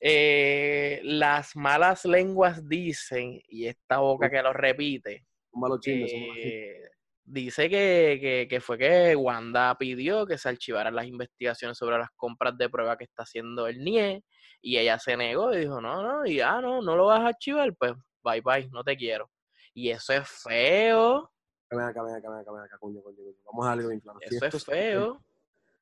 Eh, 0.00 1.00
las 1.02 1.56
malas 1.56 2.04
lenguas 2.04 2.68
dicen, 2.68 3.40
y 3.48 3.66
esta 3.66 3.98
boca 3.98 4.30
que 4.30 4.40
lo 4.42 4.52
repite, 4.52 5.26
malo 5.52 5.78
eh, 5.84 6.88
dice 7.24 7.68
que, 7.68 8.18
que- 8.20 8.46
que 8.48 8.60
fue 8.60 8.78
que 8.78 9.16
Wanda 9.16 9.76
pidió 9.76 10.24
que 10.26 10.38
se 10.38 10.48
archivaran 10.48 10.94
las 10.94 11.06
investigaciones 11.06 11.76
sobre 11.76 11.98
las 11.98 12.10
compras 12.16 12.56
de 12.56 12.70
prueba 12.70 12.96
que 12.96 13.04
está 13.04 13.24
haciendo 13.24 13.66
el 13.66 13.78
NIE 13.82 14.22
y 14.62 14.78
ella 14.78 14.98
se 14.98 15.16
negó 15.16 15.52
y 15.52 15.58
dijo, 15.60 15.80
no, 15.80 16.02
no, 16.02 16.26
y 16.26 16.40
ah, 16.40 16.60
no, 16.60 16.80
no 16.80 16.94
lo 16.96 17.06
vas 17.06 17.20
a 17.20 17.28
archivar, 17.28 17.74
pues 17.74 17.92
bye 18.22 18.40
bye, 18.40 18.68
no 18.70 18.84
te 18.84 18.96
quiero. 18.96 19.30
Y 19.74 19.90
eso 19.90 20.12
es 20.12 20.28
feo, 20.28 21.30
acá, 21.70 21.88
acá, 21.88 22.02
ven 22.04 22.14
acá, 22.14 22.30
ven 22.30 22.62
acá, 22.62 22.78
coño, 22.78 23.02
coño, 23.02 23.16
coño. 23.16 23.36
Vamos 23.46 23.66
a 23.66 23.72
algo 23.72 23.88
bien 23.88 24.00
claro. 24.00 24.18
Si 24.26 24.36
eso 24.36 24.46
esto 24.46 24.56
es 24.58 24.64
feo. 24.64 25.22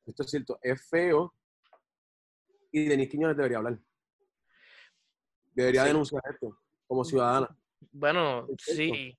Esto 0.06 0.22
es 0.22 0.30
cierto, 0.30 0.58
es 0.62 0.88
feo. 0.88 1.34
Y 2.72 2.88
Denis 2.88 3.08
Quiñones 3.08 3.36
debería 3.36 3.58
hablar. 3.58 3.78
Debería 5.56 5.82
Sí. 5.82 5.88
denunciar 5.88 6.22
esto 6.32 6.56
como 6.86 7.04
ciudadana. 7.04 7.48
Bueno, 7.90 8.46
sí. 8.58 9.16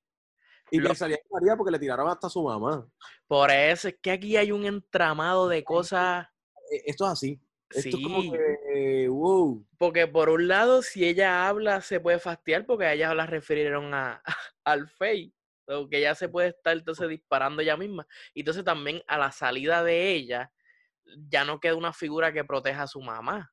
Y 0.70 0.80
Lo- 0.80 0.90
pensaría 0.90 1.18
que 1.18 1.24
María 1.32 1.56
porque 1.58 1.72
le 1.72 1.80
tiraron 1.80 2.08
hasta 2.10 2.28
a 2.28 2.30
su 2.30 2.44
mamá. 2.44 2.88
Por 3.26 3.50
eso 3.52 3.88
es 3.88 3.98
que 4.02 4.12
aquí 4.12 4.38
hay 4.38 4.52
un 4.52 4.66
entramado 4.66 5.48
de 5.48 5.64
cosas, 5.64 6.28
Eh, 6.72 6.84
Esto 6.86 7.06
es 7.06 7.12
así. 7.12 7.42
Esto 7.70 7.98
es 7.98 8.04
como 8.04 8.22
sí. 8.22 8.32
que, 8.32 9.08
wow. 9.10 9.66
Porque 9.78 10.06
por 10.08 10.30
un 10.30 10.48
lado, 10.50 10.82
si 10.82 11.06
ella 11.06 11.48
habla, 11.48 11.80
se 11.82 12.00
puede 12.02 12.20
fastidiar 12.20 12.66
porque 12.66 12.86
a 12.86 12.94
ella 12.94 13.14
la 13.14 13.26
refirieron 13.26 13.94
a, 13.94 14.22
al 14.66 14.88
FEI. 14.90 15.34
o 15.70 15.88
que 15.90 15.98
ella 16.00 16.16
se 16.16 16.30
puede 16.30 16.50
estar 16.50 16.78
entonces 16.78 17.10
disparando 17.10 17.62
ella 17.62 17.76
misma. 17.78 18.08
Y 18.34 18.40
entonces 18.42 18.64
también 18.64 19.02
a 19.08 19.18
la 19.18 19.32
salida 19.34 19.84
de 19.84 20.12
ella, 20.14 20.52
ya 21.30 21.44
no 21.46 21.60
queda 21.60 21.76
una 21.76 21.92
figura 21.94 22.32
que 22.34 22.44
proteja 22.46 22.84
a 22.84 22.88
su 22.88 23.02
mamá. 23.02 23.52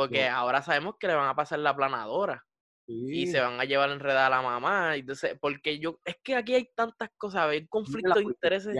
Porque 0.00 0.30
No. 0.30 0.36
ahora 0.36 0.62
sabemos 0.62 0.94
que 0.98 1.06
le 1.08 1.14
van 1.14 1.28
a 1.28 1.34
pasar 1.36 1.58
la 1.58 1.76
planadora 1.76 2.42
y 2.86 3.26
Sí. 3.26 3.32
se 3.32 3.40
van 3.40 3.60
a 3.60 3.64
llevar 3.64 3.90
enredada 3.90 4.28
a 4.28 4.30
la 4.30 4.40
mamá. 4.42 4.96
y 4.96 5.00
Entonces, 5.00 5.36
porque 5.38 5.78
yo, 5.78 6.00
es 6.04 6.16
que 6.24 6.34
aquí 6.36 6.54
hay 6.54 6.70
tantas 6.74 7.10
cosas, 7.18 7.42
hay 7.42 7.58
Mira 7.60 7.68
conflicto 7.68 8.08
la 8.08 8.14
de 8.14 8.22
intereses. 8.22 8.76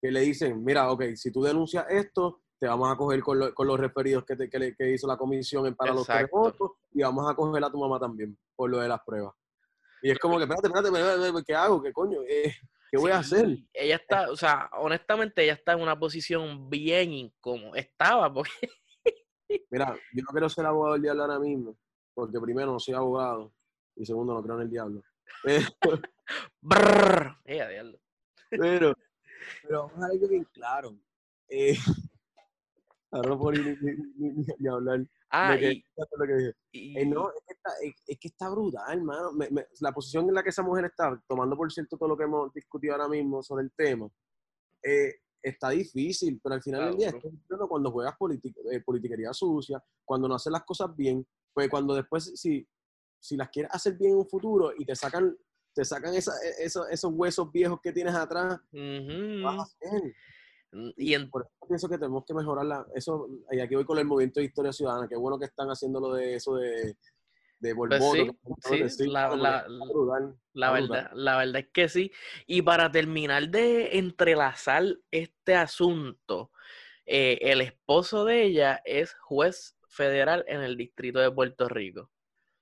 Que 0.00 0.10
le 0.10 0.20
dicen, 0.20 0.64
mira, 0.64 0.90
ok, 0.90 1.02
si 1.14 1.30
tú 1.30 1.42
denuncias 1.42 1.84
esto, 1.90 2.40
te 2.58 2.66
vamos 2.66 2.90
a 2.90 2.96
coger 2.96 3.20
con, 3.20 3.38
lo- 3.38 3.54
con 3.54 3.66
los 3.66 3.78
referidos 3.78 4.24
que, 4.24 4.34
te- 4.36 4.48
que, 4.48 4.58
le- 4.58 4.74
que 4.74 4.90
hizo 4.92 5.06
la 5.06 5.16
comisión 5.18 5.66
en 5.66 5.74
para 5.74 5.92
los 5.92 6.08
Exacto. 6.08 6.26
terremotos 6.26 6.70
y 6.92 7.02
vamos 7.02 7.30
a 7.30 7.34
coger 7.34 7.62
a 7.64 7.70
tu 7.70 7.78
mamá 7.78 8.00
también 8.00 8.38
por 8.56 8.70
lo 8.70 8.78
de 8.80 8.88
las 8.88 9.00
pruebas. 9.04 9.34
Y 10.02 10.10
es 10.10 10.18
como 10.18 10.36
que, 10.38 10.44
espérate, 10.44 10.68
espérate, 10.68 10.88
espérate, 10.88 11.44
¿qué 11.46 11.54
hago? 11.54 11.82
¿Qué 11.82 11.92
coño? 11.92 12.20
Eh, 12.28 12.52
¿Qué 12.90 12.98
voy 12.98 13.10
a 13.10 13.18
hacer? 13.18 13.46
Sí, 13.46 13.68
Ella 13.72 13.96
está, 13.96 14.30
o 14.30 14.36
sea, 14.36 14.70
honestamente, 14.78 15.42
ella 15.42 15.54
está 15.54 15.72
en 15.72 15.80
una 15.80 15.98
posición 15.98 16.68
bien 16.70 17.12
incómoda. 17.12 17.78
Estaba, 17.78 18.32
porque 18.32 18.50
Mira, 19.70 19.94
yo 20.12 20.22
no 20.22 20.28
quiero 20.32 20.48
ser 20.48 20.66
abogado 20.66 20.94
del 20.94 21.02
diablo 21.02 21.22
ahora 21.22 21.38
mismo, 21.38 21.76
porque 22.14 22.40
primero 22.40 22.72
no 22.72 22.78
soy 22.80 22.94
abogado 22.94 23.52
y 23.96 24.04
segundo 24.04 24.34
no 24.34 24.42
creo 24.42 24.56
en 24.56 24.62
el 24.62 24.70
diablo. 24.70 25.02
Brrr. 26.60 27.36
Ella, 27.44 27.68
diablo. 27.68 27.98
pero, 28.50 28.94
pero 29.62 29.88
vamos 29.88 30.02
a 30.04 30.06
algo 30.06 30.28
bien 30.28 30.44
claro. 30.52 30.96
Eh, 31.48 31.76
ahora 33.10 33.28
no 33.30 33.38
puedo 33.38 33.62
ni, 33.62 33.70
ni- 33.70 33.96
ni- 34.16 34.30
ni- 34.32 34.46
ni 34.58 34.68
hablar. 34.68 35.00
Ah, 35.30 35.56
y, 35.56 35.84
lo 36.16 36.26
que 36.26 36.34
dije. 36.34 36.52
y- 36.72 36.98
Eh, 36.98 37.06
no, 37.06 37.28
es 37.30 37.42
que, 37.46 37.52
está, 37.54 37.70
es, 37.82 37.94
es 38.06 38.18
que 38.18 38.28
está 38.28 38.48
brutal, 38.50 38.84
hermano. 38.98 39.32
Me- 39.32 39.50
me- 39.50 39.66
la 39.80 39.92
posición 39.92 40.28
en 40.28 40.34
la 40.34 40.42
que 40.42 40.50
esa 40.50 40.62
mujer 40.62 40.84
está, 40.86 41.20
tomando 41.26 41.56
por 41.56 41.70
cierto 41.72 41.96
todo 41.96 42.08
lo 42.10 42.16
que 42.16 42.24
hemos 42.24 42.52
discutido 42.52 42.94
ahora 42.94 43.08
mismo 43.08 43.42
sobre 43.42 43.64
el 43.64 43.72
tema, 43.72 44.08
eh, 44.82 45.12
está 45.44 45.70
difícil, 45.70 46.40
pero 46.42 46.54
al 46.54 46.62
final 46.62 46.86
del 46.90 46.96
día, 46.98 47.12
cuando 47.68 47.90
juegas 47.90 48.14
politi- 48.18 48.54
eh, 48.72 48.80
politiquería 48.80 49.32
sucia, 49.32 49.82
cuando 50.04 50.26
no 50.26 50.34
haces 50.34 50.50
las 50.50 50.64
cosas 50.64 50.94
bien, 50.96 51.26
pues 51.52 51.68
cuando 51.68 51.94
después, 51.94 52.32
si, 52.34 52.66
si 53.20 53.36
las 53.36 53.50
quieres 53.50 53.70
hacer 53.72 53.94
bien 53.96 54.12
en 54.12 54.18
un 54.18 54.28
futuro 54.28 54.72
y 54.76 54.84
te 54.84 54.96
sacan 54.96 55.36
te 55.74 55.84
sacan 55.84 56.14
esa, 56.14 56.32
e, 56.40 56.64
esos, 56.64 56.88
esos 56.88 57.12
huesos 57.12 57.50
viejos 57.50 57.80
que 57.82 57.92
tienes 57.92 58.14
atrás, 58.14 58.60
vas 59.42 59.58
a 59.58 59.62
hacer? 59.62 60.14
Mm, 60.70 60.90
y 60.96 61.14
en... 61.14 61.28
Por 61.30 61.42
eso 61.42 61.66
pienso 61.66 61.88
que 61.88 61.98
tenemos 61.98 62.24
que 62.24 62.32
mejorar 62.32 62.86
eso, 62.94 63.28
y 63.50 63.58
aquí 63.58 63.74
voy 63.74 63.84
con 63.84 63.98
el 63.98 64.04
movimiento 64.04 64.38
de 64.38 64.46
historia 64.46 64.72
ciudadana, 64.72 65.08
qué 65.08 65.16
bueno 65.16 65.36
que 65.36 65.46
están 65.46 65.68
haciendo 65.68 65.98
lo 65.98 66.14
de 66.14 66.36
eso 66.36 66.54
de, 66.54 66.96
de 67.64 67.74
pues 67.74 68.94
sí, 68.94 69.06
la, 69.06 69.34
la, 69.34 69.66
la, 70.52 70.70
verdad, 70.70 71.10
la 71.14 71.38
verdad 71.38 71.56
es 71.56 71.68
que 71.72 71.88
sí. 71.88 72.12
Y 72.46 72.60
para 72.60 72.92
terminar 72.92 73.48
de 73.48 73.98
entrelazar 73.98 74.84
este 75.10 75.54
asunto, 75.54 76.50
eh, 77.06 77.38
el 77.40 77.62
esposo 77.62 78.26
de 78.26 78.42
ella 78.42 78.82
es 78.84 79.14
juez 79.14 79.76
federal 79.88 80.44
en 80.46 80.60
el 80.60 80.76
distrito 80.76 81.20
de 81.20 81.30
Puerto 81.30 81.66
Rico. 81.68 82.10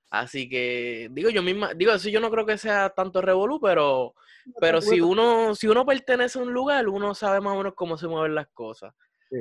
Así 0.08 0.48
que, 0.48 1.08
digo, 1.10 1.30
yo 1.30 1.42
misma, 1.42 1.74
digo, 1.74 1.98
sí, 1.98 2.12
yo 2.12 2.20
no 2.20 2.30
creo 2.30 2.46
que 2.46 2.58
sea 2.58 2.90
tanto 2.90 3.20
revolú, 3.20 3.58
pero, 3.60 4.14
pero 4.60 4.80
si 4.80 5.00
uno, 5.00 5.54
si 5.56 5.66
uno 5.66 5.84
pertenece 5.84 6.38
a 6.38 6.42
un 6.42 6.52
lugar, 6.52 6.88
uno 6.88 7.14
sabe 7.14 7.40
más 7.40 7.54
o 7.54 7.56
menos 7.56 7.74
cómo 7.74 7.96
se 7.96 8.06
mueven 8.06 8.36
las 8.36 8.46
cosas. 8.48 8.94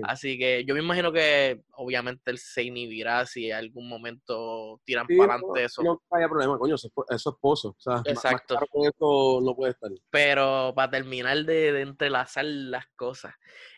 Así 0.04 0.38
que 0.38 0.64
yo 0.66 0.74
me 0.74 0.82
imagino 0.82 1.12
que 1.12 1.64
obviamente 1.74 2.32
él 2.32 2.38
se 2.38 2.64
inhibirá 2.64 3.26
si 3.26 3.50
en 3.50 3.58
algún 3.58 3.90
momento 3.90 4.82
tiran 4.86 5.06
para 5.08 5.36
adelante 5.36 5.64
eso. 5.66 5.84
No 5.84 6.02
haya 6.12 6.30
problema, 6.30 6.58
coño, 6.58 6.76
eso 6.76 6.92
es 7.10 7.26
esposo. 7.26 7.76
Exacto. 8.06 8.58
no 9.00 9.56
puede 9.56 9.72
estar. 9.72 9.92
Pero 10.10 10.74
para 10.76 10.92
terminar 10.92 11.44
de, 11.46 11.82
entrelazar 11.82 12.46
las 12.46 12.86
cosas, 12.96 13.34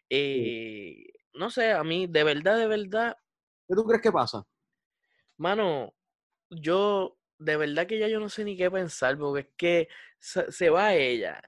eh, 0.10 1.06
no 1.34 1.50
sé, 1.50 1.72
a 1.72 1.84
mí, 1.84 2.08
de 2.08 2.24
verdad, 2.24 2.58
de 2.58 2.68
verdad. 2.68 3.18
¿Qué 3.68 3.76
tú 3.76 3.84
crees 3.86 4.02
que 4.02 4.12
pasa? 4.12 4.46
Mano, 5.38 5.94
yo, 6.50 7.18
de 7.40 7.58
verdad 7.58 7.88
que 7.88 8.00
ya 8.00 8.08
yo 8.08 8.20
no 8.20 8.30
sé 8.30 8.44
ni 8.44 8.56
qué 8.56 8.70
pensar, 8.70 9.18
porque 9.18 9.42
es 9.42 9.48
que 9.58 9.88
se, 10.20 10.70
va 10.70 10.94
ella. 10.94 11.42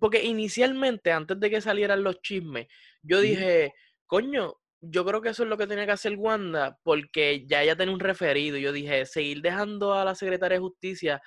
Porque 0.00 0.24
inicialmente, 0.24 1.12
antes 1.12 1.38
de 1.40 1.50
que 1.50 1.60
salieran 1.60 2.02
los 2.02 2.20
chismes, 2.20 2.66
yo 3.02 3.20
dije, 3.20 3.72
coño, 4.06 4.54
yo 4.80 5.04
creo 5.04 5.20
que 5.20 5.30
eso 5.30 5.42
es 5.42 5.48
lo 5.48 5.56
que 5.56 5.66
tenía 5.66 5.86
que 5.86 5.92
hacer 5.92 6.14
Wanda, 6.16 6.78
porque 6.82 7.44
ya 7.46 7.62
ella 7.62 7.76
tenía 7.76 7.94
un 7.94 8.00
referido. 8.00 8.56
Yo 8.58 8.72
dije, 8.72 9.06
seguir 9.06 9.42
dejando 9.42 9.94
a 9.94 10.04
la 10.04 10.14
secretaria 10.14 10.56
de 10.56 10.62
justicia 10.62 11.20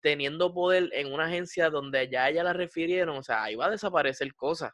teniendo 0.00 0.52
poder 0.54 0.90
en 0.92 1.12
una 1.12 1.26
agencia 1.26 1.70
donde 1.70 2.08
ya 2.08 2.28
ella 2.28 2.44
la 2.44 2.52
refirieron, 2.52 3.16
o 3.16 3.22
sea, 3.22 3.42
ahí 3.42 3.54
va 3.56 3.66
a 3.66 3.70
desaparecer 3.70 4.34
cosas. 4.34 4.72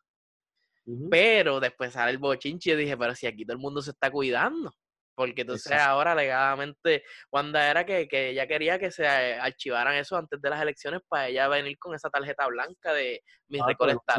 Pero 1.11 1.61
después 1.61 1.95
sale 1.95 2.11
el 2.11 2.19
bochinche 2.19 2.73
y 2.73 2.77
dije, 2.77 2.97
pero 2.97 3.15
si 3.15 3.27
aquí 3.27 3.47
todo 3.47 3.55
el 3.57 3.63
mundo 3.63 3.81
se 3.81 3.93
está 3.93 4.11
cuidando. 4.11 4.71
Porque 5.15 5.43
entonces 5.43 5.73
ahora 5.73 6.13
alegadamente 6.13 7.05
Wanda 7.31 7.71
era 7.71 7.87
que, 7.87 8.09
que, 8.09 8.31
ella 8.31 8.47
quería 8.49 8.79
que 8.79 8.91
se 8.91 9.07
archivaran 9.07 9.95
eso 9.95 10.17
antes 10.17 10.43
de 10.43 10.51
las 10.51 10.61
elecciones 10.61 11.01
para 11.09 11.29
ella 11.29 11.47
venir 11.49 11.79
con 11.79 11.95
esa 11.95 12.11
tarjeta 12.11 12.47
blanca 12.49 12.93
de 12.93 13.23
mi 13.49 13.61
ah, 13.61 13.67
récord 13.67 13.91
está 13.91 14.19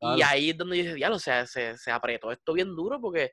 Y 0.00 0.22
ahí 0.22 0.50
es 0.50 0.58
donde 0.58 0.76
yo 0.76 0.84
dije, 0.84 0.98
ya, 0.98 1.10
o 1.10 1.18
sea, 1.18 1.46
se, 1.46 1.78
se, 1.78 1.90
apretó 1.90 2.30
esto 2.30 2.52
bien 2.52 2.74
duro 2.76 3.00
porque, 3.00 3.32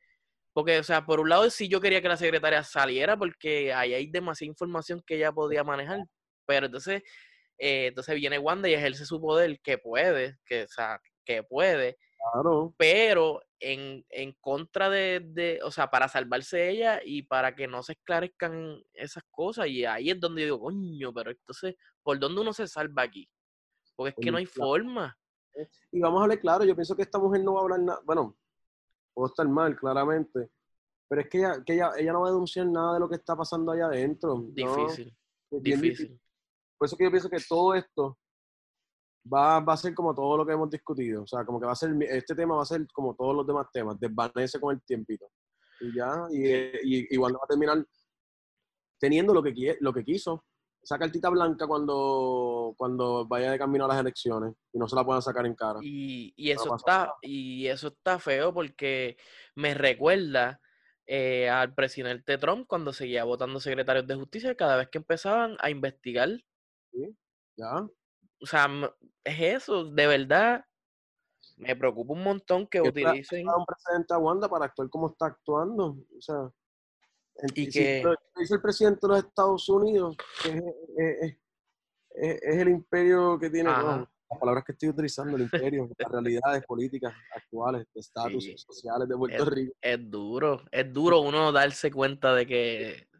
porque, 0.54 0.80
o 0.80 0.84
sea, 0.84 1.06
por 1.06 1.20
un 1.20 1.28
lado 1.28 1.50
sí 1.50 1.68
yo 1.68 1.82
quería 1.82 2.02
que 2.02 2.08
la 2.08 2.16
secretaria 2.16 2.64
saliera 2.64 3.18
porque 3.18 3.74
ahí 3.74 3.94
hay 3.94 4.08
demasiada 4.08 4.50
información 4.50 5.02
que 5.06 5.16
ella 5.16 5.32
podía 5.32 5.64
manejar. 5.64 6.00
Pero 6.46 6.68
entonces, 6.68 7.04
eh, 7.58 7.88
entonces 7.88 8.16
viene 8.16 8.40
Wanda 8.40 8.70
y 8.70 8.74
ejerce 8.74 9.06
su 9.06 9.20
poder 9.20 9.60
que 9.62 9.78
puede, 9.78 10.38
que, 10.46 10.64
o 10.64 10.68
sea, 10.68 11.02
que 11.26 11.44
puede 11.44 11.98
pero 12.78 13.42
en, 13.60 14.06
en 14.10 14.34
contra 14.40 14.90
de, 14.90 15.22
de, 15.24 15.60
o 15.64 15.72
sea, 15.72 15.90
para 15.90 16.08
salvarse 16.08 16.70
ella 16.70 17.02
y 17.04 17.24
para 17.24 17.56
que 17.56 17.68
no 17.68 17.84
se 17.84 17.94
esclarezcan 17.94 18.82
esas 18.94 19.24
cosas. 19.30 19.68
Y 19.68 19.86
ahí 19.86 20.10
es 20.10 20.20
donde 20.20 20.44
digo, 20.44 20.60
coño, 20.60 21.14
pero 21.14 21.32
entonces, 21.32 21.76
¿por 22.04 22.20
dónde 22.20 22.42
uno 22.42 22.54
se 22.54 22.68
salva 22.68 23.04
aquí? 23.04 23.30
Porque 23.96 24.10
es 24.12 24.16
que 24.24 24.32
no 24.32 24.38
hay 24.38 24.46
forma. 24.46 25.18
Y 25.92 26.00
vamos 26.00 26.20
a 26.20 26.24
hablar 26.24 26.40
claro, 26.40 26.64
yo 26.64 26.76
pienso 26.76 26.96
que 26.96 27.04
esta 27.04 27.20
mujer 27.20 27.44
no 27.44 27.54
va 27.54 27.60
a 27.60 27.64
hablar 27.64 27.80
nada, 27.82 28.02
bueno, 28.06 28.38
puedo 29.14 29.28
estar 29.28 29.48
mal, 29.48 29.76
claramente, 29.76 30.50
pero 31.08 31.22
es 31.22 31.30
que 31.30 31.40
ella, 31.40 31.64
que 31.66 31.74
ella, 31.74 31.92
ella 31.98 32.14
no 32.14 32.22
va 32.22 32.28
a 32.28 32.32
denunciar 32.32 32.66
nada 32.68 32.94
de 32.94 33.00
lo 33.02 33.10
que 33.10 33.16
está 33.16 33.36
pasando 33.36 33.72
allá 33.72 33.88
adentro. 33.88 34.46
Difícil, 34.54 35.14
difícil. 35.52 36.22
Por 36.78 36.86
eso 36.86 36.96
que 36.96 37.04
yo 37.04 37.12
pienso 37.12 37.30
que 37.30 37.40
todo 37.48 37.76
esto 37.76 38.18
va, 39.32 39.60
va 39.60 39.74
a 39.74 39.78
ser 39.78 39.94
como 39.94 40.16
todo 40.16 40.38
lo 40.38 40.46
que 40.46 40.54
hemos 40.54 40.70
discutido. 40.70 41.24
O 41.24 41.28
sea, 41.28 41.46
como 41.46 41.60
que 41.60 41.66
va 41.66 41.74
a 41.74 41.76
ser, 41.76 41.92
este 42.04 42.34
tema 42.34 42.56
va 42.56 42.64
a 42.64 42.66
ser 42.66 42.88
como 42.94 43.14
todos 43.16 43.36
los 43.36 43.46
demás 43.46 43.68
temas, 43.72 44.00
desvanece 44.00 44.60
con 44.60 44.74
el 44.74 44.82
tiempito. 44.84 45.28
Y 45.82 45.96
ya, 45.96 46.28
y, 46.32 47.14
y, 47.14 47.18
va 47.18 47.28
a 47.28 47.48
terminar 47.48 47.86
teniendo 49.00 49.34
lo 49.34 49.42
que, 49.44 49.78
lo 49.80 49.94
que 49.94 50.04
quiso. 50.04 50.46
Esa 50.82 50.98
cartita 50.98 51.30
blanca 51.30 51.68
cuando, 51.68 52.74
cuando 52.78 53.28
vaya 53.28 53.52
de 53.52 53.60
camino 53.60 53.86
a 53.86 53.90
las 53.90 54.00
elecciones 54.00 54.56
y 54.74 54.80
no 54.80 54.88
se 54.88 54.96
la 54.96 55.06
puedan 55.06 55.22
sacar 55.22 55.46
en 55.46 55.54
cara. 55.54 55.80
Y, 55.82 56.34
y 56.36 56.52
eso, 56.52 56.76
está, 56.76 57.14
y 57.22 57.68
eso 57.68 57.90
está 57.90 58.18
feo 58.18 58.54
porque 58.54 59.18
me 59.56 59.76
recuerda 59.76 60.60
eh, 61.06 61.50
al 61.50 61.74
presidente 61.76 62.38
Trump 62.40 62.66
cuando 62.68 62.94
seguía 62.94 63.24
votando 63.24 63.60
secretarios 63.60 64.08
de 64.08 64.16
justicia 64.16 64.56
cada 64.56 64.78
vez 64.78 64.90
que 64.90 64.98
empezaban 64.98 65.56
a 65.60 65.70
investigar. 65.70 66.30
Sí, 66.92 67.16
ya 67.58 67.88
o 68.42 68.46
sea, 68.46 68.68
es 69.24 69.40
eso, 69.40 69.86
de 69.86 70.08
verdad, 70.08 70.66
me 71.58 71.76
preocupa 71.76 72.14
un 72.14 72.24
montón 72.24 72.68
que, 72.68 72.82
utilicen. 72.82 73.48
un 73.48 73.66
presidente 73.66 74.14
a 74.14 74.18
Wanda 74.18 74.50
para 74.50 74.66
actuar 74.66 74.90
como 74.90 75.12
está 75.12 75.28
actuando. 75.28 75.98
O 76.18 76.22
sea, 76.22 76.52
y 77.56 77.70
que. 77.70 78.04
dice 78.38 78.56
el 78.56 78.62
presidente 78.62 79.00
de 79.02 79.08
los 79.08 79.20
Estados 79.20 79.70
Unidos, 79.70 80.16
que 80.44 80.58
es, 80.98 81.38
es, 82.16 82.58
el 82.58 82.70
imperio 82.70 83.40
que 83.40 83.50
tiene. 83.50 83.70
las 83.70 84.40
palabras 84.40 84.64
que 84.64 84.72
estoy 84.72 84.90
utilizando, 84.90 85.36
el 85.36 85.44
imperio, 85.44 85.90
las 85.98 86.12
realidades 86.12 86.64
políticas 86.66 87.14
actuales, 87.36 87.86
de 87.94 88.00
estatus 88.00 88.54
sociales 88.58 89.08
de 89.08 89.18
Puerto 89.18 89.46
Rico. 89.46 89.74
Es 89.82 90.10
duro, 90.10 90.62
es 90.72 90.94
duro 90.94 91.22
uno 91.22 91.52
darse 91.52 91.92
cuenta 91.92 92.34
de 92.34 92.46
que 92.46 93.12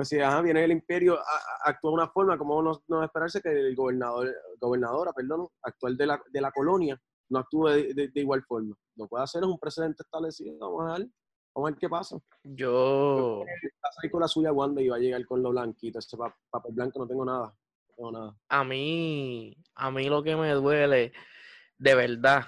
pues 0.00 0.08
si 0.08 0.16
viene 0.16 0.64
el 0.64 0.72
imperio, 0.72 1.18
actúa 1.62 1.90
de 1.90 1.94
una 1.94 2.08
forma, 2.08 2.38
como 2.38 2.62
no, 2.62 2.82
no 2.88 3.04
esperarse 3.04 3.42
que 3.42 3.50
el 3.50 3.76
gobernador, 3.76 4.34
gobernadora, 4.58 5.12
perdón, 5.12 5.46
actual 5.62 5.94
de 5.98 6.06
la, 6.06 6.22
de 6.30 6.40
la 6.40 6.50
colonia, 6.52 6.98
no 7.28 7.38
actúe 7.38 7.68
de, 7.68 8.10
igual 8.14 8.42
forma. 8.44 8.74
Lo 8.96 9.06
puede 9.08 9.24
hacer 9.24 9.42
es 9.42 9.48
un 9.48 9.58
precedente 9.58 10.02
establecido. 10.02 10.56
Vamos 10.58 10.90
a 10.90 10.98
ver, 10.98 11.08
vamos 11.54 11.68
a 11.68 11.70
ver 11.72 11.78
qué 11.78 11.88
pasa. 11.88 12.18
Yo. 12.42 13.44
Va 13.44 13.88
a 13.88 14.10
con 14.10 14.20
la 14.20 14.28
suya 14.28 14.52
Wanda 14.52 14.80
y 14.80 14.88
va 14.88 14.96
a 14.96 15.00
llegar 15.00 15.24
con 15.26 15.42
lo 15.42 15.50
blanquito. 15.50 15.98
Ese 15.98 16.16
papel 16.16 16.74
blanco 16.74 16.98
no 16.98 17.06
tengo 17.06 17.24
nada. 17.24 17.46
No 17.88 17.94
tengo 17.96 18.12
nada. 18.12 18.36
A 18.48 18.64
mí, 18.64 19.56
a 19.74 19.90
mí 19.90 20.08
lo 20.08 20.22
que 20.22 20.36
me 20.36 20.50
duele, 20.52 21.12
de 21.78 21.94
verdad, 21.94 22.46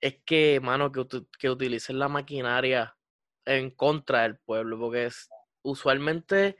es 0.00 0.22
que, 0.24 0.60
mano, 0.60 0.92
que, 0.92 1.06
que 1.38 1.50
utilicen 1.50 1.98
la 1.98 2.08
maquinaria 2.08 2.96
en 3.44 3.70
contra 3.70 4.22
del 4.22 4.38
pueblo, 4.38 4.78
porque 4.78 5.06
es, 5.06 5.28
usualmente 5.62 6.56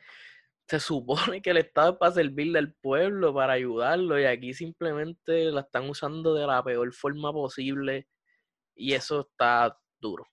se 0.68 0.80
supone 0.80 1.40
que 1.40 1.50
el 1.50 1.58
Estado 1.58 1.92
es 1.92 1.98
para 1.98 2.12
servirle 2.12 2.58
al 2.58 2.74
pueblo, 2.74 3.32
para 3.32 3.54
ayudarlo, 3.54 4.18
y 4.20 4.24
aquí 4.24 4.52
simplemente 4.52 5.50
la 5.50 5.62
están 5.62 5.88
usando 5.88 6.34
de 6.34 6.46
la 6.46 6.62
peor 6.62 6.92
forma 6.92 7.32
posible, 7.32 8.08
y 8.74 8.94
eso 8.94 9.20
está 9.20 9.78
duro. 9.98 10.24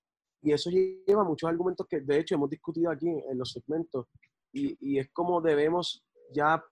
Y 0.45 0.53
eso 0.53 0.69
lleva 0.69 1.23
muchos 1.23 1.49
argumentos 1.49 1.87
que 1.89 2.01
de 2.01 2.19
hecho 2.19 2.35
hemos 2.35 2.51
discutido 2.51 2.91
aquí 2.91 3.09
en 3.09 3.37
los 3.37 3.51
segmentos, 3.51 4.05
y, 4.53 4.99
es 4.99 5.09
como 5.11 5.41
debemos 5.41 6.05
ya 6.31 6.63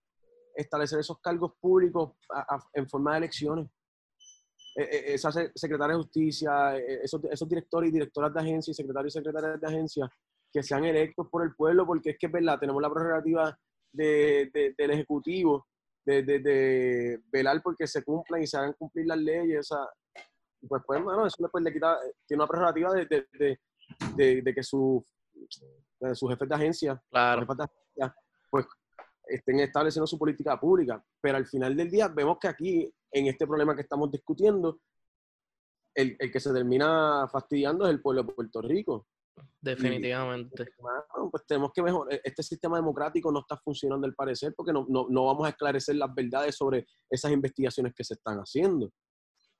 establecer 0.55 0.99
esos 0.99 1.19
cargos 1.19 1.53
públicos 1.59 2.11
en 2.73 2.87
forma 2.87 3.13
de 3.13 3.17
elecciones. 3.17 3.67
E, 4.75 4.83
e, 4.83 5.13
esa 5.15 5.31
secretaria 5.31 5.95
de 5.95 6.03
justicia, 6.03 6.77
e, 6.77 7.01
esos, 7.03 7.21
esos 7.25 7.49
directores 7.49 7.89
y 7.89 7.93
directoras 7.93 8.33
de 8.33 8.39
agencias, 8.39 8.77
secretarios 8.77 9.15
y 9.15 9.17
secretarias 9.17 9.59
de 9.59 9.67
agencias, 9.67 10.09
que 10.51 10.61
sean 10.63 10.85
electos 10.85 11.27
por 11.29 11.43
el 11.43 11.55
pueblo, 11.55 11.85
porque 11.85 12.11
es 12.11 12.17
que 12.17 12.27
es 12.27 12.31
verdad, 12.31 12.59
tenemos 12.59 12.81
la 12.81 12.93
prerrogativa 12.93 13.57
de, 13.91 14.75
del 14.77 14.91
Ejecutivo 14.91 15.65
de, 16.05 16.21
de, 16.21 17.21
velar 17.31 17.61
porque 17.63 17.87
se 17.87 18.03
cumplan 18.03 18.43
y 18.43 18.47
se 18.47 18.57
hagan 18.57 18.73
cumplir 18.73 19.07
las 19.07 19.17
leyes. 19.17 19.71
O 19.71 19.75
pues, 20.67 20.83
pues, 20.85 21.03
bueno, 21.03 21.25
eso 21.25 21.37
después 21.39 21.63
le 21.63 21.73
quita, 21.73 21.99
tiene 22.25 22.43
una 22.43 22.47
prerrogativa 22.47 22.93
de, 22.93 24.53
que 24.55 24.63
su, 24.63 25.05
sus 26.13 26.29
jefes 26.29 26.49
de 26.49 26.55
agencia, 26.55 27.03
claro. 27.09 27.45
pues 28.49 28.65
estén 29.25 29.59
estableciendo 29.59 30.07
su 30.07 30.17
política 30.17 30.59
pública. 30.59 31.03
Pero 31.21 31.37
al 31.37 31.45
final 31.45 31.75
del 31.75 31.89
día 31.89 32.07
vemos 32.07 32.37
que 32.39 32.47
aquí, 32.47 32.93
en 33.11 33.27
este 33.27 33.47
problema 33.47 33.75
que 33.75 33.81
estamos 33.81 34.11
discutiendo, 34.11 34.79
el, 35.95 36.15
el 36.19 36.31
que 36.31 36.39
se 36.39 36.51
termina 36.51 37.27
fastidiando 37.31 37.85
es 37.85 37.91
el 37.91 38.01
pueblo 38.01 38.23
de 38.23 38.33
Puerto 38.33 38.61
Rico. 38.61 39.07
Definitivamente. 39.61 40.65
pues 41.31 41.45
tenemos 41.47 41.71
que 41.73 41.81
mejorar. 41.81 42.19
Este 42.23 42.43
sistema 42.43 42.77
democrático 42.77 43.31
no 43.31 43.39
está 43.39 43.57
funcionando 43.57 44.05
al 44.05 44.13
parecer 44.13 44.53
porque 44.55 44.73
no, 44.73 44.85
no, 44.89 45.25
vamos 45.25 45.45
a 45.45 45.49
esclarecer 45.49 45.95
las 45.95 46.13
verdades 46.13 46.55
sobre 46.55 46.85
esas 47.09 47.31
investigaciones 47.31 47.93
que 47.93 48.03
se 48.03 48.15
están 48.15 48.39
haciendo. 48.39 48.91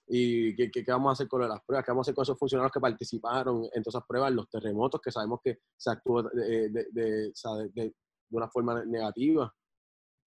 ¿Y 0.08 0.56
qué, 0.56 0.70
qué, 0.70 0.84
vamos 0.92 1.10
a 1.10 1.14
hacer 1.14 1.28
con 1.28 1.48
las 1.48 1.62
pruebas? 1.64 1.86
¿Qué 1.86 1.92
vamos 1.92 2.06
a 2.06 2.06
hacer 2.06 2.16
con 2.16 2.24
esos 2.24 2.38
funcionarios 2.38 2.72
que 2.72 2.80
participaron 2.80 3.64
en 3.74 3.82
todas 3.84 3.96
esas 3.96 4.08
pruebas, 4.08 4.32
los 4.34 4.50
terremotos, 4.50 5.00
que 5.02 5.12
sabemos 5.12 5.40
que 5.44 5.60
se 5.78 5.92
actuó 5.92 6.24
de, 6.24 6.70
de, 6.70 6.86
de, 6.92 7.32
de 7.74 7.94
una 8.32 8.50
forma 8.50 8.84
negativa? 8.86 9.54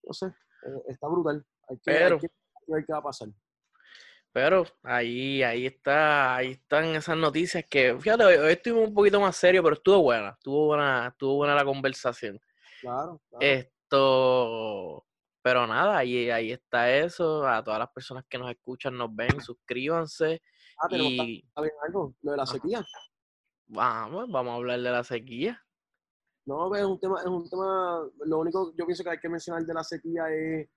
No 0.03 0.13
sé. 0.13 0.25
eh, 0.27 0.81
está 0.87 1.07
brutal. 1.07 1.45
Hay 1.69 1.77
que, 1.77 1.81
Pero- 1.91 2.15
hay 2.15 2.21
que 2.21 2.27
ver 2.67 2.85
qué 2.85 2.93
va 2.93 2.99
a 2.99 3.03
pasar. 3.03 3.29
Pero 4.33 4.65
ahí, 4.83 5.41
ahí 5.41 5.65
está, 5.65 6.35
ahí 6.35 6.51
están 6.51 6.85
esas 6.95 7.17
noticias 7.17 7.65
que, 7.67 7.97
fíjate, 7.99 8.23
hoy, 8.23 8.35
hoy 8.35 8.51
estuvimos 8.53 8.89
un 8.89 8.93
poquito 8.93 9.19
más 9.19 9.35
serio, 9.35 9.63
pero 9.63 9.75
estuvo 9.75 10.01
buena, 10.03 10.29
estuvo 10.31 10.67
buena, 10.67 11.07
estuvo 11.07 11.35
buena 11.37 11.55
la 11.55 11.65
conversación. 11.65 12.39
Claro, 12.81 13.19
claro. 13.29 13.39
Esto, 13.41 15.06
pero 15.47 15.65
nada, 15.65 15.99
ahí, 15.99 16.29
ahí 16.29 16.51
está 16.51 16.93
eso. 16.93 17.47
A 17.47 17.63
todas 17.63 17.79
las 17.79 17.89
personas 17.91 18.25
que 18.27 18.37
nos 18.37 18.51
escuchan, 18.51 18.97
nos 18.97 19.15
ven, 19.15 19.39
suscríbanse 19.39 20.41
ah, 20.77 20.87
tenemos 20.89 21.11
y 21.13 21.49
algo, 21.85 22.13
lo 22.21 22.31
de 22.31 22.37
la 22.37 22.45
sequía. 22.45 22.83
vamos, 23.67 24.29
vamos 24.29 24.51
a 24.51 24.55
hablar 24.55 24.81
de 24.81 24.91
la 24.91 25.05
sequía. 25.05 25.65
No, 26.45 26.75
es 26.75 26.83
un 26.83 26.99
tema, 26.99 27.21
es 27.21 27.27
un 27.27 27.49
tema, 27.49 28.09
lo 28.25 28.39
único 28.39 28.71
que 28.71 28.77
yo 28.77 28.85
pienso 28.85 29.05
que 29.05 29.11
hay 29.11 29.19
que 29.19 29.29
mencionar 29.29 29.65
de 29.65 29.73
la 29.73 29.85
sequía 29.85 30.29
es 30.29 30.69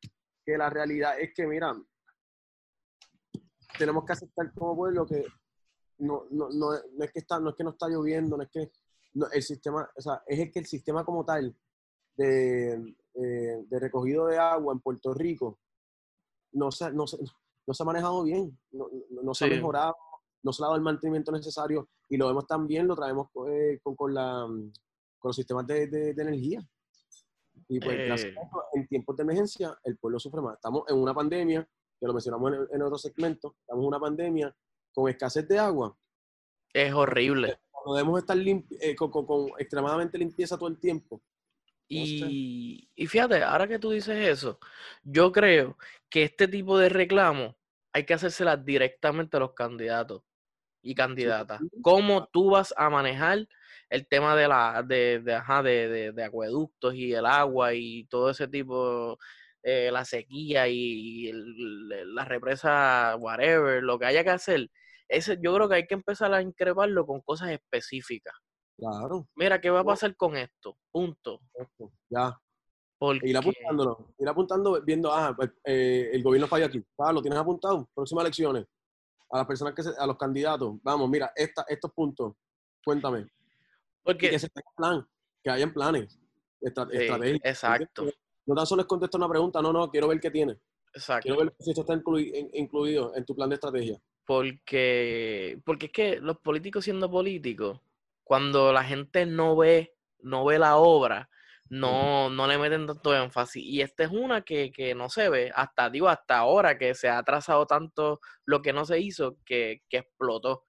que 0.46 0.56
la 0.56 0.70
realidad 0.70 1.18
es 1.18 1.34
que, 1.34 1.48
mira, 1.48 1.74
tenemos 3.76 4.04
que 4.04 4.12
aceptar 4.12 4.54
como 4.54 4.76
pueblo 4.76 5.04
que 5.04 5.26
no, 5.98 6.26
no, 6.30 6.48
no, 6.50 6.70
no 6.96 7.04
es 7.04 7.10
que 7.10 7.18
está, 7.18 7.40
no 7.40 7.50
es 7.50 7.56
que 7.56 7.64
no 7.64 7.70
está 7.70 7.88
lloviendo, 7.88 8.36
no 8.36 8.44
es 8.44 8.50
que 8.50 8.70
no, 9.14 9.26
el 9.32 9.42
sistema, 9.42 9.90
o 9.96 10.00
sea, 10.00 10.22
es 10.28 10.52
que 10.52 10.60
el 10.60 10.66
sistema 10.66 11.04
como 11.04 11.24
tal 11.24 11.56
de, 12.14 12.94
eh, 13.14 13.62
de 13.68 13.78
recogido 13.78 14.26
de 14.26 14.38
agua 14.38 14.72
en 14.72 14.80
Puerto 14.80 15.12
Rico 15.14 15.58
no 16.52 16.70
se, 16.70 16.92
no 16.92 17.06
se, 17.06 17.18
no 17.66 17.74
se 17.74 17.82
ha 17.82 17.86
manejado 17.86 18.22
bien, 18.24 18.58
no, 18.72 18.88
no- 19.22 19.34
se 19.34 19.46
Sí. 19.46 19.52
ha 19.52 19.56
mejorado, 19.56 19.94
no 20.42 20.52
se 20.52 20.62
le 20.62 20.64
ha 20.64 20.68
dado 20.68 20.76
el 20.76 20.82
mantenimiento 20.82 21.30
necesario 21.32 21.88
y 22.08 22.16
lo 22.16 22.26
vemos 22.28 22.46
también, 22.46 22.86
lo 22.88 22.96
traemos 22.96 23.28
eh, 23.48 23.78
con, 23.82 23.94
con, 23.94 24.14
la, 24.14 24.46
con 24.46 25.28
los 25.28 25.36
sistemas 25.36 25.66
de, 25.66 25.86
de- 25.86 26.14
de 26.14 26.22
energía. 26.22 26.60
Y 27.68 27.78
pues 27.78 27.96
gracias 27.98 28.32
Eh. 28.32 28.34
a 28.38 28.42
eso, 28.46 28.62
en 28.74 28.88
tiempos 28.88 29.16
de 29.16 29.22
emergencia 29.22 29.78
el 29.84 29.96
pueblo 29.98 30.18
sufre 30.18 30.40
más. 30.40 30.54
Estamos 30.54 30.82
en 30.88 30.96
una 30.98 31.14
pandemia, 31.14 31.62
que 32.00 32.06
lo 32.06 32.12
mencionamos 32.14 32.52
en, 32.52 32.66
en 32.74 32.82
otro 32.82 32.98
segmento, 32.98 33.54
estamos 33.60 33.82
en 33.82 33.88
una 33.88 34.00
pandemia 34.00 34.56
con 34.92 35.08
escasez 35.08 35.46
de 35.46 35.58
agua. 35.58 35.96
Es 36.72 36.92
horrible. 36.92 37.60
No 37.86 37.94
debemos 37.94 38.18
estar 38.20 38.36
limpi- 38.36 38.76
eh, 38.80 38.96
con, 38.96 39.10
con- 39.10 39.26
con 39.26 39.48
extremadamente 39.58 40.18
limpieza 40.18 40.56
todo 40.58 40.68
el 40.68 40.78
tiempo. 40.80 41.22
Y, 41.92 42.88
y 42.94 43.06
fíjate, 43.08 43.42
ahora 43.42 43.66
que 43.66 43.78
tú 43.80 43.90
dices 43.90 44.16
eso, 44.28 44.60
yo 45.02 45.32
creo 45.32 45.76
que 46.08 46.22
este 46.24 46.46
tipo 46.48 46.78
de 46.78 46.88
reclamos 46.88 47.56
hay 47.92 48.04
que 48.06 48.14
hacérselas 48.14 48.64
directamente 48.64 49.36
a 49.36 49.40
los 49.40 49.54
candidatos 49.54 50.22
y 50.82 50.94
candidatas. 50.94 51.64
¿Cómo 51.82 52.28
tú 52.32 52.50
vas 52.50 52.74
a 52.76 52.90
manejar 52.90 53.48
el 53.90 54.06
tema 54.08 54.36
de 54.36 54.48
la 54.48 54.82
de, 54.86 55.20
de, 55.20 55.34
ajá, 55.34 55.62
de, 55.62 55.88
de- 55.88 56.12
de 56.12 56.24
acueductos 56.24 56.94
y 56.94 57.12
el 57.14 57.26
agua 57.26 57.74
y 57.74 58.04
todo 58.06 58.30
ese 58.30 58.48
tipo, 58.48 59.18
eh, 59.62 59.90
la 59.92 60.04
sequía 60.04 60.68
y 60.68 61.28
el- 61.28 62.14
la 62.14 62.24
represa, 62.24 63.16
whatever, 63.18 63.82
lo 63.82 63.98
que 63.98 64.06
haya 64.06 64.24
que 64.24 64.30
hacer? 64.30 64.70
Ese, 65.08 65.38
yo 65.42 65.54
creo 65.54 65.68
que 65.68 65.76
hay 65.76 65.86
que 65.86 65.94
empezar 65.94 66.32
a 66.34 66.42
increparlo 66.42 67.06
con 67.06 67.20
cosas 67.22 67.50
específicas. 67.50 68.34
Claro, 68.80 69.28
Mira, 69.36 69.60
¿qué 69.60 69.68
va 69.68 69.80
a 69.80 69.84
pasar 69.84 70.16
con 70.16 70.36
esto? 70.36 70.76
Punto. 70.90 71.40
esto, 71.54 71.92
ya. 72.08 72.34
Porque 72.98 73.28
Ir 73.28 73.36
apuntándolo, 73.36 74.14
ir 74.18 74.28
apuntando, 74.28 74.82
viendo, 74.82 75.12
ah, 75.12 75.34
pues, 75.36 75.50
eh, 75.64 76.10
el 76.12 76.22
gobierno 76.22 76.46
falla 76.48 76.66
aquí. 76.66 76.82
Ah, 76.98 77.12
lo 77.12 77.20
tienes 77.22 77.38
apuntado, 77.38 77.88
próximas 77.94 78.24
elecciones. 78.24 78.66
A 79.30 79.38
las 79.38 79.46
personas 79.46 79.74
que 79.74 79.82
se- 79.82 79.94
a 79.98 80.06
los 80.06 80.16
candidatos, 80.16 80.76
vamos, 80.82 81.08
mira, 81.10 81.30
esta, 81.36 81.64
estos 81.68 81.92
puntos, 81.92 82.34
cuéntame. 82.84 83.20
Y 83.20 83.26
porque 84.02 84.30
que 84.30 84.38
se 84.38 84.48
tenga 84.48 84.70
plan, 84.76 85.06
que 85.44 85.50
hayan 85.50 85.72
planes, 85.72 86.18
estra- 86.60 86.88
Sí, 86.90 86.96
estrategias. 86.96 87.40
exacto. 87.44 88.06
No 88.46 88.54
tan 88.54 88.66
solo 88.66 88.82
es 88.82 88.88
contestar 88.88 89.18
una 89.18 89.28
pregunta, 89.28 89.60
no, 89.62 89.72
no, 89.72 89.90
quiero 89.90 90.08
ver 90.08 90.20
qué 90.20 90.30
tiene. 90.30 90.58
exacto. 90.94 91.22
Quiero 91.22 91.38
ver 91.38 91.54
si 91.60 91.70
esto 91.70 91.82
está 91.82 91.94
inclui- 91.94 92.34
in- 92.34 92.50
incluido 92.54 93.14
en 93.14 93.24
tu 93.24 93.34
plan 93.34 93.48
de 93.50 93.54
estrategia. 93.54 93.98
Porque, 94.26 95.60
porque 95.64 95.86
es 95.86 95.92
que 95.92 96.20
los 96.20 96.38
políticos 96.40 96.84
siendo 96.84 97.10
políticos, 97.10 97.80
cuando 98.30 98.72
la 98.72 98.84
gente 98.84 99.26
no 99.26 99.56
ve, 99.56 99.92
no 100.20 100.44
ve 100.44 100.56
la 100.60 100.76
obra, 100.76 101.28
no, 101.68 102.30
no 102.30 102.46
le 102.46 102.58
meten 102.58 102.86
tanto 102.86 103.12
énfasis. 103.12 103.60
Y 103.60 103.80
esta 103.80 104.04
es 104.04 104.10
una 104.12 104.42
que, 104.42 104.70
que 104.70 104.94
no 104.94 105.08
se 105.08 105.28
ve, 105.28 105.50
hasta 105.52 105.90
digo, 105.90 106.08
hasta 106.08 106.38
ahora 106.38 106.78
que 106.78 106.94
se 106.94 107.08
ha 107.08 107.18
atrasado 107.18 107.66
tanto 107.66 108.20
lo 108.44 108.62
que 108.62 108.72
no 108.72 108.84
se 108.84 109.00
hizo, 109.00 109.36
que, 109.44 109.82
que 109.88 109.96
explotó. 109.96 110.64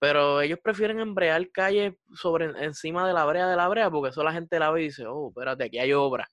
Pero 0.00 0.40
ellos 0.40 0.58
prefieren 0.60 0.98
embrear 0.98 1.48
calles 1.52 1.94
sobre 2.12 2.46
encima 2.64 3.06
de 3.06 3.14
la 3.14 3.24
brea 3.24 3.46
de 3.46 3.54
la 3.54 3.68
brea, 3.68 3.88
porque 3.88 4.10
eso 4.10 4.24
la 4.24 4.32
gente 4.32 4.58
la 4.58 4.72
ve 4.72 4.80
y 4.82 4.84
dice, 4.86 5.06
oh, 5.06 5.28
espérate, 5.28 5.62
aquí 5.62 5.78
hay 5.78 5.92
obra. 5.92 6.28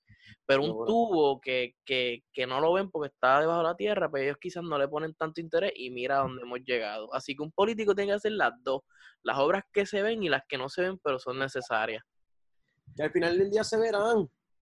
Pero 0.46 0.62
un 0.62 0.86
tubo 0.86 1.40
que, 1.40 1.74
que, 1.84 2.22
que 2.32 2.46
no 2.46 2.60
lo 2.60 2.72
ven 2.74 2.90
porque 2.90 3.12
está 3.12 3.40
debajo 3.40 3.58
de 3.58 3.64
la 3.64 3.76
tierra, 3.76 4.10
pues 4.10 4.24
ellos 4.24 4.36
quizás 4.40 4.62
no 4.62 4.76
le 4.78 4.88
ponen 4.88 5.14
tanto 5.14 5.40
interés 5.40 5.72
y 5.74 5.90
mira 5.90 6.18
a 6.18 6.22
dónde 6.22 6.42
hemos 6.42 6.60
llegado. 6.60 7.12
Así 7.14 7.34
que 7.34 7.42
un 7.42 7.52
político 7.52 7.94
tiene 7.94 8.10
que 8.10 8.16
hacer 8.16 8.32
las 8.32 8.52
dos, 8.62 8.82
las 9.22 9.38
obras 9.38 9.64
que 9.72 9.86
se 9.86 10.02
ven 10.02 10.22
y 10.22 10.28
las 10.28 10.42
que 10.48 10.58
no 10.58 10.68
se 10.68 10.82
ven, 10.82 10.98
pero 11.02 11.18
son 11.18 11.38
necesarias. 11.38 12.02
Que 12.94 13.02
al 13.02 13.10
final 13.10 13.38
del 13.38 13.50
día 13.50 13.64
se 13.64 13.78
verán. 13.78 14.28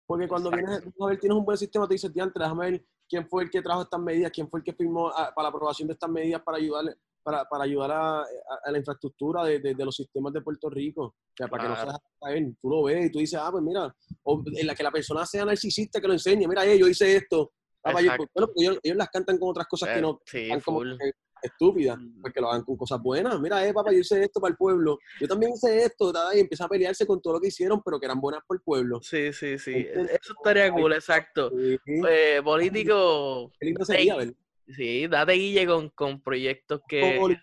Porque 0.06 0.28
cuando 0.28 0.50
Exacto. 0.50 0.68
vienes 0.68 0.94
a 1.00 1.06
ver, 1.06 1.18
tienes 1.18 1.38
un 1.38 1.44
buen 1.44 1.56
sistema, 1.56 1.88
te 1.88 1.94
dices, 1.94 2.12
diantre, 2.12 2.42
déjame 2.42 2.70
ver 2.70 2.84
quién 3.08 3.26
fue 3.28 3.44
el 3.44 3.50
que 3.50 3.62
trajo 3.62 3.82
estas 3.82 4.00
medidas, 4.00 4.30
quién 4.32 4.48
fue 4.48 4.60
el 4.60 4.64
que 4.64 4.72
firmó 4.72 5.08
ah, 5.08 5.32
para 5.34 5.44
la 5.44 5.48
aprobación 5.48 5.88
de 5.88 5.94
estas 5.94 6.10
medidas 6.10 6.42
para 6.42 6.58
ayudar, 6.58 6.84
para, 7.22 7.44
para 7.44 7.64
ayudar 7.64 7.90
a, 7.92 8.20
a- 8.20 8.24
a 8.64 8.70
la 8.70 8.78
infraestructura 8.78 9.44
de, 9.44 9.58
de- 9.60 9.74
de 9.74 9.84
los 9.84 9.94
sistemas 9.96 10.32
de 10.32 10.40
Puerto 10.42 10.68
Rico. 10.70 11.02
O 11.04 11.14
sea, 11.36 11.48
para 11.48 11.62
que 11.64 11.68
no 11.70 11.76
se 11.76 11.98
caer. 12.20 12.52
Tú 12.60 12.68
lo 12.68 12.82
ves 12.84 13.06
y 13.06 13.10
tú 13.12 13.18
dices, 13.18 13.38
ah, 13.42 13.50
pues 13.50 13.62
mira, 13.64 13.94
o 14.24 14.42
en 14.54 14.66
la 14.66 14.74
que 14.74 14.82
la 14.82 14.90
persona 14.90 15.24
sea 15.26 15.44
narcisista 15.44 16.00
que 16.00 16.06
lo 16.06 16.12
enseñe, 16.12 16.46
mira, 16.46 16.64
eh, 16.66 16.78
yo 16.78 16.86
hice 16.88 17.16
esto. 17.16 17.52
Ah, 17.84 17.92
para- 17.92 18.00
Exacto. 18.00 18.26
bueno, 18.34 18.46
porque 18.48 18.62
ellos, 18.64 18.78
ellos 18.82 18.96
las 18.96 19.08
cantan 19.08 19.38
con 19.38 19.50
otras 19.50 19.66
cosas 19.66 19.88
que 19.90 19.98
Eh, 19.98 20.02
no 20.02 20.20
sí, 20.24 20.48
como 20.64 20.80
que 20.82 21.12
estúpidas, 21.42 21.98
Mm. 21.98 22.20
pues 22.20 22.32
que 22.32 22.40
lo 22.40 22.48
hagan 22.50 22.62
con 22.62 22.76
cosas 22.76 23.02
buenas. 23.02 23.40
Mira, 23.40 23.66
eh, 23.66 23.72
papá, 23.74 23.90
yo 23.90 23.98
hice 23.98 24.22
esto 24.22 24.40
para 24.40 24.52
el 24.52 24.56
pueblo. 24.56 24.96
Yo 25.20 25.26
también 25.26 25.52
hice 25.54 25.84
esto, 25.86 26.12
y 26.36 26.38
empiezan 26.38 26.66
a 26.66 26.68
pelearse 26.68 27.04
con 27.04 27.20
todo 27.20 27.32
lo 27.34 27.40
que 27.40 27.48
hicieron, 27.48 27.82
pero 27.84 27.98
que 27.98 28.06
eran 28.06 28.20
buenas 28.20 28.42
por 28.46 28.56
el 28.58 28.62
pueblo. 28.62 29.00
Sí, 29.02 29.32
sí, 29.32 29.58
sí. 29.58 29.72
Eso 29.74 30.34
estaría 30.36 30.70
cool, 30.72 30.92
exacto. 30.92 31.50
Sí, 31.50 31.76
Eh, 32.08 32.40
político, 32.44 33.50
Qué 33.58 33.66
lindo 33.66 33.84
sería, 33.84 34.16
¿verdad? 34.16 34.34
Sí, 34.68 35.06
date 35.06 35.32
guille 35.32 35.66
con, 35.66 35.88
con 35.90 36.20
proyectos 36.22 36.80
que, 36.88 37.16
Todo 37.16 37.28
lindo, 37.28 37.42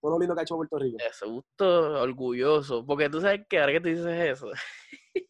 todo 0.00 0.10
lo 0.12 0.18
lindo 0.18 0.34
que 0.34 0.40
ha 0.40 0.42
hecho 0.42 0.56
Puerto 0.56 0.78
Rico. 0.78 0.98
Eso, 0.98 1.30
gusto 1.30 2.02
orgulloso. 2.02 2.84
Porque 2.86 3.08
tú 3.08 3.20
sabes 3.20 3.46
que 3.48 3.58
ahora 3.58 3.72
que 3.72 3.80
tú 3.80 3.88
dices 3.88 4.06
eso, 4.06 4.50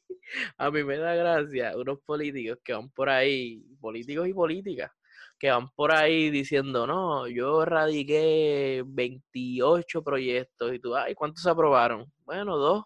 a 0.58 0.70
mí 0.70 0.84
me 0.84 0.98
da 0.98 1.14
gracia 1.14 1.76
unos 1.76 2.00
políticos 2.00 2.58
que 2.64 2.72
van 2.72 2.90
por 2.90 3.08
ahí, 3.08 3.64
políticos 3.80 4.28
y 4.28 4.34
políticas, 4.34 4.90
que 5.38 5.50
van 5.50 5.68
por 5.70 5.92
ahí 5.92 6.30
diciendo, 6.30 6.86
no, 6.86 7.28
yo 7.28 7.64
radiqué 7.64 8.82
28 8.86 10.02
proyectos 10.02 10.74
y 10.74 10.78
tú, 10.80 10.96
ay, 10.96 11.14
¿cuántos 11.14 11.42
se 11.42 11.50
aprobaron? 11.50 12.12
Bueno, 12.24 12.56
dos. 12.56 12.84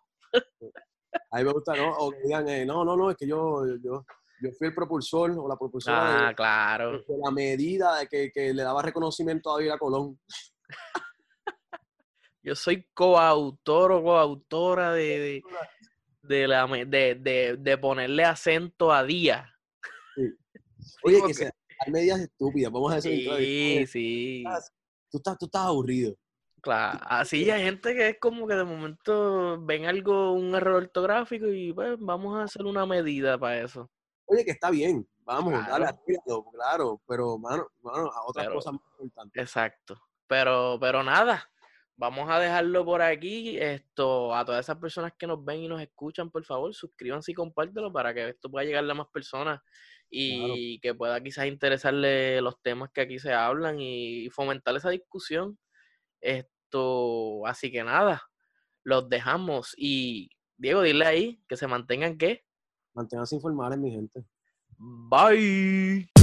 A 1.30 1.38
mí 1.38 1.45
me 1.45 1.53
gusta, 1.53 1.74
¿no? 1.74 1.93
O 1.99 2.11
que 2.11 2.18
digan, 2.24 2.49
eh, 2.49 2.64
no, 2.64 2.84
no, 2.84 2.97
no, 2.97 3.11
es 3.11 3.16
que 3.16 3.26
yo, 3.26 3.64
yo, 3.82 4.05
yo 4.43 4.51
fui 4.59 4.68
el 4.68 4.74
propulsor 4.74 5.30
o 5.38 5.49
la 5.49 5.57
propulsora 5.57 6.26
Ah, 6.26 6.28
de, 6.28 6.34
claro. 6.34 6.93
de 6.93 7.18
la 7.22 7.30
medida 7.30 7.99
de 7.99 8.09
que, 8.09 8.30
que 8.32 8.53
le 8.53 8.62
daba 8.62 8.82
reconocimiento 8.82 9.51
a 9.51 9.57
Ávila 9.57 9.78
Colón. 9.78 10.18
Yo 12.43 12.57
soy 12.57 12.88
coautor 12.93 13.93
o 13.93 14.03
coautora 14.03 14.93
de, 14.93 15.18
de, 15.18 15.43
de 16.22 16.49
la, 16.49 16.66
de, 16.66 17.14
de, 17.14 17.57
de 17.59 17.78
ponerle 17.78 18.24
acento 18.24 18.93
a 18.93 19.05
día. 19.05 19.55
Oye, 21.05 21.20
que 21.24 21.34
se, 21.34 21.45
hay 21.45 21.93
medidas 21.93 22.20
estúpidas, 22.20 22.72
vamos 22.72 22.93
a 22.93 22.97
decir. 22.97 23.30
Sí, 23.36 23.86
sí. 23.86 24.45
Tú 25.09 25.18
estás, 25.18 25.38
tú 25.38 25.47
estás 25.47 25.66
aburrido. 25.66 26.16
Claro, 26.61 27.01
así 27.03 27.51
hay 27.51 27.64
gente 27.64 27.93
que 27.95 28.09
es 28.11 28.16
como 28.20 28.47
que 28.47 28.55
de 28.55 28.62
momento 28.64 29.61
ven 29.64 29.84
algo, 29.86 30.32
un 30.32 30.55
error 30.55 30.82
ortográfico 30.82 31.47
y 31.49 31.72
pues 31.72 31.97
vamos 31.99 32.38
a 32.38 32.45
hacer 32.45 32.64
una 32.64 32.86
medida 32.86 33.36
para 33.36 33.62
eso. 33.62 33.90
Oye, 34.27 34.45
que 34.45 34.51
está 34.53 34.70
bien, 34.70 35.07
vamos, 35.25 35.53
dale, 35.53 35.66
Claro. 35.66 35.85
arrígalo, 36.07 36.45
claro, 36.53 37.03
pero, 37.07 37.39
mano, 37.39 37.66
mano, 37.83 38.11
a 38.11 38.25
otras 38.27 38.47
Pero- 38.47 38.55
cosas 38.57 38.73
más 38.75 38.83
importantes. 39.01 39.43
Exacto. 39.43 40.01
Pero, 40.27 40.79
pero 40.81 41.03
nada, 41.03 41.51
vamos 41.97 42.31
a 42.31 42.39
dejarlo 42.39 42.85
por 42.85 43.03
aquí. 43.03 43.59
Esto, 43.59 44.35
a 44.35 44.45
todas 44.45 44.64
esas 44.64 44.79
personas 44.79 45.12
que 45.18 45.27
nos 45.27 45.45
ven 45.45 45.61
y 45.61 45.68
nos 45.68 45.83
escuchan, 45.83 46.31
por 46.31 46.45
favor, 46.45 46.75
suscríbanse 46.75 47.33
y 47.33 47.35
compártelo 47.35 47.93
para 47.93 48.14
que 48.14 48.31
esto 48.31 48.51
pueda 48.51 48.64
llegarle 48.64 48.93
a 48.93 48.95
más 48.95 49.09
personas 49.09 49.61
y 50.09 50.79
que 50.81 50.95
pueda 50.95 51.20
quizás 51.23 51.47
interesarle 51.47 52.41
los 52.43 52.61
temas 52.62 52.91
que 52.91 53.01
aquí 53.03 53.18
se 53.18 53.33
hablan 53.33 53.81
y 53.81 54.29
fomentar 54.31 54.75
esa 54.77 54.91
discusión. 54.91 55.59
Esto, 56.20 57.47
así 57.47 57.70
que 57.73 57.83
nada, 57.85 58.23
los 58.85 59.09
dejamos 59.09 59.75
y 59.77 60.31
Diego, 60.57 60.83
dile 60.83 61.05
ahí 61.07 61.43
que 61.49 61.57
se 61.57 61.66
mantengan 61.66 62.16
que 62.16 62.45
Manténganse 62.95 63.34
informales, 63.34 63.78
mi 63.78 63.90
gente. 63.90 64.24
Bye. 65.11 66.22